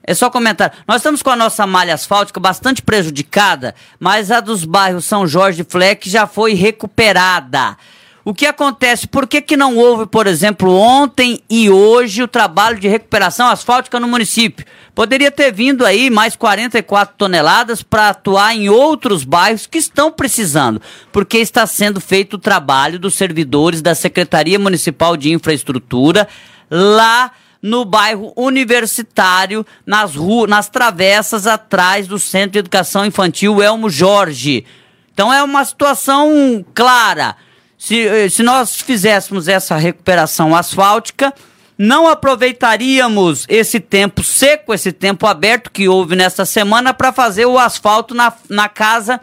É 0.03 0.15
só 0.15 0.31
comentário. 0.31 0.77
Nós 0.85 0.97
estamos 0.97 1.23
com 1.23 1.31
a 1.31 1.37
nossa 1.37 1.65
malha 1.65 1.95
asfáltica 1.95 2.41
bastante 2.41 2.83
prejudicada, 2.83 3.73
mas 4.01 4.33
a 4.33 4.41
dos 4.41 4.65
bairros 4.65 5.05
São 5.05 5.29
Jorge 5.29 5.63
e 5.63 5.65
Fleck 5.71 6.11
já 6.11 6.27
foi 6.27 6.55
recuperada. 6.55 7.77
O 8.29 8.35
que 8.35 8.45
acontece? 8.45 9.09
Por 9.09 9.27
que, 9.27 9.41
que 9.41 9.57
não 9.57 9.79
houve, 9.79 10.05
por 10.05 10.27
exemplo, 10.27 10.71
ontem 10.71 11.41
e 11.49 11.71
hoje 11.71 12.23
o 12.23 12.29
trabalho 12.29 12.79
de 12.79 12.87
recuperação 12.87 13.49
asfáltica 13.49 13.99
no 13.99 14.07
município? 14.07 14.67
Poderia 14.95 15.31
ter 15.31 15.51
vindo 15.51 15.83
aí 15.83 16.11
mais 16.11 16.37
44 16.37 17.15
toneladas 17.17 17.83
para 17.83 18.11
atuar 18.11 18.55
em 18.55 18.69
outros 18.69 19.25
bairros 19.25 19.67
que 19.67 19.79
estão 19.79 20.13
precisando, 20.13 20.79
porque 21.11 21.39
está 21.39 21.67
sendo 21.67 22.03
feito 22.03 22.35
o 22.35 22.39
trabalho 22.39 22.99
dos 22.99 23.15
servidores 23.15 23.81
da 23.81 23.95
Secretaria 23.95 24.59
Municipal 24.59 25.17
de 25.17 25.33
Infraestrutura 25.33 26.29
lá 26.71 27.33
no 27.63 27.83
bairro 27.87 28.35
universitário, 28.37 29.65
nas 29.87 30.15
ruas, 30.15 30.51
nas 30.51 30.69
travessas 30.69 31.47
atrás 31.47 32.07
do 32.07 32.19
Centro 32.19 32.51
de 32.51 32.59
Educação 32.59 33.07
Infantil 33.07 33.63
Elmo 33.63 33.89
Jorge. 33.89 34.67
Então 35.15 35.33
é 35.33 35.43
uma 35.43 35.65
situação 35.65 36.63
clara. 36.75 37.35
Se, 37.79 38.07
eh, 38.07 38.29
se 38.29 38.43
nós 38.43 38.75
fizéssemos 38.77 39.47
essa 39.47 39.77
recuperação 39.77 40.55
asfáltica, 40.55 41.33
não 41.79 42.09
aproveitaríamos 42.09 43.47
esse 43.49 43.79
tempo 43.79 44.25
seco, 44.25 44.75
esse 44.75 44.91
tempo 44.91 45.27
aberto 45.29 45.71
que 45.71 45.89
houve 45.89 46.17
nessa 46.17 46.45
semana 46.45 46.93
para 46.93 47.13
fazer 47.13 47.47
o 47.47 47.57
asfalto 47.57 48.15
na, 48.15 48.33
na 48.51 48.69
casa 48.69 49.21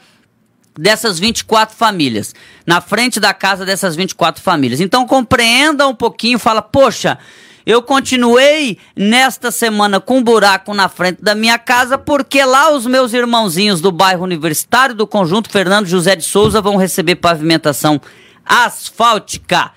dessas 0.80 1.20
24 1.20 1.76
famílias, 1.76 2.34
na 2.66 2.80
frente 2.80 3.20
da 3.20 3.34
casa 3.34 3.66
dessas 3.66 3.94
24 3.94 4.42
famílias. 4.42 4.80
Então 4.80 5.06
compreenda 5.06 5.86
um 5.86 5.96
pouquinho, 5.96 6.40
fala, 6.40 6.62
poxa, 6.62 7.18
eu 7.66 7.82
continuei 7.82 8.78
nesta 8.96 9.52
semana 9.52 10.00
com 10.00 10.20
um 10.20 10.24
buraco 10.24 10.74
na 10.74 10.88
frente 10.88 11.22
da 11.22 11.36
minha 11.36 11.58
casa 11.58 11.98
porque 11.98 12.44
lá 12.46 12.72
os 12.72 12.86
meus 12.86 13.12
irmãozinhos 13.12 13.82
do 13.82 13.92
bairro 13.92 14.24
universitário 14.24 14.96
do 14.96 15.08
conjunto 15.08 15.50
Fernando 15.50 15.88
José 15.88 16.16
de 16.16 16.24
Souza 16.24 16.62
vão 16.62 16.78
receber 16.78 17.16
pavimentação 17.16 18.00
asfáltica. 18.46 19.72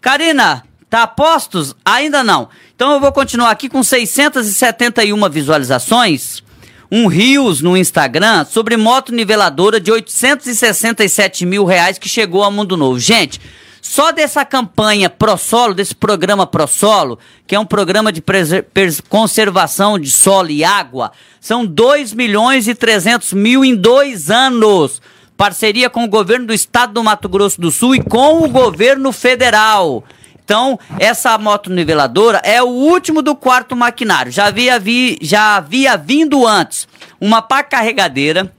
Karina, 0.00 0.64
tá 0.88 1.02
a 1.02 1.06
postos? 1.06 1.74
Ainda 1.84 2.22
não. 2.22 2.48
Então 2.74 2.92
eu 2.92 3.00
vou 3.00 3.10
continuar 3.10 3.50
aqui 3.50 3.68
com 3.68 3.82
671 3.82 5.30
visualizações. 5.30 6.42
Um 6.90 7.08
Rios 7.08 7.60
no 7.60 7.76
Instagram 7.76 8.44
sobre 8.44 8.76
moto 8.76 9.12
niveladora 9.12 9.80
de 9.80 9.90
867 9.90 11.44
mil 11.44 11.64
reais 11.64 11.98
que 11.98 12.08
chegou 12.08 12.44
ao 12.44 12.52
Mundo 12.52 12.76
Novo. 12.76 13.00
Gente, 13.00 13.40
só 13.88 14.10
dessa 14.10 14.44
campanha 14.44 15.08
ProSolo, 15.08 15.72
desse 15.72 15.94
programa 15.94 16.46
ProSolo, 16.46 17.18
que 17.46 17.54
é 17.54 17.58
um 17.58 17.64
programa 17.64 18.12
de 18.12 18.22
conservação 19.08 19.98
de 19.98 20.10
solo 20.10 20.50
e 20.50 20.64
água, 20.64 21.12
são 21.40 21.64
2 21.64 22.12
milhões 22.12 22.66
e 22.66 22.74
300 22.74 23.32
mil 23.32 23.64
em 23.64 23.74
dois 23.76 24.28
anos. 24.28 25.00
Parceria 25.36 25.90
com 25.90 26.04
o 26.04 26.08
governo 26.08 26.46
do 26.46 26.54
estado 26.54 26.94
do 26.94 27.04
Mato 27.04 27.28
Grosso 27.28 27.60
do 27.60 27.70
Sul 27.70 27.94
e 27.94 28.02
com 28.02 28.42
o 28.42 28.48
governo 28.48 29.12
federal. 29.12 30.02
Então, 30.42 30.78
essa 30.98 31.36
moto 31.36 31.70
niveladora 31.70 32.40
é 32.44 32.62
o 32.62 32.66
último 32.66 33.20
do 33.20 33.34
quarto 33.34 33.74
maquinário. 33.74 34.30
Já 34.30 34.46
havia, 34.46 34.78
vi, 34.78 35.18
já 35.20 35.56
havia 35.56 35.96
vindo 35.96 36.46
antes 36.46 36.86
uma 37.20 37.42
pá 37.42 37.62
carregadeira, 37.62 38.52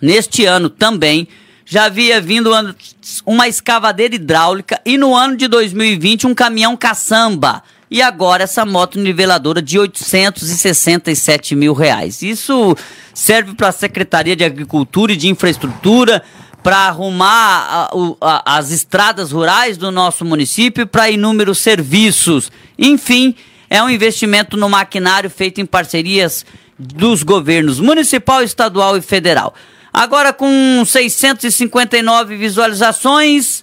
neste 0.00 0.44
ano 0.44 0.68
também. 0.68 1.26
Já 1.64 1.86
havia 1.86 2.20
vindo 2.20 2.52
antes 2.52 3.22
uma 3.24 3.48
escavadeira 3.48 4.14
hidráulica 4.14 4.78
e 4.84 4.98
no 4.98 5.14
ano 5.14 5.34
de 5.34 5.48
2020 5.48 6.26
um 6.26 6.34
caminhão 6.34 6.76
caçamba. 6.76 7.62
E 7.94 8.02
agora 8.02 8.42
essa 8.42 8.66
moto 8.66 8.98
niveladora 8.98 9.62
de 9.62 9.78
867 9.78 11.54
mil 11.54 11.72
reais. 11.72 12.22
Isso 12.22 12.76
serve 13.14 13.54
para 13.54 13.68
a 13.68 13.72
Secretaria 13.72 14.34
de 14.34 14.42
Agricultura 14.42 15.12
e 15.12 15.16
de 15.16 15.28
Infraestrutura, 15.28 16.20
para 16.60 16.76
arrumar 16.88 17.28
a- 17.30 17.90
a- 18.20 18.56
as 18.58 18.72
estradas 18.72 19.30
rurais 19.30 19.76
do 19.76 19.92
nosso 19.92 20.24
município 20.24 20.88
para 20.88 21.08
inúmeros 21.08 21.58
serviços. 21.58 22.50
Enfim, 22.76 23.32
é 23.70 23.80
um 23.80 23.88
investimento 23.88 24.56
no 24.56 24.68
maquinário 24.68 25.30
feito 25.30 25.60
em 25.60 25.66
parcerias 25.66 26.44
dos 26.76 27.22
governos 27.22 27.78
municipal, 27.78 28.42
estadual 28.42 28.96
e 28.96 29.02
federal. 29.02 29.54
Agora 29.92 30.32
com 30.32 30.82
659 30.84 32.36
visualizações, 32.36 33.62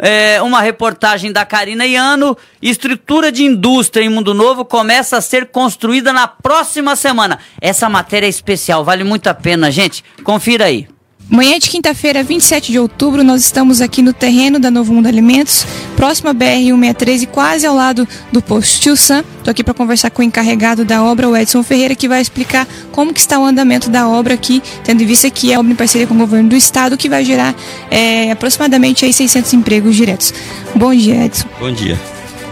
é, 0.00 0.40
uma 0.42 0.60
reportagem 0.60 1.30
da 1.30 1.44
Karina 1.44 1.86
Iano, 1.86 2.36
estrutura 2.60 3.30
de 3.30 3.44
indústria 3.44 4.04
em 4.04 4.08
Mundo 4.08 4.34
Novo 4.34 4.64
começa 4.64 5.16
a 5.16 5.20
ser 5.20 5.46
construída 5.46 6.12
na 6.12 6.26
próxima 6.26 6.96
semana. 6.96 7.38
Essa 7.60 7.88
matéria 7.88 8.26
é 8.26 8.30
especial, 8.30 8.84
vale 8.84 9.04
muito 9.04 9.28
a 9.28 9.34
pena, 9.34 9.70
gente. 9.70 10.02
Confira 10.24 10.64
aí. 10.66 10.88
Manhã 11.30 11.60
de 11.60 11.70
quinta-feira, 11.70 12.24
27 12.24 12.72
de 12.72 12.78
outubro, 12.80 13.22
nós 13.22 13.42
estamos 13.44 13.80
aqui 13.80 14.02
no 14.02 14.12
terreno 14.12 14.58
da 14.58 14.68
Novo 14.68 14.92
Mundo 14.92 15.06
Alimentos, 15.06 15.64
próximo 15.94 16.28
à 16.28 16.34
BR-163 16.34 17.22
e 17.22 17.26
quase 17.26 17.64
ao 17.64 17.72
lado 17.72 18.06
do 18.32 18.42
posto 18.42 18.80
Tio 18.80 18.96
Sam. 18.96 19.22
Estou 19.38 19.52
aqui 19.52 19.62
para 19.62 19.72
conversar 19.72 20.10
com 20.10 20.22
o 20.22 20.24
encarregado 20.24 20.84
da 20.84 21.04
obra, 21.04 21.28
o 21.28 21.36
Edson 21.36 21.62
Ferreira, 21.62 21.94
que 21.94 22.08
vai 22.08 22.20
explicar 22.20 22.66
como 22.90 23.14
que 23.14 23.20
está 23.20 23.38
o 23.38 23.44
andamento 23.44 23.88
da 23.88 24.08
obra 24.08 24.34
aqui, 24.34 24.60
tendo 24.82 25.04
em 25.04 25.06
vista 25.06 25.30
que 25.30 25.52
é 25.52 25.58
obra 25.58 25.70
em 25.70 25.76
parceria 25.76 26.04
com 26.04 26.14
o 26.14 26.18
governo 26.18 26.48
do 26.48 26.56
estado, 26.56 26.96
que 26.96 27.08
vai 27.08 27.24
gerar 27.24 27.54
é, 27.92 28.32
aproximadamente 28.32 29.04
aí 29.04 29.12
600 29.12 29.54
empregos 29.54 29.94
diretos. 29.94 30.34
Bom 30.74 30.92
dia, 30.92 31.26
Edson. 31.26 31.46
Bom 31.60 31.70
dia. 31.70 31.96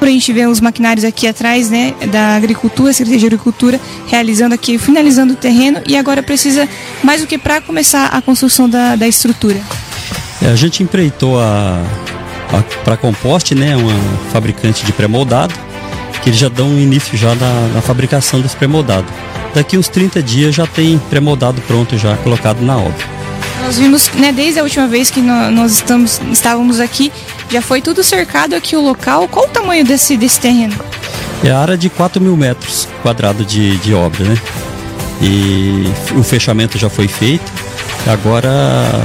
A 0.01 0.11
gente 0.11 0.33
vê 0.33 0.47
os 0.47 0.61
maquinários 0.61 1.05
aqui 1.05 1.27
atrás, 1.27 1.69
né, 1.69 1.93
da 2.11 2.37
agricultura, 2.37 2.93
Secretaria 2.93 3.19
de 3.19 3.27
Agricultura, 3.27 3.81
realizando 4.07 4.55
aqui, 4.55 4.79
finalizando 4.79 5.35
o 5.35 5.37
terreno 5.37 5.81
e 5.87 5.97
agora 5.97 6.23
precisa 6.23 6.69
mais 7.03 7.21
do 7.21 7.27
que 7.27 7.37
para 7.37 7.61
começar 7.61 8.07
a 8.07 8.23
construção 8.23 8.69
da, 8.69 8.97
da 8.97 9.07
estrutura. 9.07 9.61
É, 10.41 10.47
a 10.47 10.57
gente 10.57 10.83
empreitou 10.83 11.39
a, 11.39 11.83
a 12.53 12.63
para 12.85 12.97
compost, 12.97 13.55
né, 13.55 13.77
uma 13.77 13.93
fabricante 14.33 14.87
de 14.87 14.93
pré-moldado, 14.93 15.55
que 16.23 16.31
eles 16.31 16.39
já 16.39 16.49
dão 16.49 16.79
início 16.79 17.17
já 17.19 17.35
na, 17.35 17.69
na 17.75 17.83
fabricação 17.83 18.41
desse 18.41 18.57
pré-moldado. 18.57 19.07
Daqui 19.55 19.77
uns 19.77 19.89
30 19.89 20.23
dias 20.23 20.55
já 20.55 20.67
tem 20.67 20.99
pré-moldado 21.11 21.61
pronto 21.63 21.99
já 21.99 22.17
colocado 22.19 22.61
na 22.61 22.77
obra. 22.77 23.19
Nós 23.63 23.79
vimos, 23.79 24.11
né, 24.13 24.33
desde 24.33 24.61
a 24.61 24.63
última 24.63 24.87
vez 24.87 25.11
que 25.11 25.21
nós 25.21 25.73
estamos, 25.73 26.21
estávamos 26.33 26.81
aqui, 26.81 27.13
já 27.51 27.63
foi 27.63 27.81
tudo 27.81 28.03
cercado 28.03 28.55
aqui 28.55 28.77
o 28.77 28.81
local. 28.81 29.29
Qual 29.29 29.47
o 29.47 29.49
tamanho 29.49 29.85
desse, 29.85 30.17
desse 30.17 30.41
terreno? 30.41 30.75
É 31.43 31.51
a 31.51 31.59
área 31.59 31.77
de 31.77 31.89
4 31.89 32.21
mil 32.21 32.37
metros 32.37 32.89
quadrados 33.03 33.47
de, 33.47 33.77
de 33.79 33.95
obra, 33.95 34.25
né? 34.25 34.37
E 35.21 35.85
o 36.17 36.23
fechamento 36.23 36.79
já 36.79 36.89
foi 36.89 37.09
feito. 37.09 37.51
Agora 38.07 38.51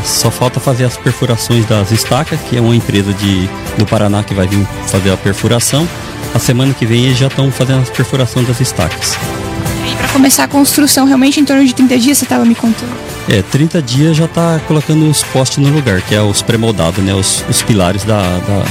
só 0.06 0.30
falta 0.30 0.60
fazer 0.60 0.86
as 0.86 0.96
perfurações 0.96 1.66
das 1.66 1.92
estacas, 1.92 2.40
que 2.42 2.58
é 2.58 2.62
uma 2.62 2.76
empresa 2.76 3.14
de, 3.14 3.50
do 3.78 3.86
Paraná 3.86 4.24
que 4.24 4.34
vai 4.34 4.48
vir 4.48 4.66
fazer 4.88 5.12
a 5.12 5.18
perfuração. 5.18 5.88
A 6.34 6.40
semana 6.40 6.74
que 6.74 6.86
vem 6.86 7.06
eles 7.06 7.18
já 7.18 7.28
estão 7.28 7.52
fazendo 7.52 7.82
as 7.82 7.90
perfurações 7.90 8.48
das 8.48 8.60
estacas. 8.60 9.16
E 9.92 9.96
para 9.96 10.08
começar 10.10 10.46
a 10.46 10.48
construção, 10.48 11.06
realmente 11.06 11.40
em 11.40 11.46
torno 11.46 11.66
de 11.66 11.74
30 11.74 11.98
dias 12.00 12.18
você 12.18 12.26
estava 12.26 12.46
me 12.46 12.56
contando? 12.56 13.13
É, 13.30 13.42
30 13.42 13.82
dias 13.82 14.18
já 14.18 14.26
está 14.26 14.60
colocando 14.68 15.10
os 15.10 15.24
postes 15.24 15.60
no 15.60 15.70
lugar, 15.70 16.02
que 16.02 16.14
é 16.14 16.22
os 16.22 16.42
pré-moldados, 16.42 17.04
né? 17.04 17.14
Os, 17.14 17.44
os 17.50 17.62
pilares 17.62 18.04
da, 18.04 18.20
da 18.22 18.64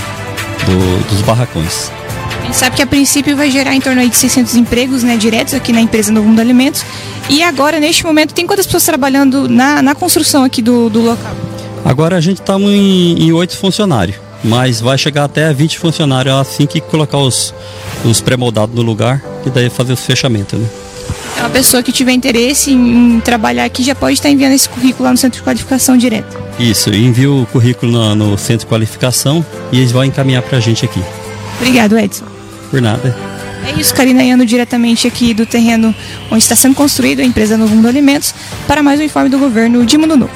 do, 0.67 1.09
dos 1.09 1.23
barracões. 1.23 1.91
A 2.41 2.45
gente 2.45 2.57
sabe 2.57 2.77
que 2.77 2.83
a 2.83 2.87
princípio 2.87 3.37
vai 3.37 3.51
gerar 3.51 3.75
em 3.75 3.81
torno 3.81 4.07
de 4.09 4.15
600 4.15 4.57
empregos 4.57 5.03
né, 5.03 5.17
diretos 5.17 5.55
aqui 5.55 5.73
na 5.73 5.81
empresa 5.81 6.13
Novo 6.13 6.29
Mundo 6.29 6.41
Alimentos. 6.41 6.85
E 7.31 7.43
agora, 7.43 7.79
neste 7.79 8.05
momento, 8.05 8.35
tem 8.35 8.47
quantas 8.47 8.67
pessoas 8.67 8.85
trabalhando 8.85 9.49
na, 9.49 9.81
na 9.81 9.95
construção 9.95 10.45
aqui 10.45 10.61
do, 10.61 10.91
do 10.91 11.01
local? 11.01 11.35
Agora 11.85 12.17
a 12.17 12.21
gente 12.21 12.41
está 12.41 12.57
em 12.59 13.33
oito 13.33 13.57
funcionários, 13.57 14.17
mas 14.45 14.81
vai 14.81 14.97
chegar 14.99 15.25
até 15.25 15.53
20 15.53 15.79
funcionários 15.79 16.35
assim 16.35 16.67
que 16.67 16.81
colocar 16.81 17.19
os, 17.19 17.55
os 18.05 18.21
pré-moldados 18.21 18.75
no 18.75 18.83
lugar 18.83 19.23
e 19.47 19.51
daí 19.51 19.69
fazer 19.69 19.93
os 19.93 20.05
fechamentos, 20.05 20.59
né? 20.59 20.67
Uma 21.39 21.51
pessoa 21.51 21.83
que 21.83 21.93
tiver 21.93 22.13
interesse 22.13 22.71
em, 22.73 23.21
trabalhar 23.21 23.65
aqui 23.65 23.83
já 23.83 23.95
pode 23.95 24.15
estar 24.15 24.31
enviando 24.31 24.53
esse 24.53 24.69
currículo 24.69 25.05
lá 25.05 25.11
no 25.11 25.17
centro 25.17 25.39
de 25.39 25.45
qualificação 25.45 25.97
direto. 25.97 26.39
Isso, 26.59 26.91
envia 26.91 27.31
o 27.31 27.47
currículo 27.47 27.91
no, 27.91 28.15
no 28.15 28.39
centro 28.39 28.61
de 28.61 28.67
qualificação 28.67 29.45
e 29.71 29.79
eles 29.79 29.93
vão 29.93 30.05
encaminhar 30.05 30.43
para 30.43 30.59
a 30.59 30.61
gente 30.61 30.85
aqui. 30.85 31.03
Obrigado, 31.59 31.99
Edson. 31.99 32.25
Por 32.71 32.81
nada. 32.81 33.17
É 33.67 33.81
isso, 33.81 33.95
Karina 33.95 34.23
Iano, 34.23 34.45
diretamente 34.45 35.07
aqui 35.07 35.33
do 35.33 35.47
terreno 35.47 35.95
onde 36.31 36.43
está 36.43 36.57
sendo 36.57 36.75
construído 36.75 37.21
a 37.21 37.25
empresa 37.25 37.57
Novo 37.57 37.75
Mundo 37.75 37.89
Alimentos, 37.89 38.35
para 38.67 38.83
mais 38.83 38.99
um 38.99 39.05
informe 39.05 39.29
do 39.29 39.39
governo 39.39 39.85
de 39.87 39.97
Mundo 39.97 40.17
Novo. 40.17 40.33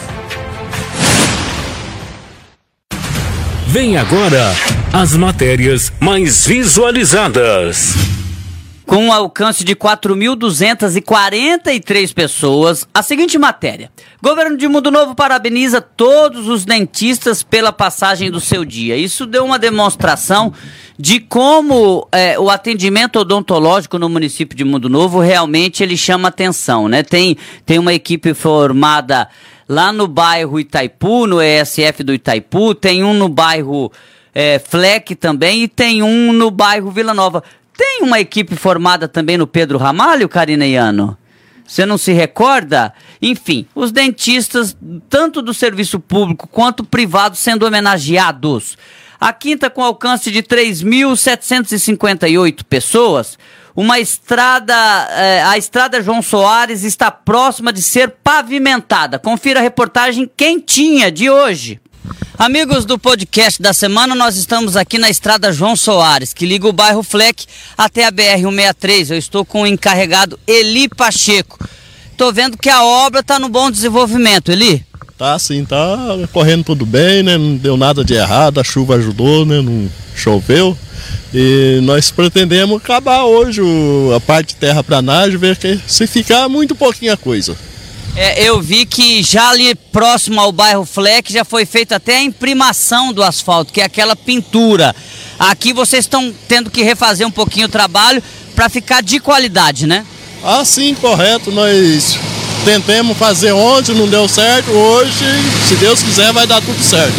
Vem 3.67 3.97
agora 3.97 4.55
as 4.93 5.15
matérias 5.15 5.93
mais 6.01 6.47
visualizadas 6.47 7.95
com 8.87 9.07
um 9.07 9.13
alcance 9.13 9.65
de 9.65 9.75
4.243 9.75 12.15
pessoas, 12.15 12.87
a 12.95 13.03
seguinte 13.03 13.37
matéria. 13.37 13.91
Governo 14.23 14.57
de 14.57 14.69
Mundo 14.69 14.93
Novo 14.93 15.13
parabeniza 15.15 15.81
todos 15.81 16.49
os 16.49 16.65
dentistas 16.65 17.43
pela 17.43 17.73
passagem 17.73 18.31
do 18.31 18.41
seu 18.41 18.65
dia. 18.65 18.97
Isso 18.97 19.27
deu 19.27 19.45
uma 19.45 19.59
demonstração 19.59 20.53
de 20.97 21.19
como 21.19 22.07
é, 22.13 22.39
o 22.39 22.49
atendimento 22.49 23.19
odontológico 23.19 23.99
no 23.99 24.09
município 24.09 24.57
de 24.57 24.63
Mundo 24.65 24.89
Novo 24.89 25.19
realmente 25.21 25.83
ele 25.83 25.97
chama 25.97 26.29
atenção, 26.29 26.87
né? 26.89 27.03
Tem, 27.03 27.37
tem 27.67 27.81
uma 27.81 27.93
equipe 27.93 28.33
formada 28.35 29.29
lá 29.69 29.93
no 29.93 30.07
bairro 30.07 30.61
Itaipu, 30.61 31.27
no 31.27 31.43
ESF 31.43 32.05
do 32.05 32.15
Itaipu, 32.15 32.73
tem 32.75 33.03
um 33.03 33.13
no 33.13 33.29
bairro 33.29 33.91
é, 34.33 34.59
Fleck 34.59 35.15
também 35.17 35.65
e 35.65 35.69
tem 35.69 36.03
um 36.03 36.33
no 36.33 36.51
bairro 36.51 36.91
Vila 36.91 37.13
Nova. 37.13 37.43
Tem 37.77 38.01
uma 38.03 38.19
equipe 38.19 38.57
formada 38.57 39.07
também 39.07 39.37
no 39.37 39.47
Pedro 39.47 39.79
Ramalho, 39.79 40.29
Karina 40.29 40.67
Iano? 40.67 41.17
Você 41.67 41.85
não 41.85 41.99
se 41.99 42.13
recorda? 42.13 42.95
Enfim, 43.21 43.67
os 43.75 43.91
dentistas, 43.91 44.77
tanto 45.09 45.43
do 45.43 45.53
serviço 45.53 45.99
público 45.99 46.47
quanto 46.47 46.85
privado, 46.85 47.35
sendo 47.37 47.67
homenageados. 47.67 48.79
A 49.19 49.33
quinta, 49.33 49.69
com 49.69 49.83
alcance 49.83 50.31
de 50.31 50.43
3.758 50.43 52.63
pessoas, 52.69 53.37
uma 53.75 53.99
estrada, 53.99 54.75
eh, 55.11 55.43
a 55.43 55.59
estrada 55.59 56.03
João 56.03 56.23
Soares 56.23 56.85
está 56.85 57.11
próxima 57.11 57.73
de 57.73 57.83
ser 57.83 58.11
pavimentada. 58.23 59.19
Confira 59.19 59.59
a 59.61 59.63
reportagem 59.63 60.31
quentinha 60.37 61.11
de 61.11 61.29
hoje. 61.29 61.81
Amigos 62.39 62.85
do 62.85 62.99
podcast 62.99 63.63
da 63.63 63.73
semana, 63.73 64.15
nós 64.15 64.37
estamos 64.37 64.77
aqui 64.77 64.99
na 64.99 65.09
estrada 65.09 65.55
João 65.55 65.75
Soares, 65.75 66.35
que 66.35 66.45
liga 66.45 66.69
o 66.69 66.73
bairro 66.73 67.03
Fleck 67.03 67.47
até 67.79 68.05
a 68.05 68.13
BR-163. 68.13 69.11
Eu 69.11 69.17
estou 69.17 69.43
com 69.43 69.63
o 69.63 69.67
encarregado 69.67 70.39
Eli 70.47 70.87
Pacheco. 70.87 71.59
Estou 72.13 72.31
vendo 72.35 72.59
que 72.59 72.69
a 72.69 72.85
obra 72.85 73.21
está 73.21 73.39
no 73.39 73.49
bom 73.49 73.71
desenvolvimento, 73.71 74.53
Eli. 74.53 74.85
Tá 75.17 75.39
sim, 75.39 75.65
tá 75.65 75.97
correndo 76.31 76.65
tudo 76.65 76.85
bem, 76.85 77.23
né? 77.23 77.39
Não 77.39 77.57
deu 77.57 77.75
nada 77.75 78.05
de 78.05 78.13
errado, 78.13 78.61
a 78.61 78.65
chuva 78.65 78.97
ajudou, 78.97 79.47
né? 79.47 79.63
Não 79.63 79.89
choveu. 80.15 80.77
E 81.33 81.81
nós 81.85 82.11
pretendemos 82.11 82.77
acabar 82.77 83.25
hoje 83.25 83.63
a 84.15 84.21
parte 84.21 84.49
de 84.49 84.57
terraplanagem, 84.57 85.39
ver 85.39 85.57
que 85.57 85.81
se 85.87 86.07
ficar 86.07 86.51
muito 86.51 86.75
pouquinha 86.75 87.17
coisa. 87.17 87.57
É, 88.17 88.43
eu 88.43 88.63
vi 88.63 88.87
que 88.87 89.23
já 89.23 89.51
ali 89.51 89.75
próximo 89.75 90.41
ao 90.41 90.51
bairro 90.51 90.87
Fleck 90.87 91.31
já 91.31 91.45
foi 91.45 91.67
feita 91.67 91.97
até 91.97 92.17
a 92.17 92.23
imprimação 92.23 93.13
do 93.13 93.23
asfalto, 93.23 93.71
que 93.71 93.81
é 93.83 93.85
aquela 93.85 94.17
pintura. 94.17 94.97
Aqui 95.39 95.75
vocês 95.75 96.07
estão 96.07 96.35
tendo 96.49 96.71
que 96.71 96.83
refazer 96.83 97.27
um 97.27 97.31
pouquinho 97.31 97.67
o 97.67 97.71
trabalho 97.71 98.23
para 98.55 98.71
ficar 98.71 99.03
de 99.03 99.21
qualidade, 99.21 99.87
né? 99.87 100.07
Ah, 100.43 100.65
sim, 100.65 100.95
correto. 100.95 101.53
Nós 101.53 102.19
tentemos 102.65 103.19
fazer 103.19 103.53
ontem, 103.53 103.95
não 103.95 104.09
deu 104.09 104.27
certo. 104.27 104.71
Hoje, 104.71 105.25
se 105.69 105.75
Deus 105.77 106.03
quiser, 106.03 106.33
vai 106.33 106.47
dar 106.47 106.63
tudo 106.63 106.83
certo. 106.83 107.15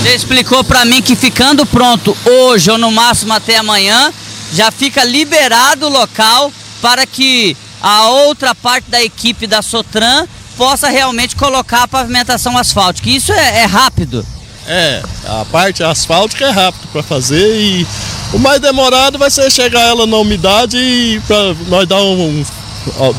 Você 0.00 0.14
explicou 0.14 0.62
para 0.62 0.84
mim 0.84 1.02
que 1.02 1.16
ficando 1.16 1.66
pronto 1.66 2.16
hoje 2.24 2.70
ou 2.70 2.78
no 2.78 2.92
máximo 2.92 3.32
até 3.32 3.56
amanhã, 3.56 4.12
já 4.52 4.70
fica 4.70 5.02
liberado 5.02 5.86
o 5.86 5.90
local 5.90 6.52
para 6.80 7.04
que 7.04 7.56
a 7.82 8.08
outra 8.10 8.54
parte 8.54 8.88
da 8.88 9.02
equipe 9.02 9.48
da 9.48 9.60
Sotran 9.60 10.28
possa 10.56 10.88
realmente 10.88 11.36
colocar 11.36 11.82
a 11.82 11.88
pavimentação 11.88 12.56
asfáltica. 12.56 13.08
Isso 13.08 13.32
é, 13.32 13.58
é 13.60 13.64
rápido. 13.64 14.26
É, 14.66 15.02
a 15.24 15.44
parte 15.44 15.82
asfáltica 15.84 16.44
é 16.44 16.50
rápido 16.50 16.88
para 16.90 17.02
fazer 17.02 17.60
e 17.60 17.86
o 18.32 18.38
mais 18.38 18.60
demorado 18.60 19.16
vai 19.16 19.30
ser 19.30 19.50
chegar 19.50 19.80
ela 19.82 20.06
na 20.06 20.16
umidade 20.16 20.76
e 20.76 21.20
para 21.26 21.54
nós 21.68 21.86
dar 21.86 22.02
um, 22.02 22.44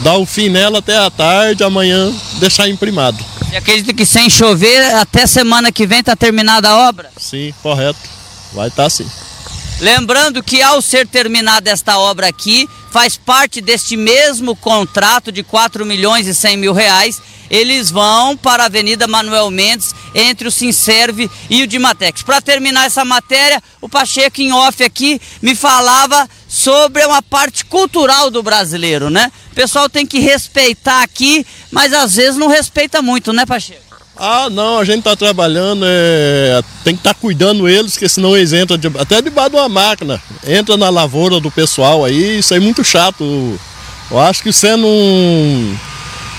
dar 0.03 0.17
um 0.17 0.25
fim 0.25 0.49
nela 0.49 0.79
até 0.79 0.97
a 0.97 1.09
tarde, 1.09 1.63
amanhã 1.63 2.13
deixar 2.39 2.67
imprimado. 2.67 3.17
E 3.51 3.55
acredita 3.55 3.93
que 3.93 4.05
sem 4.05 4.29
chover, 4.29 4.93
até 4.95 5.25
semana 5.25 5.71
que 5.71 5.87
vem 5.87 5.99
está 6.01 6.17
terminada 6.17 6.69
a 6.69 6.89
obra? 6.89 7.09
Sim, 7.17 7.53
correto. 7.63 7.99
Vai 8.53 8.67
estar 8.67 8.83
tá 8.83 8.89
sim. 8.89 9.07
Lembrando 9.79 10.41
que 10.41 10.59
ao 10.59 10.81
ser 10.81 11.07
terminada 11.07 11.69
esta 11.69 11.99
obra 11.99 12.27
aqui, 12.27 12.67
faz 12.91 13.15
parte 13.15 13.61
deste 13.61 13.95
mesmo 13.95 14.55
contrato 14.55 15.31
de 15.31 15.43
4 15.43 15.85
milhões 15.85 16.25
e 16.25 16.33
100 16.33 16.57
mil 16.57 16.73
reais. 16.73 17.21
Eles 17.49 17.91
vão 17.91 18.35
para 18.35 18.63
a 18.63 18.65
Avenida 18.65 19.07
Manuel 19.07 19.51
Mendes, 19.51 19.93
entre 20.15 20.47
o 20.47 20.51
Sinserve 20.51 21.29
e 21.47 21.61
o 21.61 21.67
Dimatex. 21.67 22.23
Para 22.23 22.41
terminar 22.41 22.87
essa 22.87 23.05
matéria, 23.05 23.61
o 23.79 23.87
Pacheco 23.87 24.41
em 24.41 24.51
off 24.51 24.83
aqui 24.83 25.21
me 25.43 25.53
falava 25.53 26.27
sobre 26.49 27.05
uma 27.05 27.21
parte 27.21 27.63
cultural 27.63 28.31
do 28.31 28.41
brasileiro, 28.41 29.11
né? 29.11 29.31
O 29.51 29.55
pessoal 29.55 29.87
tem 29.87 30.07
que 30.07 30.19
respeitar 30.19 31.03
aqui, 31.03 31.45
mas 31.71 31.93
às 31.93 32.15
vezes 32.15 32.35
não 32.35 32.47
respeita 32.47 33.01
muito, 33.01 33.31
né, 33.31 33.45
Pacheco? 33.45 33.86
Ah, 34.19 34.49
não, 34.49 34.79
a 34.79 34.85
gente 34.85 35.03
tá 35.03 35.15
trabalhando, 35.15 35.85
é, 35.85 36.61
tem 36.83 36.95
que 36.95 37.01
estar 37.01 37.13
tá 37.13 37.19
cuidando 37.19 37.69
eles, 37.69 37.91
porque 37.91 38.09
senão 38.09 38.35
eles 38.35 38.51
entram 38.51 38.77
de, 38.77 38.87
até 38.97 39.21
debaixo 39.21 39.51
de 39.51 39.55
uma 39.57 39.69
máquina. 39.69 40.21
Entra 40.45 40.75
na 40.75 40.89
lavoura 40.89 41.39
do 41.39 41.51
pessoal 41.51 42.03
aí, 42.03 42.39
isso 42.39 42.53
é 42.53 42.59
muito 42.59 42.83
chato. 42.83 43.59
Eu 44.09 44.19
acho 44.19 44.41
que 44.41 44.51
sendo 44.51 44.87
um, 44.87 45.77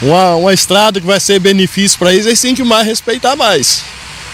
uma, 0.03 0.35
uma 0.35 0.55
estrada 0.55 1.01
que 1.01 1.07
vai 1.07 1.21
ser 1.21 1.39
benefício 1.39 1.99
para 1.99 2.13
eles, 2.13 2.27
eles 2.27 2.41
têm 2.41 2.55
que 2.55 2.65
mais 2.65 2.87
respeitar 2.87 3.37
mais. 3.37 3.83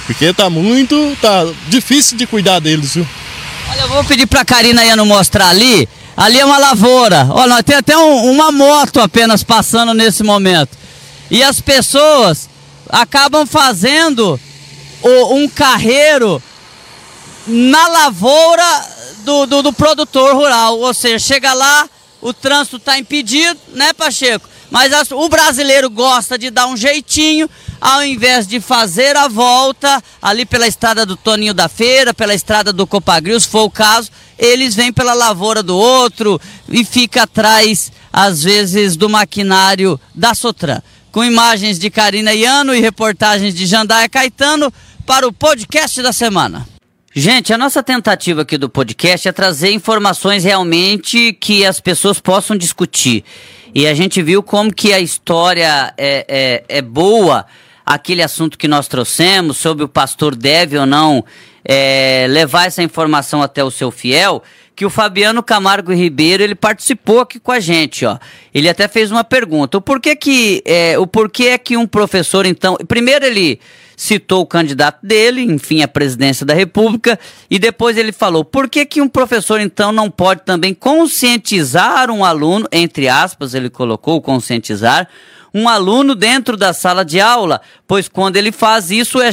Porque 0.07 0.33
tá 0.33 0.49
muito, 0.49 1.17
tá 1.21 1.47
difícil 1.69 2.17
de 2.17 2.27
cuidar 2.27 2.61
deles, 2.61 2.95
viu? 2.95 3.07
Olha, 3.71 3.81
eu 3.81 3.89
vou 3.89 4.05
pedir 4.05 4.27
pra 4.27 4.45
Karina 4.45 4.85
Iano 4.85 5.05
mostrar 5.05 5.49
ali. 5.49 5.89
Ali 6.17 6.39
é 6.39 6.45
uma 6.45 6.59
lavoura. 6.59 7.27
Olha, 7.31 7.63
tem 7.63 7.77
até 7.77 7.97
um, 7.97 8.31
uma 8.31 8.53
moto 8.53 9.01
apenas 9.01 9.43
passando 9.43 9.93
nesse 9.93 10.23
momento. 10.23 10.77
E 11.31 11.43
as 11.43 11.61
pessoas 11.61 12.49
acabam 12.95 13.45
fazendo 13.45 14.39
o, 15.03 15.35
um 15.35 15.49
carreiro 15.49 16.41
na 17.47 17.89
lavoura 17.89 18.87
do, 19.25 19.47
do, 19.47 19.63
do, 19.65 19.73
produtor 19.73 20.35
rural. 20.35 20.79
Ou 20.79 20.95
seja, 20.95 21.19
chega 21.19 21.53
lá, 21.53 21.89
o 22.21 22.33
trânsito 22.33 22.77
está 22.77 22.97
impedido, 22.99 23.59
né, 23.75 23.93
Pacheco? 23.93 24.49
Mas 24.71 24.93
as, 24.93 25.11
o 25.11 25.29
brasileiro 25.29 25.91
gosta 25.91 26.39
de 26.39 26.51
dar 26.51 26.69
um 26.69 26.77
jeitinho, 26.77 27.51
ao 27.81 28.05
invés 28.05 28.47
de 28.47 28.61
fazer 28.61 29.17
a 29.17 29.29
volta 29.29 30.03
ali 30.23 30.47
pela 30.47 30.67
estrada 30.67 31.05
do 31.05 31.17
Toninho 31.17 31.53
da 31.53 31.69
Feira, 31.69 32.15
pela 32.15 32.35
estrada 32.35 32.73
do 32.73 32.87
Copagril, 32.87 33.39
se 33.39 33.49
for 33.49 33.65
o 33.65 33.71
caso, 33.71 34.11
eles 34.39 34.75
vêm 34.75 34.93
pela 34.93 35.15
lavoura 35.15 35.63
do 35.63 35.77
outro 35.77 36.41
e 36.69 36.85
fica 36.85 37.25
atrás, 37.25 37.93
às 38.13 38.43
vezes, 38.43 38.97
do 38.97 39.09
maquinário 39.09 40.01
da 40.15 40.33
Sotran 40.33 40.81
com 41.15 41.25
imagens 41.25 41.79
de 41.79 41.91
Karina 41.91 42.35
Iano 42.35 42.75
e 42.75 42.81
reportagens 42.81 43.55
de 43.55 43.67
Jandaia 43.67 44.09
Caetano 44.09 44.73
para 45.07 45.29
o 45.29 45.33
podcast 45.33 46.03
da 46.03 46.13
semana. 46.13 46.67
Gente, 47.15 47.53
a 47.53 47.57
nossa 47.57 47.85
tentativa 47.85 48.43
aqui 48.43 48.59
do 48.59 48.69
podcast 48.69 49.29
é 49.29 49.31
trazer 49.31 49.71
informações 49.71 50.43
realmente 50.43 51.33
que 51.35 51.65
as 51.65 51.79
pessoas 51.79 52.19
possam 52.19 52.57
discutir. 52.57 53.23
E 53.73 53.87
a 53.87 53.95
gente 53.95 54.21
viu 54.25 54.43
como 54.43 54.75
que 54.75 54.93
a 54.93 54.99
história 54.99 55.95
é, 55.97 56.27
é, 56.69 56.79
é 56.79 56.83
boa, 56.83 57.47
aquele 57.87 58.21
assunto 58.21 58.59
que 58.59 58.67
nós 58.67 58.89
trouxemos, 58.89 59.57
sobre 59.57 59.85
o 59.85 59.89
pastor 59.89 60.35
deve 60.35 60.77
ou 60.77 60.85
não 60.85 61.25
é, 61.65 62.27
levar 62.29 62.67
essa 62.67 62.83
informação 62.83 63.43
até 63.43 63.65
o 63.65 63.71
seu 63.71 63.91
fiel 63.91 64.43
que 64.77 64.85
o 64.85 64.91
Fabiano 64.91 65.43
Camargo 65.43 65.93
Ribeiro 65.93 66.43
ele 66.43 66.55
participou 66.55 67.21
aqui 67.21 67.39
com 67.39 67.53
a 67.53 67.61
gente, 67.61 68.05
ó. 68.05 68.19
Ele 68.53 68.69
até 68.69 68.89
fez 68.89 69.11
uma 69.11 69.23
pergunta. 69.23 69.79
O 69.79 69.81
porquê 69.81 70.17
que 70.17 70.63
é, 70.65 70.99
o 70.99 71.07
porquê 71.07 71.45
é 71.45 71.59
que 71.59 71.77
um 71.77 71.87
professor 71.87 72.45
então, 72.45 72.77
primeiro 72.89 73.25
ele 73.25 73.61
citou 73.97 74.43
o 74.43 74.47
candidato 74.47 75.07
dele, 75.07 75.43
enfim, 75.43 75.83
à 75.83 75.89
presidência 75.89 76.45
da 76.45 76.55
República, 76.55 77.19
e 77.49 77.59
depois 77.59 77.97
ele 77.97 78.13
falou: 78.13 78.45
por 78.45 78.69
que, 78.69 78.85
que 78.85 79.01
um 79.01 79.09
professor, 79.09 79.61
então, 79.61 79.93
não 79.93 80.11
pode 80.11 80.43
também 80.43 80.75
conscientizar 80.75 82.11
um 82.11 82.25
aluno, 82.25 82.67
entre 82.73 83.09
aspas, 83.09 83.55
ele 83.55 83.71
colocou 83.71 84.21
conscientizar, 84.21 85.09
um 85.53 85.69
aluno 85.69 86.17
dentro 86.17 86.57
da 86.57 86.73
sala 86.73 87.05
de 87.05 87.21
aula, 87.21 87.61
pois 87.87 88.09
quando 88.09 88.37
ele 88.37 88.51
faz 88.51 88.91
isso 88.91 89.21
é 89.21 89.31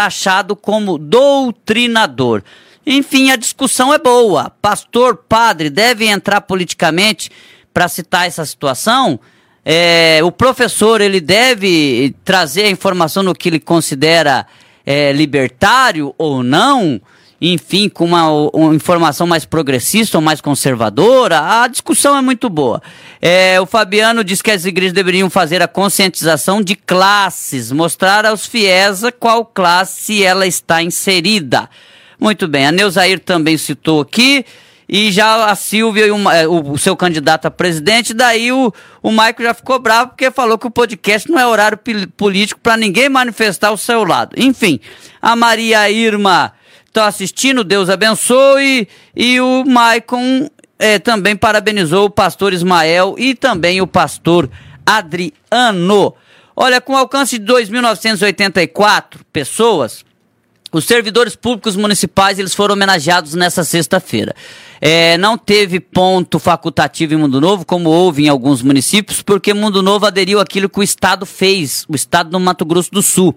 taxado 0.00 0.56
como 0.56 0.96
doutrinador. 0.96 2.42
Enfim, 2.86 3.30
a 3.30 3.36
discussão 3.36 3.92
é 3.92 3.98
boa. 3.98 4.50
Pastor, 4.62 5.24
padre, 5.28 5.68
deve 5.68 6.06
entrar 6.06 6.40
politicamente 6.40 7.30
para 7.74 7.86
citar 7.86 8.26
essa 8.26 8.46
situação? 8.46 9.20
É, 9.62 10.20
o 10.24 10.32
professor 10.32 11.02
ele 11.02 11.20
deve 11.20 12.14
trazer 12.24 12.62
a 12.62 12.70
informação 12.70 13.22
no 13.22 13.34
que 13.34 13.50
ele 13.50 13.60
considera 13.60 14.46
é, 14.86 15.12
libertário 15.12 16.14
ou 16.16 16.42
não? 16.42 16.98
Enfim, 17.40 17.88
com 17.88 18.04
uma, 18.04 18.28
uma, 18.52 18.74
informação 18.74 19.26
mais 19.26 19.46
progressista 19.46 20.18
ou 20.18 20.22
mais 20.22 20.40
conservadora, 20.42 21.62
a 21.62 21.68
discussão 21.68 22.16
é 22.16 22.20
muito 22.20 22.50
boa. 22.50 22.82
É, 23.20 23.58
o 23.60 23.64
Fabiano 23.64 24.22
diz 24.22 24.42
que 24.42 24.50
as 24.50 24.66
igrejas 24.66 24.92
deveriam 24.92 25.30
fazer 25.30 25.62
a 25.62 25.68
conscientização 25.68 26.60
de 26.60 26.76
classes, 26.76 27.72
mostrar 27.72 28.26
aos 28.26 28.44
fiéis 28.44 29.00
qual 29.18 29.46
classe 29.46 30.22
ela 30.22 30.46
está 30.46 30.82
inserida. 30.82 31.70
Muito 32.18 32.46
bem, 32.46 32.66
a 32.66 32.72
Neuzair 32.72 33.18
também 33.18 33.56
citou 33.56 34.02
aqui. 34.02 34.44
E 34.92 35.12
já 35.12 35.46
a 35.46 35.54
Silvia 35.54 36.08
e 36.08 36.10
o, 36.10 36.16
o, 36.16 36.72
o, 36.72 36.78
seu 36.78 36.96
candidato 36.96 37.46
a 37.46 37.50
presidente, 37.50 38.12
daí 38.12 38.50
o, 38.50 38.72
o 39.00 39.12
Maico 39.12 39.40
já 39.40 39.54
ficou 39.54 39.78
bravo 39.78 40.08
porque 40.08 40.32
falou 40.32 40.58
que 40.58 40.66
o 40.66 40.70
podcast 40.70 41.30
não 41.30 41.38
é 41.38 41.46
horário 41.46 41.78
político 42.16 42.60
para 42.60 42.76
ninguém 42.76 43.08
manifestar 43.08 43.70
o 43.70 43.78
seu 43.78 44.02
lado. 44.02 44.34
Enfim, 44.36 44.80
a 45.22 45.36
Maria 45.36 45.88
Irma 45.88 46.52
está 46.90 47.06
assistindo, 47.06 47.64
Deus 47.64 47.88
abençoe. 47.88 48.86
E 49.16 49.40
o 49.40 49.64
Maicon 49.64 50.48
é, 50.78 50.98
também 50.98 51.34
parabenizou 51.34 52.06
o 52.06 52.10
pastor 52.10 52.52
Ismael 52.52 53.14
e 53.16 53.34
também 53.34 53.80
o 53.80 53.86
pastor 53.86 54.50
Adriano. 54.84 56.14
Olha, 56.54 56.80
com 56.80 56.96
alcance 56.96 57.38
de 57.38 57.52
2.984 57.52 59.20
pessoas, 59.32 60.04
os 60.72 60.84
servidores 60.84 61.34
públicos 61.34 61.74
municipais 61.74 62.38
eles 62.38 62.54
foram 62.54 62.74
homenageados 62.74 63.34
nessa 63.34 63.64
sexta-feira. 63.64 64.34
É, 64.80 65.16
não 65.18 65.38
teve 65.38 65.80
ponto 65.80 66.38
facultativo 66.38 67.14
em 67.14 67.16
Mundo 67.16 67.40
Novo, 67.40 67.64
como 67.64 67.88
houve 67.88 68.24
em 68.24 68.28
alguns 68.28 68.62
municípios, 68.62 69.22
porque 69.22 69.54
Mundo 69.54 69.82
Novo 69.82 70.06
aderiu 70.06 70.40
àquilo 70.40 70.68
que 70.68 70.80
o 70.80 70.82
Estado 70.82 71.24
fez, 71.24 71.84
o 71.88 71.94
Estado 71.94 72.30
do 72.30 72.40
Mato 72.40 72.64
Grosso 72.64 72.90
do 72.90 73.02
Sul. 73.02 73.34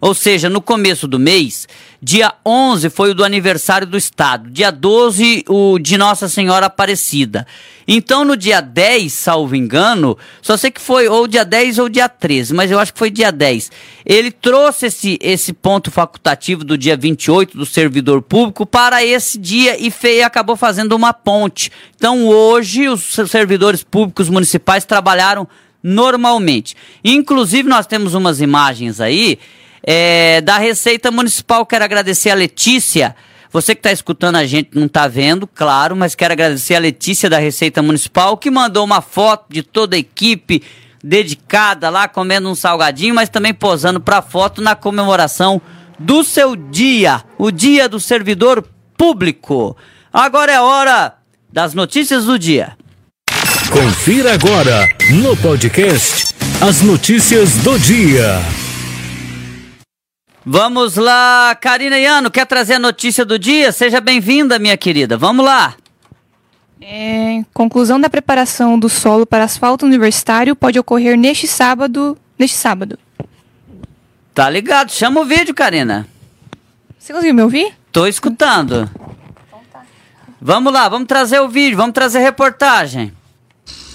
Ou 0.00 0.14
seja, 0.14 0.50
no 0.50 0.60
começo 0.60 1.08
do 1.08 1.18
mês, 1.18 1.66
dia 2.02 2.34
11 2.44 2.90
foi 2.90 3.10
o 3.10 3.14
do 3.14 3.24
aniversário 3.24 3.86
do 3.86 3.96
Estado, 3.96 4.50
dia 4.50 4.70
12 4.70 5.44
o 5.48 5.78
de 5.78 5.96
Nossa 5.96 6.28
Senhora 6.28 6.66
Aparecida. 6.66 7.46
Então 7.88 8.24
no 8.24 8.36
dia 8.36 8.60
10, 8.60 9.12
salvo 9.12 9.54
engano, 9.54 10.18
só 10.42 10.56
sei 10.56 10.70
que 10.70 10.80
foi 10.80 11.08
ou 11.08 11.26
dia 11.26 11.44
10 11.44 11.78
ou 11.78 11.88
dia 11.88 12.08
13, 12.08 12.52
mas 12.52 12.70
eu 12.70 12.78
acho 12.78 12.92
que 12.92 12.98
foi 12.98 13.10
dia 13.10 13.30
10. 13.30 13.70
Ele 14.04 14.30
trouxe 14.30 14.86
esse, 14.86 15.18
esse 15.22 15.52
ponto 15.52 15.90
facultativo 15.90 16.64
do 16.64 16.76
dia 16.76 16.96
28 16.96 17.56
do 17.56 17.64
servidor 17.64 18.20
público 18.22 18.66
para 18.66 19.04
esse 19.04 19.38
dia 19.38 19.80
e 19.80 19.90
fei, 19.90 20.22
acabou 20.22 20.56
fazendo 20.56 20.92
uma 20.94 21.12
ponte. 21.12 21.70
Então 21.94 22.26
hoje 22.26 22.88
os 22.88 23.02
servidores 23.28 23.84
públicos 23.84 24.28
municipais 24.28 24.84
trabalharam 24.84 25.48
normalmente. 25.82 26.74
Inclusive 27.04 27.68
nós 27.68 27.86
temos 27.86 28.14
umas 28.14 28.40
imagens 28.40 29.00
aí 29.00 29.38
é, 29.86 30.40
da 30.40 30.58
Receita 30.58 31.12
Municipal, 31.12 31.64
quero 31.64 31.84
agradecer 31.84 32.30
a 32.30 32.34
Letícia. 32.34 33.14
Você 33.52 33.72
que 33.72 33.78
está 33.78 33.92
escutando 33.92 34.34
a 34.34 34.44
gente 34.44 34.70
não 34.74 34.86
está 34.86 35.06
vendo, 35.06 35.46
claro, 35.46 35.94
mas 35.94 36.16
quero 36.16 36.32
agradecer 36.32 36.74
a 36.74 36.80
Letícia 36.80 37.30
da 37.30 37.38
Receita 37.38 37.80
Municipal, 37.80 38.36
que 38.36 38.50
mandou 38.50 38.84
uma 38.84 39.00
foto 39.00 39.46
de 39.48 39.62
toda 39.62 39.94
a 39.94 39.98
equipe 39.98 40.62
dedicada 41.02 41.88
lá, 41.88 42.08
comendo 42.08 42.50
um 42.50 42.54
salgadinho, 42.56 43.14
mas 43.14 43.28
também 43.28 43.54
posando 43.54 44.00
para 44.00 44.20
foto 44.20 44.60
na 44.60 44.74
comemoração 44.74 45.62
do 45.98 46.24
seu 46.24 46.56
dia, 46.56 47.22
o 47.38 47.52
dia 47.52 47.88
do 47.88 48.00
servidor 48.00 48.66
público. 48.98 49.76
Agora 50.12 50.52
é 50.52 50.60
hora 50.60 51.14
das 51.50 51.74
notícias 51.74 52.24
do 52.24 52.36
dia. 52.36 52.76
Confira 53.70 54.34
agora 54.34 54.88
no 55.10 55.36
podcast 55.36 56.34
as 56.60 56.82
notícias 56.82 57.54
do 57.58 57.78
dia. 57.78 58.65
Vamos 60.48 60.94
lá, 60.94 61.56
Karina 61.60 61.98
Iano, 61.98 62.30
quer 62.30 62.46
trazer 62.46 62.74
a 62.74 62.78
notícia 62.78 63.24
do 63.24 63.36
dia? 63.36 63.72
Seja 63.72 64.00
bem-vinda, 64.00 64.60
minha 64.60 64.76
querida. 64.76 65.16
Vamos 65.16 65.44
lá. 65.44 65.74
É, 66.80 67.42
conclusão 67.52 67.98
da 67.98 68.08
preparação 68.08 68.78
do 68.78 68.88
solo 68.88 69.26
para 69.26 69.42
asfalto 69.42 69.84
universitário 69.84 70.54
pode 70.54 70.78
ocorrer 70.78 71.18
neste 71.18 71.48
sábado. 71.48 72.16
Neste 72.38 72.56
sábado. 72.56 72.96
Tá 74.32 74.48
ligado? 74.48 74.92
Chama 74.92 75.20
o 75.20 75.24
vídeo, 75.24 75.52
Karina. 75.52 76.06
Você 76.96 77.12
conseguiu 77.12 77.34
me 77.34 77.42
ouvir? 77.42 77.74
Tô 77.90 78.06
escutando. 78.06 78.88
Vamos 80.40 80.72
lá, 80.72 80.88
vamos 80.88 81.08
trazer 81.08 81.40
o 81.40 81.48
vídeo, 81.48 81.76
vamos 81.76 81.92
trazer 81.92 82.20
reportagem. 82.20 83.12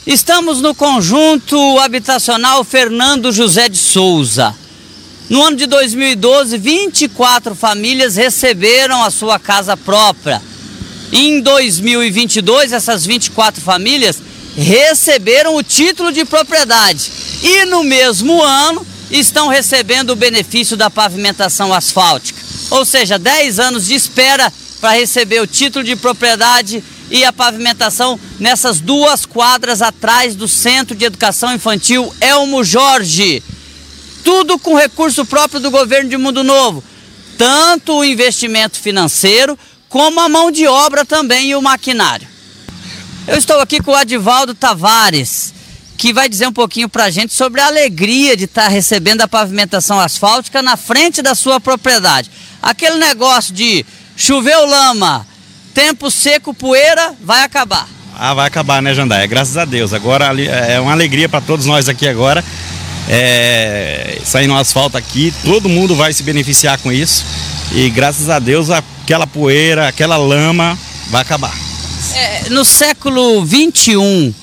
Estamos 0.05 0.59
no 0.59 0.75
conjunto 0.75 1.79
habitacional 1.79 2.61
Fernando 2.65 3.31
José 3.31 3.69
de 3.69 3.77
Souza. 3.77 4.53
No 5.31 5.41
ano 5.45 5.55
de 5.55 5.65
2012, 5.65 6.57
24 6.57 7.55
famílias 7.55 8.17
receberam 8.17 9.01
a 9.01 9.09
sua 9.09 9.39
casa 9.39 9.77
própria. 9.77 10.41
Em 11.09 11.39
2022, 11.39 12.73
essas 12.73 13.05
24 13.05 13.61
famílias 13.61 14.17
receberam 14.57 15.55
o 15.55 15.63
título 15.63 16.11
de 16.11 16.25
propriedade 16.25 17.09
e 17.41 17.63
no 17.63 17.81
mesmo 17.81 18.43
ano 18.43 18.85
estão 19.09 19.47
recebendo 19.47 20.09
o 20.09 20.17
benefício 20.17 20.75
da 20.75 20.89
pavimentação 20.89 21.73
asfáltica. 21.73 22.37
Ou 22.69 22.83
seja, 22.83 23.17
10 23.17 23.57
anos 23.57 23.85
de 23.85 23.95
espera 23.95 24.51
para 24.81 24.97
receber 24.97 25.39
o 25.39 25.47
título 25.47 25.85
de 25.85 25.95
propriedade 25.95 26.83
e 27.09 27.23
a 27.23 27.31
pavimentação 27.31 28.19
nessas 28.37 28.81
duas 28.81 29.25
quadras 29.25 29.81
atrás 29.81 30.35
do 30.35 30.49
Centro 30.49 30.93
de 30.93 31.05
Educação 31.05 31.53
Infantil 31.53 32.13
Elmo 32.19 32.65
Jorge. 32.65 33.41
Tudo 34.23 34.59
com 34.59 34.75
recurso 34.75 35.25
próprio 35.25 35.59
do 35.59 35.71
governo 35.71 36.09
de 36.09 36.17
Mundo 36.17 36.43
Novo. 36.43 36.83
Tanto 37.37 37.97
o 37.97 38.05
investimento 38.05 38.79
financeiro 38.79 39.57
como 39.89 40.19
a 40.19 40.29
mão 40.29 40.51
de 40.51 40.67
obra 40.67 41.03
também 41.03 41.49
e 41.49 41.55
o 41.55 41.61
maquinário. 41.61 42.27
Eu 43.27 43.37
estou 43.37 43.59
aqui 43.59 43.81
com 43.81 43.91
o 43.91 43.95
Adivaldo 43.95 44.55
Tavares, 44.55 45.53
que 45.97 46.13
vai 46.13 46.27
dizer 46.27 46.47
um 46.47 46.53
pouquinho 46.53 46.89
para 46.89 47.05
a 47.05 47.09
gente 47.11 47.33
sobre 47.33 47.61
a 47.61 47.67
alegria 47.67 48.35
de 48.35 48.45
estar 48.45 48.63
tá 48.63 48.67
recebendo 48.67 49.21
a 49.21 49.27
pavimentação 49.27 49.99
asfáltica 49.99 50.61
na 50.61 50.75
frente 50.75 51.21
da 51.21 51.35
sua 51.35 51.59
propriedade. 51.59 52.31
Aquele 52.61 52.97
negócio 52.97 53.53
de 53.53 53.85
choveu 54.15 54.65
lama, 54.65 55.27
tempo 55.73 56.09
seco, 56.09 56.53
poeira, 56.53 57.13
vai 57.21 57.43
acabar. 57.43 57.87
Ah, 58.17 58.33
vai 58.33 58.47
acabar, 58.47 58.81
né, 58.81 58.93
Jandaia? 58.93 59.25
Graças 59.25 59.57
a 59.57 59.65
Deus. 59.65 59.93
Agora 59.93 60.25
é 60.39 60.79
uma 60.79 60.91
alegria 60.91 61.29
para 61.29 61.41
todos 61.41 61.65
nós 61.65 61.89
aqui 61.89 62.07
agora. 62.07 62.43
É, 63.09 64.19
saindo 64.23 64.53
asfalto 64.53 64.97
aqui, 64.97 65.33
todo 65.43 65.67
mundo 65.67 65.95
vai 65.95 66.13
se 66.13 66.23
beneficiar 66.23 66.79
com 66.79 66.91
isso. 66.91 67.25
E 67.73 67.89
graças 67.89 68.29
a 68.29 68.39
Deus 68.39 68.69
aquela 68.69 69.25
poeira, 69.25 69.87
aquela 69.87 70.17
lama 70.17 70.77
vai 71.09 71.21
acabar. 71.21 71.53
É, 72.13 72.49
no 72.49 72.65
século 72.65 73.45
21, 73.45 74.33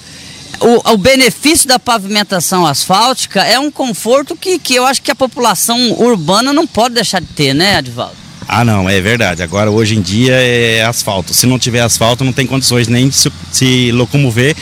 o, 0.61 0.93
o, 0.93 0.97
benefício 0.97 1.69
da 1.69 1.79
pavimentação 1.79 2.67
asfáltica 2.67 3.43
é 3.43 3.59
um 3.59 3.71
conforto 3.71 4.35
que, 4.35 4.59
que 4.59 4.75
eu 4.75 4.87
acho 4.87 5.03
que 5.03 5.11
a 5.11 5.15
população 5.15 5.93
urbana 5.93 6.53
não 6.53 6.67
pode 6.67 6.95
deixar 6.95 7.21
de 7.21 7.27
ter, 7.29 7.55
né, 7.55 7.77
Advaldo? 7.77 8.17
Ah, 8.47 8.65
não, 8.65 8.89
é 8.89 8.99
verdade. 9.01 9.43
Agora, 9.43 9.71
hoje 9.71 9.95
em 9.95 10.01
dia, 10.01 10.33
é 10.33 10.83
asfalto. 10.83 11.35
Se 11.35 11.47
não 11.47 11.59
tiver 11.59 11.83
asfalto, 11.83 12.25
não 12.25 12.33
tem 12.33 12.47
condições 12.47 12.89
nem 12.89 13.09
de 13.11 13.15
se, 13.15 13.31
se 13.53 13.93
locomover, 13.93 14.57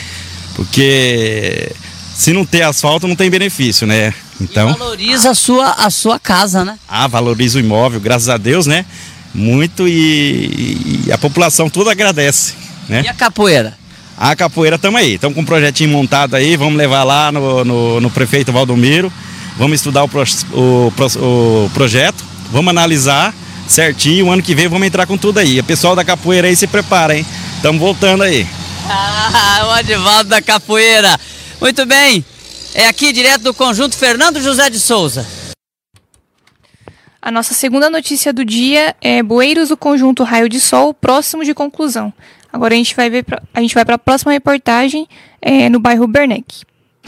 porque 0.55 1.71
se 2.17 2.33
não 2.33 2.43
ter 2.43 2.63
asfalto, 2.63 3.07
não 3.07 3.15
tem 3.15 3.29
benefício, 3.29 3.85
né? 3.85 4.11
Então. 4.41 4.71
E 4.71 4.73
valoriza 4.73 5.29
a 5.29 5.35
sua, 5.35 5.69
a 5.73 5.89
sua 5.91 6.19
casa, 6.19 6.65
né? 6.65 6.75
Ah, 6.89 7.05
valoriza 7.05 7.59
o 7.59 7.61
imóvel, 7.61 7.99
graças 7.99 8.27
a 8.27 8.37
Deus, 8.37 8.65
né? 8.65 8.85
Muito 9.35 9.87
e, 9.87 11.03
e 11.05 11.11
a 11.11 11.17
população 11.17 11.69
toda 11.69 11.91
agradece, 11.91 12.55
né? 12.89 13.03
E 13.05 13.07
a 13.07 13.13
capoeira? 13.13 13.77
A 14.17 14.35
capoeira 14.35 14.77
estamos 14.77 14.99
aí, 14.99 15.13
estamos 15.13 15.35
com 15.35 15.41
um 15.41 15.45
projetinho 15.45 15.91
montado 15.91 16.35
aí, 16.35 16.57
vamos 16.57 16.75
levar 16.75 17.03
lá 17.03 17.31
no, 17.31 17.63
no, 17.63 18.01
no 18.01 18.09
prefeito 18.09 18.51
Valdomiro, 18.51 19.13
vamos 19.55 19.75
estudar 19.75 20.03
o, 20.03 20.07
pro, 20.07 20.23
o, 20.53 20.91
o 21.17 21.69
projeto, 21.71 22.25
vamos 22.51 22.71
analisar 22.71 23.31
certinho, 23.67 24.25
o 24.25 24.31
ano 24.31 24.41
que 24.41 24.55
vem 24.55 24.67
vamos 24.67 24.87
entrar 24.87 25.05
com 25.05 25.19
tudo 25.19 25.37
aí. 25.37 25.59
O 25.59 25.63
pessoal 25.63 25.95
da 25.95 26.03
capoeira 26.03 26.47
aí 26.47 26.55
se 26.55 26.65
prepara, 26.65 27.15
hein? 27.15 27.23
Estamos 27.57 27.79
voltando 27.79 28.23
aí. 28.23 28.47
Ah, 28.89 29.65
o 29.65 29.71
Adivaldo 29.71 30.29
da 30.29 30.41
capoeira. 30.41 31.19
Muito 31.59 31.87
bem, 31.87 32.23
é 32.75 32.87
aqui 32.87 33.11
direto 33.11 33.41
do 33.41 33.53
conjunto 33.53 33.97
Fernando 33.97 34.39
José 34.39 34.69
de 34.69 34.79
Souza. 34.79 35.25
A 37.19 37.31
nossa 37.31 37.55
segunda 37.55 37.89
notícia 37.89 38.31
do 38.31 38.45
dia 38.45 38.95
é 39.01 39.23
Bueiros 39.23 39.69
do 39.69 39.75
Conjunto 39.75 40.23
Raio 40.23 40.47
de 40.47 40.59
Sol, 40.59 40.93
próximo 40.93 41.43
de 41.43 41.55
conclusão. 41.55 42.13
Agora 42.53 42.75
a 42.75 42.77
gente 42.77 42.95
vai 42.95 43.09
ver 43.09 43.25
a 43.53 43.59
gente 43.59 43.73
vai 43.73 43.83
para 43.83 43.95
a 43.95 43.99
próxima 43.99 44.31
reportagem 44.31 45.07
é, 45.41 45.67
no 45.67 45.79
bairro 45.79 46.07
Bernec. 46.07 46.63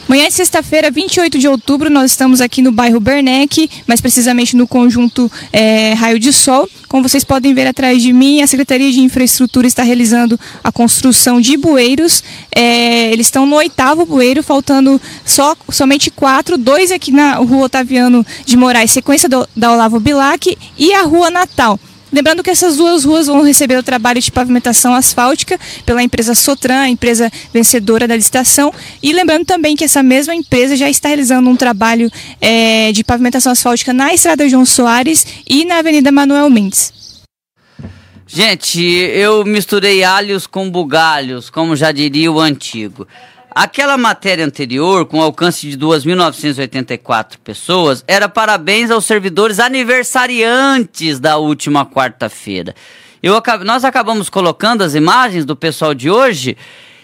Manhã 0.08 0.28
de 0.28 0.34
sexta-feira, 0.34 0.90
28 0.90 1.38
de 1.38 1.48
outubro, 1.48 1.90
nós 1.90 2.12
estamos 2.12 2.42
aqui 2.42 2.62
no 2.62 2.72
bairro 2.72 3.00
Bernec, 3.00 3.70
mais 3.86 4.02
precisamente 4.02 4.56
no 4.56 4.68
conjunto 4.68 5.32
é, 5.54 5.94
Raio 5.94 6.20
de 6.20 6.34
Sol. 6.34 6.68
Como 6.88 7.08
vocês 7.08 7.24
podem 7.24 7.54
ver 7.54 7.68
atrás 7.68 8.02
de 8.02 8.12
mim, 8.12 8.42
a 8.42 8.48
Secretaria 8.48 8.92
de 8.92 9.00
Infraestrutura 9.02 9.68
está 9.68 9.84
realizando 9.84 10.40
a 10.64 10.72
construção 10.72 11.40
de 11.40 11.56
bueiros. 11.58 12.24
É, 12.56 13.12
eles 13.12 13.28
estão 13.28 13.46
no 13.46 13.56
oitavo 13.56 14.06
bueiro, 14.06 14.42
faltando 14.42 15.00
só, 15.24 15.56
somente 15.70 16.10
quatro, 16.10 16.58
dois 16.58 16.92
aqui 16.92 17.12
na 17.12 17.36
rua 17.36 17.66
Otaviano 17.66 18.26
de 18.46 18.58
Moraes, 18.58 18.92
sequência 18.92 19.30
do, 19.30 19.48
da 19.56 19.72
Olavo 19.72 20.00
Bilac, 20.00 20.58
e 20.78 20.94
a 20.94 21.04
rua 21.04 21.30
Natal. 21.30 21.80
Lembrando 22.12 22.44
que 22.44 22.50
essas 22.50 22.78
duas 22.78 23.06
ruas 23.06 23.28
vão 23.28 23.44
receber 23.44 23.78
o 23.78 23.84
trabalho 23.84 24.20
de 24.20 24.32
pavimentação 24.32 24.94
asfáltica 24.94 25.60
pela 25.86 26.02
empresa 26.02 26.34
Sotran, 26.34 26.82
a 26.82 26.90
empresa 26.90 27.32
vencedora 27.54 28.08
da 28.08 28.16
licitação. 28.16 28.74
E 29.02 29.14
lembrando 29.14 29.46
também 29.46 29.76
que 29.76 29.84
essa 29.84 30.02
mesma 30.02 30.34
empresa 30.34 30.76
já 30.76 30.90
está 30.90 31.10
realizando 31.10 31.50
um 31.50 31.56
trabalho 31.56 32.12
é, 32.42 32.92
de 32.92 33.04
pavimentação 33.04 33.52
asfáltica 33.52 33.94
na 33.94 34.14
Estrada 34.14 34.50
João 34.50 34.66
Soares 34.66 35.26
e 35.48 35.66
na 35.66 35.78
Avenida 35.78 36.12
Manuel 36.12 36.50
Mendes. 36.50 36.94
Gente, 38.32 38.80
eu 38.80 39.44
misturei 39.44 40.04
alhos 40.04 40.46
com 40.46 40.70
bugalhos, 40.70 41.50
como 41.50 41.76
já 41.76 41.92
diria 41.92 42.32
o 42.32 42.40
antigo. 42.40 43.08
Aquela 43.62 43.98
matéria 43.98 44.46
anterior, 44.46 45.06
com 45.06 45.22
alcance 45.22 45.70
de 45.70 45.78
2.984 45.78 47.36
pessoas, 47.44 48.06
era 48.08 48.30
parabéns 48.30 48.90
aos 48.90 49.04
servidores 49.04 49.60
aniversariantes 49.60 51.20
da 51.20 51.36
última 51.36 51.86
quarta-feira. 51.86 52.74
nós 53.66 53.84
acabamos 53.84 54.30
colocando 54.30 54.82
as 54.82 54.96
imagens 54.96 55.44
do 55.44 55.58
pessoal 55.58 55.94
de 55.94 56.10
hoje. 56.10 56.56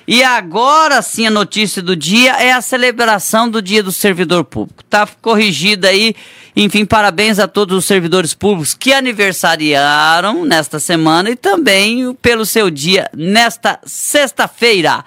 E 0.08 0.24
agora 0.24 1.02
sim 1.02 1.28
a 1.28 1.30
notícia 1.30 1.82
do 1.82 1.94
dia 1.94 2.42
é 2.42 2.54
a 2.54 2.62
celebração 2.62 3.50
do 3.50 3.62
Dia 3.62 3.84
do 3.84 3.92
Servidor 3.92 4.46
Público. 4.46 4.82
Tá 4.86 5.06
corrigida 5.22 5.90
aí. 5.90 6.16
Enfim, 6.56 6.86
parabéns 6.86 7.38
a 7.38 7.50
todos 7.50 7.80
os 7.80 7.84
servidores 7.84 8.34
públicos 8.34 8.74
que 8.74 8.94
aniversariaram 8.94 10.46
nesta 10.46 10.80
semana 10.80 11.30
e 11.30 11.36
também 11.36 12.14
pelo 12.22 12.46
seu 12.46 12.70
dia 12.70 13.10
nesta 13.14 13.78
sexta-feira. 13.84 15.04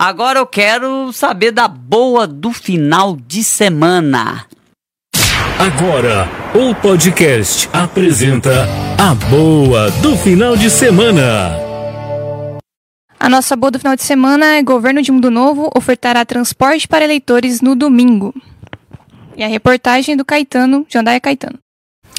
Agora 0.00 0.38
eu 0.38 0.46
quero 0.46 1.12
saber 1.12 1.50
da 1.50 1.66
boa 1.66 2.24
do 2.24 2.52
final 2.52 3.16
de 3.16 3.42
semana. 3.42 4.46
Agora, 5.58 6.28
o 6.54 6.72
podcast 6.72 7.68
apresenta 7.72 8.64
a 8.96 9.12
boa 9.28 9.90
do 10.00 10.16
final 10.16 10.56
de 10.56 10.70
semana. 10.70 11.50
A 13.18 13.28
nossa 13.28 13.56
boa 13.56 13.72
do 13.72 13.80
final 13.80 13.96
de 13.96 14.04
semana 14.04 14.54
é 14.54 14.62
Governo 14.62 15.02
de 15.02 15.10
Mundo 15.10 15.32
Novo 15.32 15.68
ofertará 15.76 16.24
transporte 16.24 16.86
para 16.86 17.04
eleitores 17.04 17.60
no 17.60 17.74
domingo. 17.74 18.32
E 19.36 19.42
a 19.42 19.48
reportagem 19.48 20.16
do 20.16 20.24
Caetano, 20.24 20.86
Jandaia 20.88 21.18
Caetano. 21.18 21.58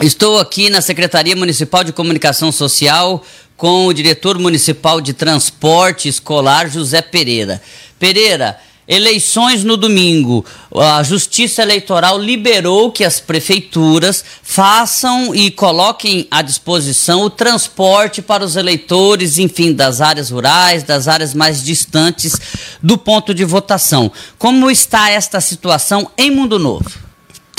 Estou 0.02 0.40
aqui 0.40 0.70
na 0.70 0.80
Secretaria 0.80 1.36
Municipal 1.36 1.84
de 1.84 1.92
Comunicação 1.92 2.54
Social 2.54 3.22
com 3.58 3.86
o 3.86 3.94
diretor 3.94 4.40
municipal 4.40 5.02
de 5.02 5.12
transporte 5.12 6.08
escolar, 6.08 6.70
José 6.70 7.02
Pereira. 7.02 7.62
Pereira, 8.00 8.58
eleições 8.88 9.66
no 9.66 9.76
domingo. 9.76 10.46
A 10.74 11.04
Justiça 11.04 11.64
Eleitoral 11.64 12.18
liberou 12.18 12.94
que 12.94 13.04
as 13.04 13.20
prefeituras 13.20 14.24
façam 14.42 15.36
e 15.36 15.52
coloquem 15.52 16.26
à 16.32 16.42
disposição 16.42 17.24
o 17.24 17.30
transporte 17.30 18.22
para 18.22 18.46
os 18.46 18.56
eleitores, 18.56 19.38
enfim, 19.38 19.74
das 19.74 20.00
áreas 20.00 20.30
rurais, 20.30 20.82
das 20.82 21.10
áreas 21.10 21.34
mais 21.34 21.62
distantes 21.62 22.40
do 22.82 22.98
ponto 22.98 23.34
de 23.34 23.44
votação. 23.44 24.10
Como 24.38 24.72
está 24.72 25.10
esta 25.10 25.42
situação 25.42 26.10
em 26.18 26.32
Mundo 26.32 26.58
Novo? 26.58 27.09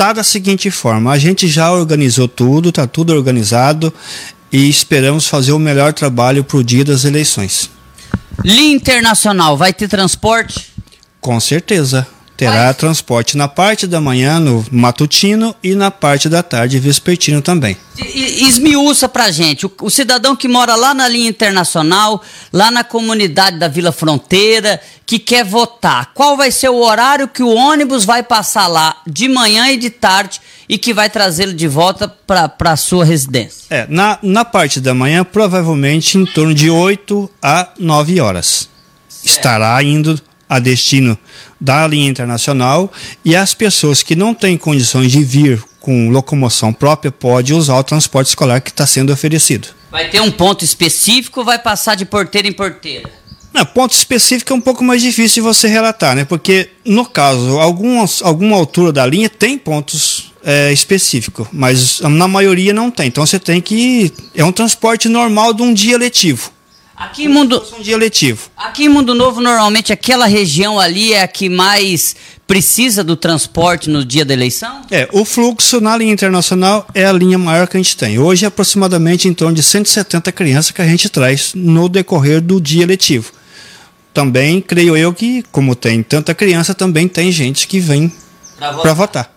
Está 0.00 0.14
da 0.14 0.24
seguinte 0.24 0.70
forma: 0.70 1.12
a 1.12 1.18
gente 1.18 1.46
já 1.46 1.70
organizou 1.70 2.26
tudo, 2.26 2.70
está 2.70 2.86
tudo 2.86 3.12
organizado 3.12 3.92
e 4.50 4.66
esperamos 4.66 5.26
fazer 5.28 5.52
o 5.52 5.58
melhor 5.58 5.92
trabalho 5.92 6.42
para 6.42 6.56
o 6.56 6.64
dia 6.64 6.82
das 6.82 7.04
eleições. 7.04 7.68
Linha 8.42 8.72
Internacional, 8.72 9.58
vai 9.58 9.74
ter 9.74 9.88
transporte? 9.88 10.72
Com 11.20 11.38
certeza. 11.38 12.06
Terá 12.40 12.64
vai. 12.64 12.74
transporte 12.74 13.36
na 13.36 13.46
parte 13.46 13.86
da 13.86 14.00
manhã, 14.00 14.40
no 14.40 14.64
matutino, 14.72 15.54
e 15.62 15.74
na 15.74 15.90
parte 15.90 16.26
da 16.26 16.42
tarde, 16.42 16.78
vespertino 16.78 17.42
também. 17.42 17.76
Esmiuça 17.98 19.10
pra 19.10 19.30
gente, 19.30 19.66
o, 19.66 19.72
o, 19.82 19.90
cidadão 19.90 20.34
que 20.34 20.48
mora 20.48 20.74
lá 20.74 20.94
na 20.94 21.06
linha 21.06 21.28
internacional, 21.28 22.22
lá 22.50 22.70
na 22.70 22.82
comunidade 22.82 23.58
da 23.58 23.68
Vila 23.68 23.92
Fronteira, 23.92 24.80
que 25.04 25.18
quer 25.18 25.44
votar, 25.44 26.12
qual 26.14 26.34
vai 26.34 26.50
ser 26.50 26.70
o 26.70 26.80
horário 26.80 27.28
que 27.28 27.42
o 27.42 27.54
ônibus 27.54 28.06
vai 28.06 28.22
passar 28.22 28.68
lá 28.68 28.96
de 29.06 29.28
manhã 29.28 29.70
e 29.70 29.76
de 29.76 29.90
tarde 29.90 30.40
e 30.66 30.78
que 30.78 30.94
vai 30.94 31.10
trazê-lo 31.10 31.52
de 31.52 31.68
volta 31.68 32.08
para 32.08 32.72
a 32.72 32.76
sua 32.76 33.04
residência? 33.04 33.66
É, 33.68 33.86
na, 33.86 34.18
na 34.22 34.46
parte 34.46 34.80
da 34.80 34.94
manhã, 34.94 35.22
provavelmente 35.24 36.16
em 36.16 36.24
torno 36.24 36.54
de 36.54 36.70
8 36.70 37.30
a 37.42 37.68
9 37.78 38.18
horas. 38.18 38.70
Certo. 39.10 39.26
Estará 39.26 39.82
indo 39.82 40.18
a 40.48 40.58
destino 40.58 41.18
da 41.60 41.86
linha 41.86 42.08
internacional 42.08 42.90
e 43.24 43.36
as 43.36 43.52
pessoas 43.54 44.02
que 44.02 44.16
não 44.16 44.32
têm 44.32 44.56
condições 44.56 45.12
de 45.12 45.22
vir 45.22 45.62
com 45.78 46.10
locomoção 46.10 46.72
própria 46.72 47.10
podem 47.10 47.56
usar 47.56 47.78
o 47.78 47.84
transporte 47.84 48.28
escolar 48.28 48.60
que 48.60 48.70
está 48.70 48.86
sendo 48.86 49.12
oferecido. 49.12 49.68
Vai 49.90 50.08
ter 50.08 50.20
um 50.20 50.30
ponto 50.30 50.64
específico 50.64 51.40
ou 51.40 51.46
vai 51.46 51.58
passar 51.58 51.94
de 51.94 52.04
porteira 52.04 52.46
em 52.46 52.52
porteira? 52.52 53.10
Não, 53.52 53.66
ponto 53.66 53.92
específico 53.92 54.52
é 54.52 54.56
um 54.56 54.60
pouco 54.60 54.84
mais 54.84 55.02
difícil 55.02 55.34
de 55.36 55.40
você 55.40 55.66
relatar, 55.66 56.14
né? 56.14 56.24
Porque, 56.24 56.70
no 56.84 57.04
caso, 57.04 57.58
algumas, 57.58 58.22
alguma 58.22 58.56
altura 58.56 58.92
da 58.92 59.04
linha 59.04 59.28
tem 59.28 59.58
pontos 59.58 60.32
é, 60.44 60.72
específicos, 60.72 61.48
mas 61.52 62.00
na 62.00 62.28
maioria 62.28 62.72
não 62.72 62.90
tem. 62.90 63.08
Então 63.08 63.26
você 63.26 63.38
tem 63.38 63.60
que. 63.60 64.12
É 64.34 64.44
um 64.44 64.52
transporte 64.52 65.08
normal 65.08 65.52
de 65.52 65.62
um 65.62 65.74
dia 65.74 65.98
letivo. 65.98 66.52
Aqui 67.00 67.24
em 67.24 67.28
Mundo, 67.28 67.64
Um 67.78 67.80
dia 67.80 67.96
letivo. 67.96 68.50
aqui 68.54 68.84
em 68.84 68.88
Mundo 68.90 69.14
Novo, 69.14 69.40
normalmente 69.40 69.90
aquela 69.90 70.26
região 70.26 70.78
ali 70.78 71.14
é 71.14 71.22
a 71.22 71.26
que 71.26 71.48
mais 71.48 72.14
precisa 72.46 73.02
do 73.02 73.16
transporte 73.16 73.88
no 73.88 74.04
dia 74.04 74.22
da 74.22 74.34
eleição? 74.34 74.82
É, 74.90 75.08
o 75.10 75.24
fluxo 75.24 75.80
na 75.80 75.96
linha 75.96 76.12
internacional 76.12 76.86
é 76.94 77.06
a 77.06 77.12
linha 77.12 77.38
maior 77.38 77.66
que 77.66 77.78
a 77.78 77.80
gente 77.80 77.96
tem. 77.96 78.18
Hoje 78.18 78.44
é 78.44 78.48
aproximadamente 78.48 79.26
em 79.26 79.32
torno 79.32 79.54
de 79.54 79.62
170 79.62 80.30
crianças 80.32 80.72
que 80.72 80.82
a 80.82 80.86
gente 80.86 81.08
traz 81.08 81.52
no 81.54 81.88
decorrer 81.88 82.38
do 82.38 82.60
dia 82.60 82.84
letivo. 82.84 83.32
Também 84.12 84.60
creio 84.60 84.94
eu 84.94 85.14
que, 85.14 85.42
como 85.50 85.74
tem 85.74 86.02
tanta 86.02 86.34
criança, 86.34 86.74
também 86.74 87.08
tem 87.08 87.32
gente 87.32 87.66
que 87.66 87.80
vem 87.80 88.12
para 88.58 88.92
votar. 88.92 89.34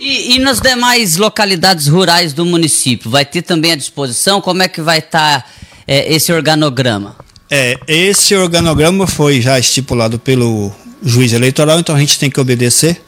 E, 0.00 0.34
e 0.34 0.38
nas 0.40 0.60
demais 0.60 1.16
localidades 1.16 1.86
rurais 1.86 2.32
do 2.32 2.44
município, 2.44 3.08
vai 3.08 3.24
ter 3.24 3.42
também 3.42 3.70
à 3.70 3.76
disposição? 3.76 4.40
Como 4.40 4.60
é 4.60 4.68
que 4.68 4.82
vai 4.82 4.98
estar 4.98 5.48
esse 5.86 6.32
organograma? 6.32 7.16
É, 7.50 7.78
esse 7.86 8.34
organograma 8.34 9.06
foi 9.06 9.40
já 9.40 9.58
estipulado 9.58 10.18
pelo 10.18 10.72
juiz 11.04 11.32
eleitoral, 11.32 11.78
então 11.78 11.94
a 11.94 11.98
gente 12.00 12.18
tem 12.18 12.30
que 12.30 12.40
obedecer. 12.40 13.00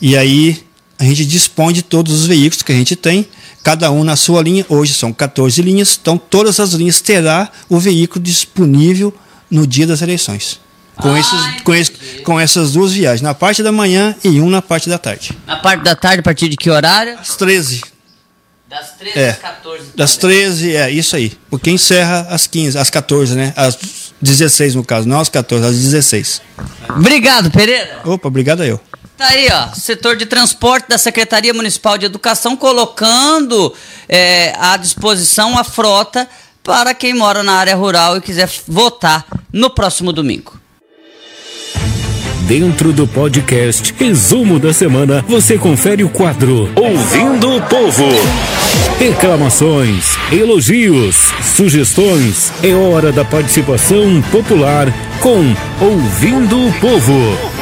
E 0.00 0.16
aí 0.16 0.62
a 0.98 1.04
gente 1.04 1.24
dispõe 1.26 1.72
de 1.72 1.82
todos 1.82 2.12
os 2.20 2.26
veículos 2.26 2.62
que 2.62 2.70
a 2.72 2.74
gente 2.74 2.94
tem, 2.94 3.26
cada 3.62 3.90
um 3.90 4.04
na 4.04 4.14
sua 4.16 4.40
linha. 4.42 4.64
Hoje 4.68 4.92
são 4.94 5.12
14 5.12 5.60
linhas, 5.62 5.98
então 6.00 6.16
todas 6.16 6.60
as 6.60 6.72
linhas 6.74 7.00
terá 7.00 7.50
o 7.68 7.78
veículo 7.78 8.22
disponível 8.22 9.12
no 9.50 9.66
dia 9.66 9.86
das 9.86 10.00
eleições. 10.02 10.60
Com, 10.94 11.14
Ah, 11.14 11.18
esses, 11.18 11.62
com, 11.64 11.74
esse- 11.74 11.92
com 12.22 12.38
essas 12.38 12.72
duas 12.72 12.92
viagens, 12.92 13.22
na 13.22 13.34
parte 13.34 13.62
da 13.62 13.72
manhã 13.72 14.14
e 14.22 14.40
um 14.40 14.48
na 14.50 14.60
parte 14.62 14.88
da 14.88 14.98
tarde. 14.98 15.30
Na 15.46 15.56
parte 15.56 15.82
da 15.82 15.96
tarde, 15.96 16.20
a 16.20 16.22
partir 16.22 16.48
de 16.48 16.56
que 16.56 16.68
horário? 16.70 17.18
Às 17.18 17.34
13. 17.34 17.80
Das 18.72 18.92
13 18.98 19.18
É. 19.18 19.28
às 19.30 19.38
14. 19.38 19.84
Das 19.94 20.16
13, 20.16 20.76
é 20.76 20.90
isso 20.90 21.14
aí. 21.14 21.36
Porque 21.50 21.70
encerra 21.70 22.26
às 22.30 22.46
15, 22.46 22.78
às 22.78 22.88
14, 22.88 23.34
né? 23.34 23.52
Às 23.54 23.76
16 24.20 24.74
no 24.74 24.82
caso, 24.82 25.06
não 25.06 25.20
às 25.20 25.28
14, 25.28 25.66
às 25.66 25.76
16. 25.78 26.40
Obrigado, 26.96 27.50
Pereira. 27.50 28.00
Opa, 28.04 28.28
obrigado 28.28 28.62
a 28.62 28.66
eu. 28.66 28.80
Tá 29.18 29.26
aí, 29.28 29.46
ó, 29.52 29.74
setor 29.74 30.16
de 30.16 30.24
transporte 30.24 30.88
da 30.88 30.96
Secretaria 30.96 31.52
Municipal 31.52 31.98
de 31.98 32.06
Educação 32.06 32.56
colocando 32.56 33.74
é, 34.08 34.54
à 34.58 34.76
disposição 34.78 35.58
a 35.58 35.62
frota 35.64 36.26
para 36.64 36.94
quem 36.94 37.12
mora 37.12 37.42
na 37.42 37.52
área 37.52 37.76
rural 37.76 38.16
e 38.16 38.20
quiser 38.22 38.48
votar 38.66 39.26
no 39.52 39.68
próximo 39.68 40.12
domingo. 40.14 40.58
Dentro 42.48 42.92
do 42.92 43.06
podcast 43.06 43.94
Resumo 43.98 44.58
da 44.58 44.72
Semana, 44.74 45.24
você 45.28 45.56
confere 45.58 46.02
o 46.02 46.08
quadro 46.10 46.70
Ouvindo 46.76 47.56
o 47.56 47.62
Povo. 47.62 48.04
Reclamações, 48.98 50.16
elogios, 50.30 51.16
sugestões. 51.56 52.52
É 52.62 52.74
hora 52.74 53.10
da 53.10 53.24
participação 53.24 54.22
popular 54.30 54.86
com 55.20 55.40
Ouvindo 55.84 56.68
o 56.68 56.72
Povo. 56.80 57.52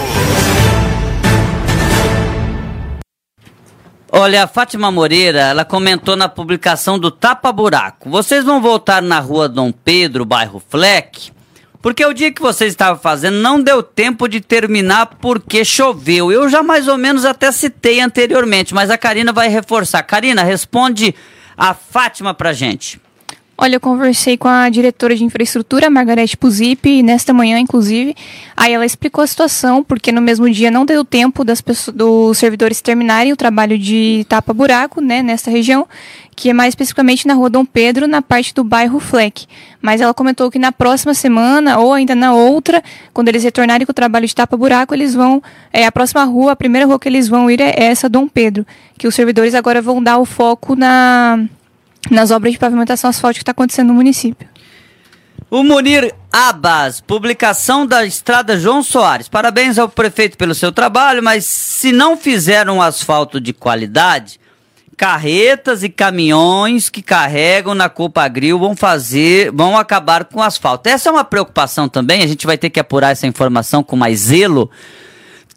Olha, 4.13 4.45
a 4.45 4.47
Fátima 4.47 4.91
Moreira, 4.91 5.41
ela 5.41 5.65
comentou 5.65 6.17
na 6.17 6.29
publicação 6.29 6.99
do 6.99 7.11
Tapa 7.11 7.53
Buraco. 7.53 8.11
Vocês 8.11 8.45
vão 8.45 8.61
voltar 8.61 9.01
na 9.01 9.21
rua 9.21 9.49
Dom 9.49 9.73
Pedro, 9.73 10.25
bairro 10.25 10.61
Fleck? 10.69 11.33
Porque 11.83 12.05
o 12.05 12.12
dia 12.12 12.31
que 12.31 12.43
vocês 12.43 12.72
estavam 12.72 13.01
fazendo 13.01 13.39
não 13.39 13.61
deu 13.62 13.83
tempo 13.83 14.28
de 14.28 14.41
terminar 14.41 15.07
porque 15.20 15.64
choveu. 15.64 16.31
Eu 16.31 16.49
já 16.49 16.62
mais 16.62 16.89
ou 16.89 16.99
menos 16.99 17.24
até 17.24 17.51
citei 17.51 18.01
anteriormente, 18.01 18.74
mas 18.74 18.91
a 18.91 18.99
Karina 18.99 19.33
vai 19.33 19.49
reforçar. 19.49 20.03
Karina, 20.03 20.43
responde 20.43 21.14
a 21.57 21.72
Fátima 21.72 22.35
pra 22.35 22.53
gente. 22.53 23.01
Olha, 23.63 23.77
eu 23.77 23.81
conversei 23.81 24.39
com 24.39 24.49
a 24.49 24.71
diretora 24.71 25.15
de 25.15 25.23
infraestrutura, 25.23 25.91
Margarete 25.91 26.35
Puzip, 26.35 27.03
nesta 27.03 27.35
manhã, 27.35 27.59
inclusive. 27.59 28.17
Aí 28.57 28.73
ela 28.73 28.87
explicou 28.87 29.23
a 29.23 29.27
situação, 29.27 29.85
porque 29.85 30.11
no 30.11 30.23
mesmo 30.23 30.49
dia 30.49 30.71
não 30.71 30.87
deu 30.87 31.05
tempo 31.05 31.45
das 31.45 31.61
pessoas, 31.61 31.95
dos 31.95 32.39
servidores 32.39 32.81
terminarem 32.81 33.35
o 33.35 33.37
trabalho 33.37 33.79
de 33.79 34.25
tapa-buraco, 34.31 35.03
né, 35.03 35.23
nesta 35.23 35.51
região, 35.51 35.87
que 36.35 36.49
é 36.49 36.55
mais 36.55 36.71
especificamente 36.71 37.27
na 37.27 37.35
rua 37.35 37.51
Dom 37.51 37.67
Pedro, 37.67 38.09
na 38.09 38.23
parte 38.23 38.55
do 38.55 38.65
bairro 38.65 38.99
Fleck. 38.99 39.47
Mas 39.83 40.01
ela 40.01 40.15
comentou 40.15 40.51
que 40.51 40.59
na 40.59 40.73
próxima 40.73 41.13
semana, 41.13 41.79
ou 41.81 41.93
ainda 41.93 42.15
na 42.15 42.33
outra, 42.33 42.83
quando 43.13 43.29
eles 43.29 43.45
retornarem 43.45 43.85
com 43.85 43.93
o 43.93 43.95
trabalho 43.95 44.27
de 44.27 44.35
tapa-buraco, 44.35 44.95
eles 44.95 45.15
vão. 45.15 45.43
É, 45.71 45.85
a 45.85 45.93
próxima 45.93 46.25
rua, 46.25 46.53
a 46.53 46.57
primeira 46.57 46.87
rua 46.87 46.99
que 46.99 47.11
eles 47.11 47.29
vão 47.29 47.51
ir 47.51 47.61
é 47.61 47.75
essa, 47.77 48.09
Dom 48.09 48.27
Pedro. 48.27 48.67
Que 48.97 49.07
os 49.07 49.15
servidores 49.15 49.55
agora 49.55 49.83
vão 49.83 50.03
dar 50.03 50.17
o 50.17 50.25
foco 50.25 50.75
na 50.75 51.47
nas 52.09 52.31
obras 52.31 52.53
de 52.53 52.59
pavimentação 52.59 53.11
asfáltica 53.11 53.41
que 53.41 53.43
está 53.43 53.53
acontecendo 53.53 53.89
no 53.89 53.95
município. 53.95 54.49
O 55.51 55.65
Munir 55.65 56.15
Abas, 56.33 57.01
publicação 57.01 57.85
da 57.85 58.05
Estrada 58.07 58.57
João 58.57 58.85
Soares. 58.85 59.29
Parabéns 59.29 59.79
ao 59.79 59.89
prefeito 59.89 60.39
pelo 60.39 60.55
seu 60.55 60.71
trabalho, 60.71 61.23
mas 61.25 61.45
se 61.45 61.91
não 61.91 62.17
fizeram 62.17 62.77
um 62.77 62.83
asfalto 62.83 63.41
de 63.41 63.53
qualidade, 63.53 64.39
carretas 64.97 65.83
e 65.83 65.89
caminhões 65.89 66.89
que 66.89 67.03
carregam 67.03 67.75
na 67.75 67.89
Copagril 67.89 68.61
vão 68.61 68.77
fazer, 68.77 69.51
vão 69.51 69.77
acabar 69.77 70.25
com 70.27 70.39
o 70.39 70.43
asfalto. 70.43 70.89
Essa 70.89 71.09
é 71.09 71.13
uma 71.13 71.25
preocupação 71.25 71.89
também, 71.89 72.23
a 72.23 72.29
gente 72.29 72.47
vai 72.47 72.57
ter 72.57 72.71
que 72.71 72.79
apurar 72.79 73.11
essa 73.11 73.27
informação 73.27 73.83
com 73.83 73.97
mais 73.97 74.21
zelo, 74.21 74.71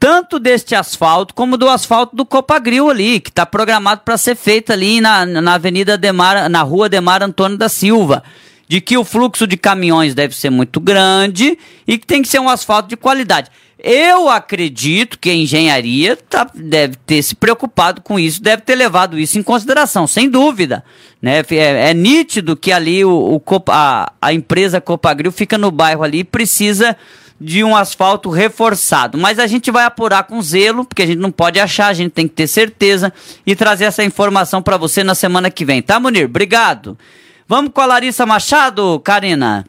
tanto 0.03 0.37
deste 0.37 0.75
asfalto 0.75 1.33
como 1.33 1.55
do 1.55 1.69
asfalto 1.69 2.13
do 2.13 2.25
Copagril 2.25 2.89
ali, 2.89 3.21
que 3.21 3.29
está 3.29 3.45
programado 3.45 4.01
para 4.03 4.17
ser 4.17 4.35
feito 4.35 4.73
ali 4.73 4.99
na, 4.99 5.25
na 5.25 5.53
Avenida 5.53 5.97
Demar, 5.97 6.49
na 6.49 6.61
Rua 6.61 6.89
Demar 6.89 7.23
Antônio 7.23 7.57
da 7.57 7.69
Silva. 7.69 8.21
De 8.67 8.81
que 8.81 8.97
o 8.97 9.05
fluxo 9.05 9.47
de 9.47 9.55
caminhões 9.55 10.13
deve 10.13 10.35
ser 10.35 10.49
muito 10.49 10.81
grande 10.81 11.57
e 11.87 11.97
que 11.97 12.05
tem 12.05 12.21
que 12.21 12.27
ser 12.27 12.39
um 12.39 12.49
asfalto 12.49 12.89
de 12.89 12.97
qualidade. 12.97 13.49
Eu 13.81 14.27
acredito 14.27 15.17
que 15.17 15.29
a 15.29 15.33
engenharia 15.33 16.17
tá, 16.17 16.49
deve 16.53 16.97
ter 17.05 17.23
se 17.23 17.33
preocupado 17.33 18.01
com 18.01 18.19
isso, 18.19 18.43
deve 18.43 18.61
ter 18.63 18.75
levado 18.75 19.17
isso 19.17 19.39
em 19.39 19.43
consideração, 19.43 20.05
sem 20.05 20.29
dúvida. 20.29 20.83
Né? 21.21 21.43
É, 21.51 21.91
é 21.91 21.93
nítido 21.93 22.57
que 22.57 22.73
ali 22.73 23.05
o, 23.05 23.41
o 23.41 23.41
a, 23.69 24.11
a 24.21 24.33
empresa 24.33 24.81
Copagril 24.81 25.31
fica 25.31 25.57
no 25.57 25.71
bairro 25.71 26.03
ali 26.03 26.19
e 26.19 26.23
precisa 26.25 26.97
de 27.43 27.61
um 27.61 27.75
asfalto 27.75 28.29
reforçado. 28.29 29.17
Mas 29.17 29.37
a 29.37 29.45
gente 29.45 29.69
vai 29.69 29.83
apurar 29.83 30.23
com 30.23 30.41
zelo, 30.41 30.85
porque 30.85 31.01
a 31.01 31.05
gente 31.05 31.19
não 31.19 31.29
pode 31.29 31.59
achar, 31.59 31.87
a 31.87 31.93
gente 31.93 32.11
tem 32.11 32.25
que 32.25 32.33
ter 32.33 32.47
certeza 32.47 33.11
e 33.45 33.53
trazer 33.53 33.83
essa 33.83 34.03
informação 34.03 34.61
para 34.61 34.77
você 34.77 35.03
na 35.03 35.13
semana 35.13 35.51
que 35.51 35.65
vem, 35.65 35.81
tá, 35.81 35.99
Munir? 35.99 36.25
Obrigado. 36.25 36.97
Vamos 37.45 37.71
com 37.73 37.81
a 37.81 37.85
Larissa 37.85 38.25
Machado, 38.25 38.97
Karina. 39.01 39.65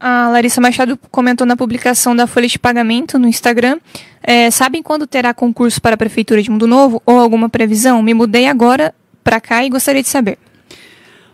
A 0.00 0.28
Larissa 0.30 0.60
Machado 0.60 0.98
comentou 1.10 1.46
na 1.46 1.56
publicação 1.56 2.16
da 2.16 2.26
folha 2.26 2.48
de 2.48 2.58
pagamento 2.58 3.18
no 3.18 3.28
Instagram. 3.28 3.78
É, 4.22 4.50
sabem 4.50 4.82
quando 4.82 5.06
terá 5.06 5.34
concurso 5.34 5.80
para 5.80 5.94
a 5.94 5.98
Prefeitura 5.98 6.42
de 6.42 6.50
Mundo 6.50 6.66
Novo 6.66 7.02
ou 7.04 7.18
alguma 7.18 7.48
previsão? 7.48 8.02
Me 8.02 8.14
mudei 8.14 8.46
agora 8.46 8.94
para 9.22 9.38
cá 9.38 9.64
e 9.64 9.68
gostaria 9.68 10.02
de 10.02 10.08
saber. 10.08 10.38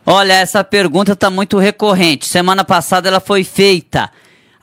Olha, 0.04 0.32
essa 0.32 0.64
pergunta 0.64 1.12
está 1.12 1.30
muito 1.30 1.58
recorrente. 1.58 2.28
Semana 2.28 2.64
passada 2.64 3.08
ela 3.08 3.20
foi 3.20 3.44
feita. 3.44 4.10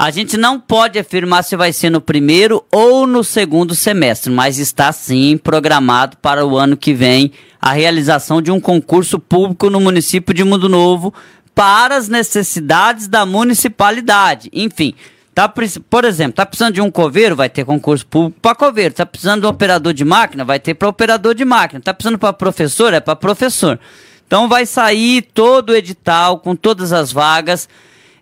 A 0.01 0.11
gente 0.11 0.37
não 0.37 0.57
pode 0.57 0.97
afirmar 0.97 1.43
se 1.43 1.57
vai 1.57 1.73
ser 1.73 1.89
no 1.89 1.99
primeiro 1.99 2.63
ou 2.71 3.05
no 3.05 3.21
segundo 3.21 3.75
semestre, 3.75 4.31
mas 4.31 4.57
está 4.57 4.93
sim 4.93 5.37
programado 5.37 6.15
para 6.21 6.45
o 6.45 6.57
ano 6.57 6.77
que 6.77 6.93
vem 6.93 7.33
a 7.61 7.73
realização 7.73 8.41
de 8.41 8.49
um 8.49 8.61
concurso 8.61 9.19
público 9.19 9.69
no 9.69 9.81
município 9.81 10.33
de 10.33 10.41
Mundo 10.45 10.69
Novo 10.69 11.13
para 11.53 11.97
as 11.97 12.07
necessidades 12.07 13.09
da 13.09 13.25
municipalidade. 13.25 14.49
Enfim, 14.53 14.95
tá, 15.35 15.49
por 15.49 16.05
exemplo, 16.05 16.31
tá 16.31 16.45
precisando 16.45 16.75
de 16.75 16.81
um 16.81 16.89
coveiro, 16.89 17.35
vai 17.35 17.49
ter 17.49 17.65
concurso 17.65 18.07
público 18.07 18.39
para 18.39 18.55
coveiro. 18.55 18.93
Tá 18.93 19.05
precisando 19.05 19.41
de 19.41 19.47
um 19.47 19.49
operador 19.49 19.93
de 19.93 20.05
máquina, 20.05 20.45
vai 20.45 20.61
ter 20.61 20.75
para 20.75 20.87
operador 20.87 21.35
de 21.35 21.43
máquina. 21.43 21.81
Tá 21.81 21.93
precisando 21.93 22.17
para 22.17 22.31
professor, 22.31 22.93
é 22.93 23.01
para 23.01 23.17
professor. 23.17 23.77
Então 24.25 24.47
vai 24.47 24.65
sair 24.65 25.23
todo 25.23 25.71
o 25.71 25.75
edital 25.75 26.39
com 26.39 26.55
todas 26.55 26.93
as 26.93 27.11
vagas 27.11 27.67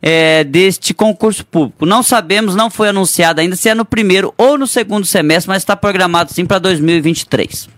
é, 0.01 0.43
deste 0.43 0.93
concurso 0.93 1.45
público. 1.45 1.85
Não 1.85 2.03
sabemos, 2.03 2.55
não 2.55 2.69
foi 2.69 2.89
anunciado 2.89 3.41
ainda 3.41 3.55
se 3.55 3.69
é 3.69 3.75
no 3.75 3.85
primeiro 3.85 4.33
ou 4.37 4.57
no 4.57 4.67
segundo 4.67 5.05
semestre, 5.05 5.49
mas 5.49 5.63
está 5.63 5.75
programado 5.75 6.33
sim 6.33 6.45
para 6.45 6.59
2023. 6.59 7.69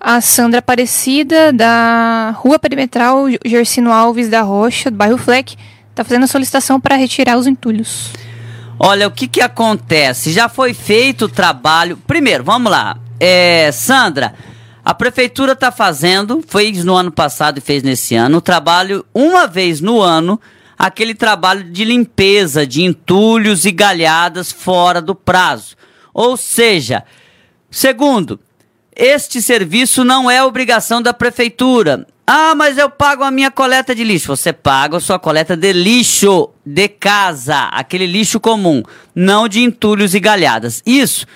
A 0.00 0.20
Sandra 0.20 0.58
Aparecida, 0.58 1.52
da 1.52 2.34
Rua 2.36 2.58
Perimetral 2.58 3.26
Gersino 3.44 3.92
Alves 3.92 4.28
da 4.28 4.42
Rocha, 4.42 4.90
do 4.90 4.96
bairro 4.96 5.16
Fleck, 5.16 5.56
está 5.90 6.02
fazendo 6.02 6.24
a 6.24 6.26
solicitação 6.26 6.80
para 6.80 6.96
retirar 6.96 7.38
os 7.38 7.46
entulhos. 7.46 8.10
Olha, 8.78 9.06
o 9.06 9.12
que 9.12 9.28
que 9.28 9.40
acontece? 9.40 10.32
Já 10.32 10.48
foi 10.48 10.74
feito 10.74 11.26
o 11.26 11.28
trabalho. 11.28 11.96
Primeiro, 12.04 12.42
vamos 12.42 12.72
lá. 12.72 12.96
É, 13.20 13.70
Sandra, 13.70 14.34
A 14.84 14.92
prefeitura 14.92 15.52
está 15.52 15.70
fazendo, 15.70 16.42
fez 16.44 16.84
no 16.84 16.96
ano 16.96 17.12
passado 17.12 17.58
e 17.58 17.60
fez 17.60 17.84
nesse 17.84 18.16
ano, 18.16 18.38
o 18.38 18.40
trabalho 18.40 19.06
uma 19.14 19.46
vez 19.46 19.80
no 19.80 20.00
ano, 20.00 20.40
aquele 20.82 21.14
trabalho 21.14 21.62
de 21.62 21.84
limpeza 21.84 22.66
de 22.66 22.82
entulhos 22.82 23.64
e 23.64 23.70
galhadas 23.70 24.50
fora 24.50 25.00
do 25.00 25.14
prazo. 25.14 25.76
Ou 26.12 26.36
seja, 26.36 27.04
segundo, 27.70 28.40
este 28.92 29.40
serviço 29.40 30.02
não 30.02 30.28
é 30.28 30.42
obrigação 30.42 31.00
da 31.00 31.14
prefeitura. 31.14 32.04
Ah, 32.26 32.56
mas 32.56 32.78
eu 32.78 32.90
pago 32.90 33.22
a 33.22 33.30
minha 33.30 33.48
coleta 33.48 33.94
de 33.94 34.02
lixo. 34.02 34.26
Você 34.26 34.52
paga 34.52 34.96
a 34.96 35.00
sua 35.00 35.20
coleta 35.20 35.56
de 35.56 35.72
lixo 35.72 36.50
de 36.66 36.88
casa, 36.88 37.68
aquele 37.68 38.06
lixo 38.06 38.40
comum, 38.40 38.82
não 39.14 39.46
de 39.46 39.62
entulhos 39.62 40.16
e 40.16 40.20
galhadas. 40.20 40.82
Isso. 40.84 41.26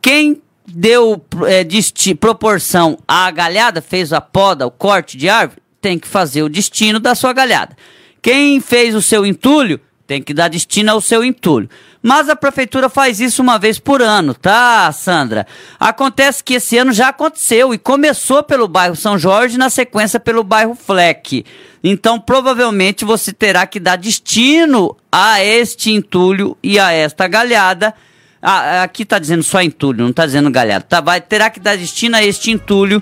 Quem 0.00 0.40
deu 0.64 1.20
é, 1.44 1.66
proporção 2.14 2.96
à 3.06 3.28
galhada, 3.32 3.82
fez 3.82 4.12
a 4.12 4.20
poda, 4.20 4.64
o 4.64 4.70
corte 4.70 5.16
de 5.16 5.28
árvore, 5.28 5.60
tem 5.80 5.98
que 5.98 6.06
fazer 6.06 6.44
o 6.44 6.48
destino 6.48 7.00
da 7.00 7.16
sua 7.16 7.32
galhada. 7.32 7.76
Quem 8.22 8.60
fez 8.60 8.94
o 8.94 9.02
seu 9.02 9.26
entulho, 9.26 9.80
tem 10.06 10.22
que 10.22 10.32
dar 10.32 10.48
destino 10.48 10.92
ao 10.92 11.00
seu 11.00 11.24
entulho. 11.24 11.68
Mas 12.02 12.28
a 12.28 12.36
prefeitura 12.36 12.88
faz 12.88 13.20
isso 13.20 13.42
uma 13.42 13.58
vez 13.58 13.78
por 13.78 14.00
ano, 14.00 14.34
tá, 14.34 14.90
Sandra? 14.92 15.46
Acontece 15.78 16.42
que 16.42 16.54
esse 16.54 16.78
ano 16.78 16.92
já 16.92 17.08
aconteceu 17.08 17.74
e 17.74 17.78
começou 17.78 18.42
pelo 18.42 18.68
bairro 18.68 18.94
São 18.94 19.18
Jorge, 19.18 19.58
na 19.58 19.70
sequência 19.70 20.20
pelo 20.20 20.44
bairro 20.44 20.74
Fleck. 20.74 21.44
Então, 21.82 22.20
provavelmente 22.20 23.04
você 23.04 23.32
terá 23.32 23.66
que 23.66 23.80
dar 23.80 23.96
destino 23.96 24.96
a 25.10 25.42
este 25.42 25.90
entulho 25.90 26.56
e 26.62 26.78
a 26.78 26.92
esta 26.92 27.26
galhada 27.26 27.94
ah, 28.42 28.82
aqui 28.82 29.04
está 29.04 29.20
dizendo 29.20 29.44
só 29.44 29.62
entulho, 29.62 30.02
não 30.02 30.10
está 30.10 30.26
dizendo 30.26 30.50
galhada. 30.50 30.84
Tá, 30.84 31.00
vai, 31.00 31.20
terá 31.20 31.48
que 31.48 31.60
dar 31.60 31.76
destino 31.76 32.16
a 32.16 32.24
este 32.24 32.50
entulho, 32.50 33.00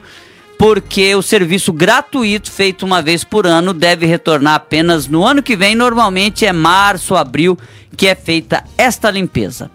porque 0.60 1.14
o 1.14 1.22
serviço 1.22 1.72
gratuito 1.72 2.52
feito 2.52 2.84
uma 2.84 3.00
vez 3.00 3.24
por 3.24 3.46
ano 3.46 3.72
deve 3.72 4.04
retornar 4.04 4.56
apenas 4.56 5.06
no 5.06 5.24
ano 5.24 5.42
que 5.42 5.56
vem. 5.56 5.74
Normalmente 5.74 6.44
é 6.44 6.52
março, 6.52 7.16
abril, 7.16 7.58
que 7.96 8.06
é 8.06 8.14
feita 8.14 8.62
esta 8.76 9.10
limpeza. 9.10 9.70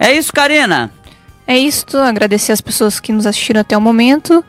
É 0.00 0.12
isso, 0.12 0.32
Karina? 0.32 0.90
É 1.46 1.56
isso. 1.56 1.96
Agradecer 1.96 2.50
as 2.50 2.60
pessoas 2.60 2.98
que 2.98 3.12
nos 3.12 3.24
assistiram 3.24 3.60
até 3.60 3.78
o 3.78 3.80
momento. 3.80 4.44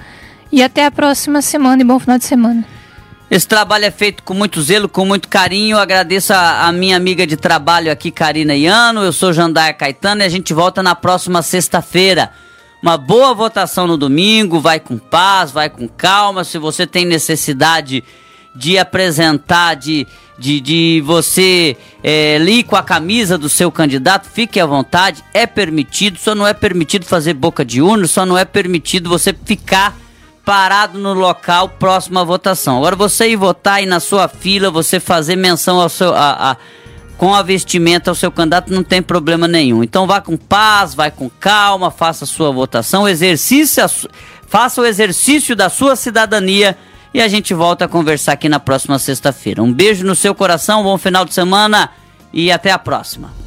E 0.51 0.63
até 0.63 0.84
a 0.84 0.89
próxima 0.89 1.43
semana 1.43 1.80
e 1.84 1.86
bom 1.86 1.99
final 1.99 2.17
de 2.17 2.25
semana. 2.25 2.65
Esse 3.30 3.47
trabalho 3.47 3.86
é 3.86 3.91
feito 3.91 4.23
com 4.23 4.34
muito 4.34 4.59
zelo, 4.63 4.89
com 4.89 5.05
muito 5.05 5.28
carinho. 5.28 5.75
Eu 5.75 5.80
agradeço 5.80 6.34
a, 6.34 6.65
a, 6.65 6.71
minha 6.71 6.97
amiga 6.97 7.28
de 7.28 7.38
trabalho 7.38 7.91
aqui, 7.91 8.09
Karina 8.09 8.55
Iano. 8.55 9.03
Eu 9.03 9.13
sou 9.13 9.32
Jandaia 9.32 9.75
Caetano 9.75 10.23
e 10.23 10.25
a 10.25 10.30
gente 10.30 10.55
volta 10.55 10.82
na 10.82 10.95
próxima 10.95 11.43
sexta-feira. 11.43 12.32
Uma 12.88 12.97
boa 12.97 13.33
votação 13.33 13.85
no 13.85 13.97
domingo, 13.97 14.61
vai 14.61 14.79
com 14.79 14.97
paz, 14.97 15.51
vai 15.51 15.69
com 15.69 15.89
calma. 15.89 16.45
Se 16.45 16.57
você 16.57 16.88
tem 16.88 17.03
necessidade 17.03 18.01
de 18.55 18.77
apresentar, 18.77 19.73
de, 19.73 20.07
de, 20.39 20.61
de 20.61 21.03
você 21.05 21.75
é, 22.01 22.38
lir 22.38 22.63
com 22.63 22.77
a 22.77 22.81
camisa 22.81 23.38
do 23.38 23.49
seu 23.49 23.69
candidato, 23.69 24.29
fique 24.29 24.57
à 24.57 24.65
vontade. 24.65 25.21
É 25.33 25.45
permitido, 25.45 26.17
só 26.17 26.33
não 26.33 26.47
é 26.47 26.53
permitido 26.53 27.05
fazer 27.05 27.33
boca 27.33 27.65
de 27.65 27.81
urna, 27.81 28.07
só 28.07 28.25
não 28.25 28.38
é 28.38 28.45
permitido 28.45 29.09
você 29.09 29.35
ficar 29.43 29.93
parado 30.45 30.97
no 30.97 31.11
local 31.11 31.67
próximo 31.67 32.19
à 32.19 32.23
votação. 32.23 32.77
Agora 32.77 32.95
você 32.95 33.27
ir 33.27 33.35
votar 33.35 33.79
aí 33.79 33.85
na 33.85 33.99
sua 33.99 34.29
fila, 34.29 34.71
você 34.71 34.97
fazer 34.97 35.35
menção 35.35 35.81
ao 35.81 35.89
seu, 35.89 36.13
a, 36.15 36.51
a, 36.51 36.57
com 37.18 37.34
a 37.34 37.41
vestimenta 37.41 38.11
ao 38.11 38.15
seu 38.15 38.32
candidato 38.32 38.72
não 38.72 38.84
tem 38.84 39.01
problema 39.01 39.47
nenhum. 39.47 39.84
Então 39.84 40.05
vá 40.05 40.22
com 40.22 40.38
paz, 40.38 40.93
vai 40.93 41.09
com 41.09 41.30
calma, 41.30 41.89
faça 41.89 42.24
a 42.24 42.28
sua 42.28 42.51
votação, 42.51 43.07
exercício, 43.07 43.84
faça 44.47 44.82
o 44.82 44.86
exercício 44.86 45.55
da 45.55 45.70
sua 45.70 45.95
cidadania 45.95 46.78
e 47.13 47.22
a 47.22 47.28
gente 47.28 47.53
volta 47.53 47.86
a 47.86 47.88
conversar 47.88 48.34
aqui 48.34 48.47
na 48.47 48.59
próxima 48.59 48.99
sexta-feira. 48.99 49.63
Um 49.63 49.74
beijo 49.74 50.05
no 50.05 50.15
seu 50.15 50.36
coração, 50.36 50.84
bom 50.84 50.97
final 50.97 51.26
de 51.26 51.34
semana 51.34 51.89
e 52.32 52.51
até 52.51 52.72
a 52.72 52.78
próxima. 52.78 53.46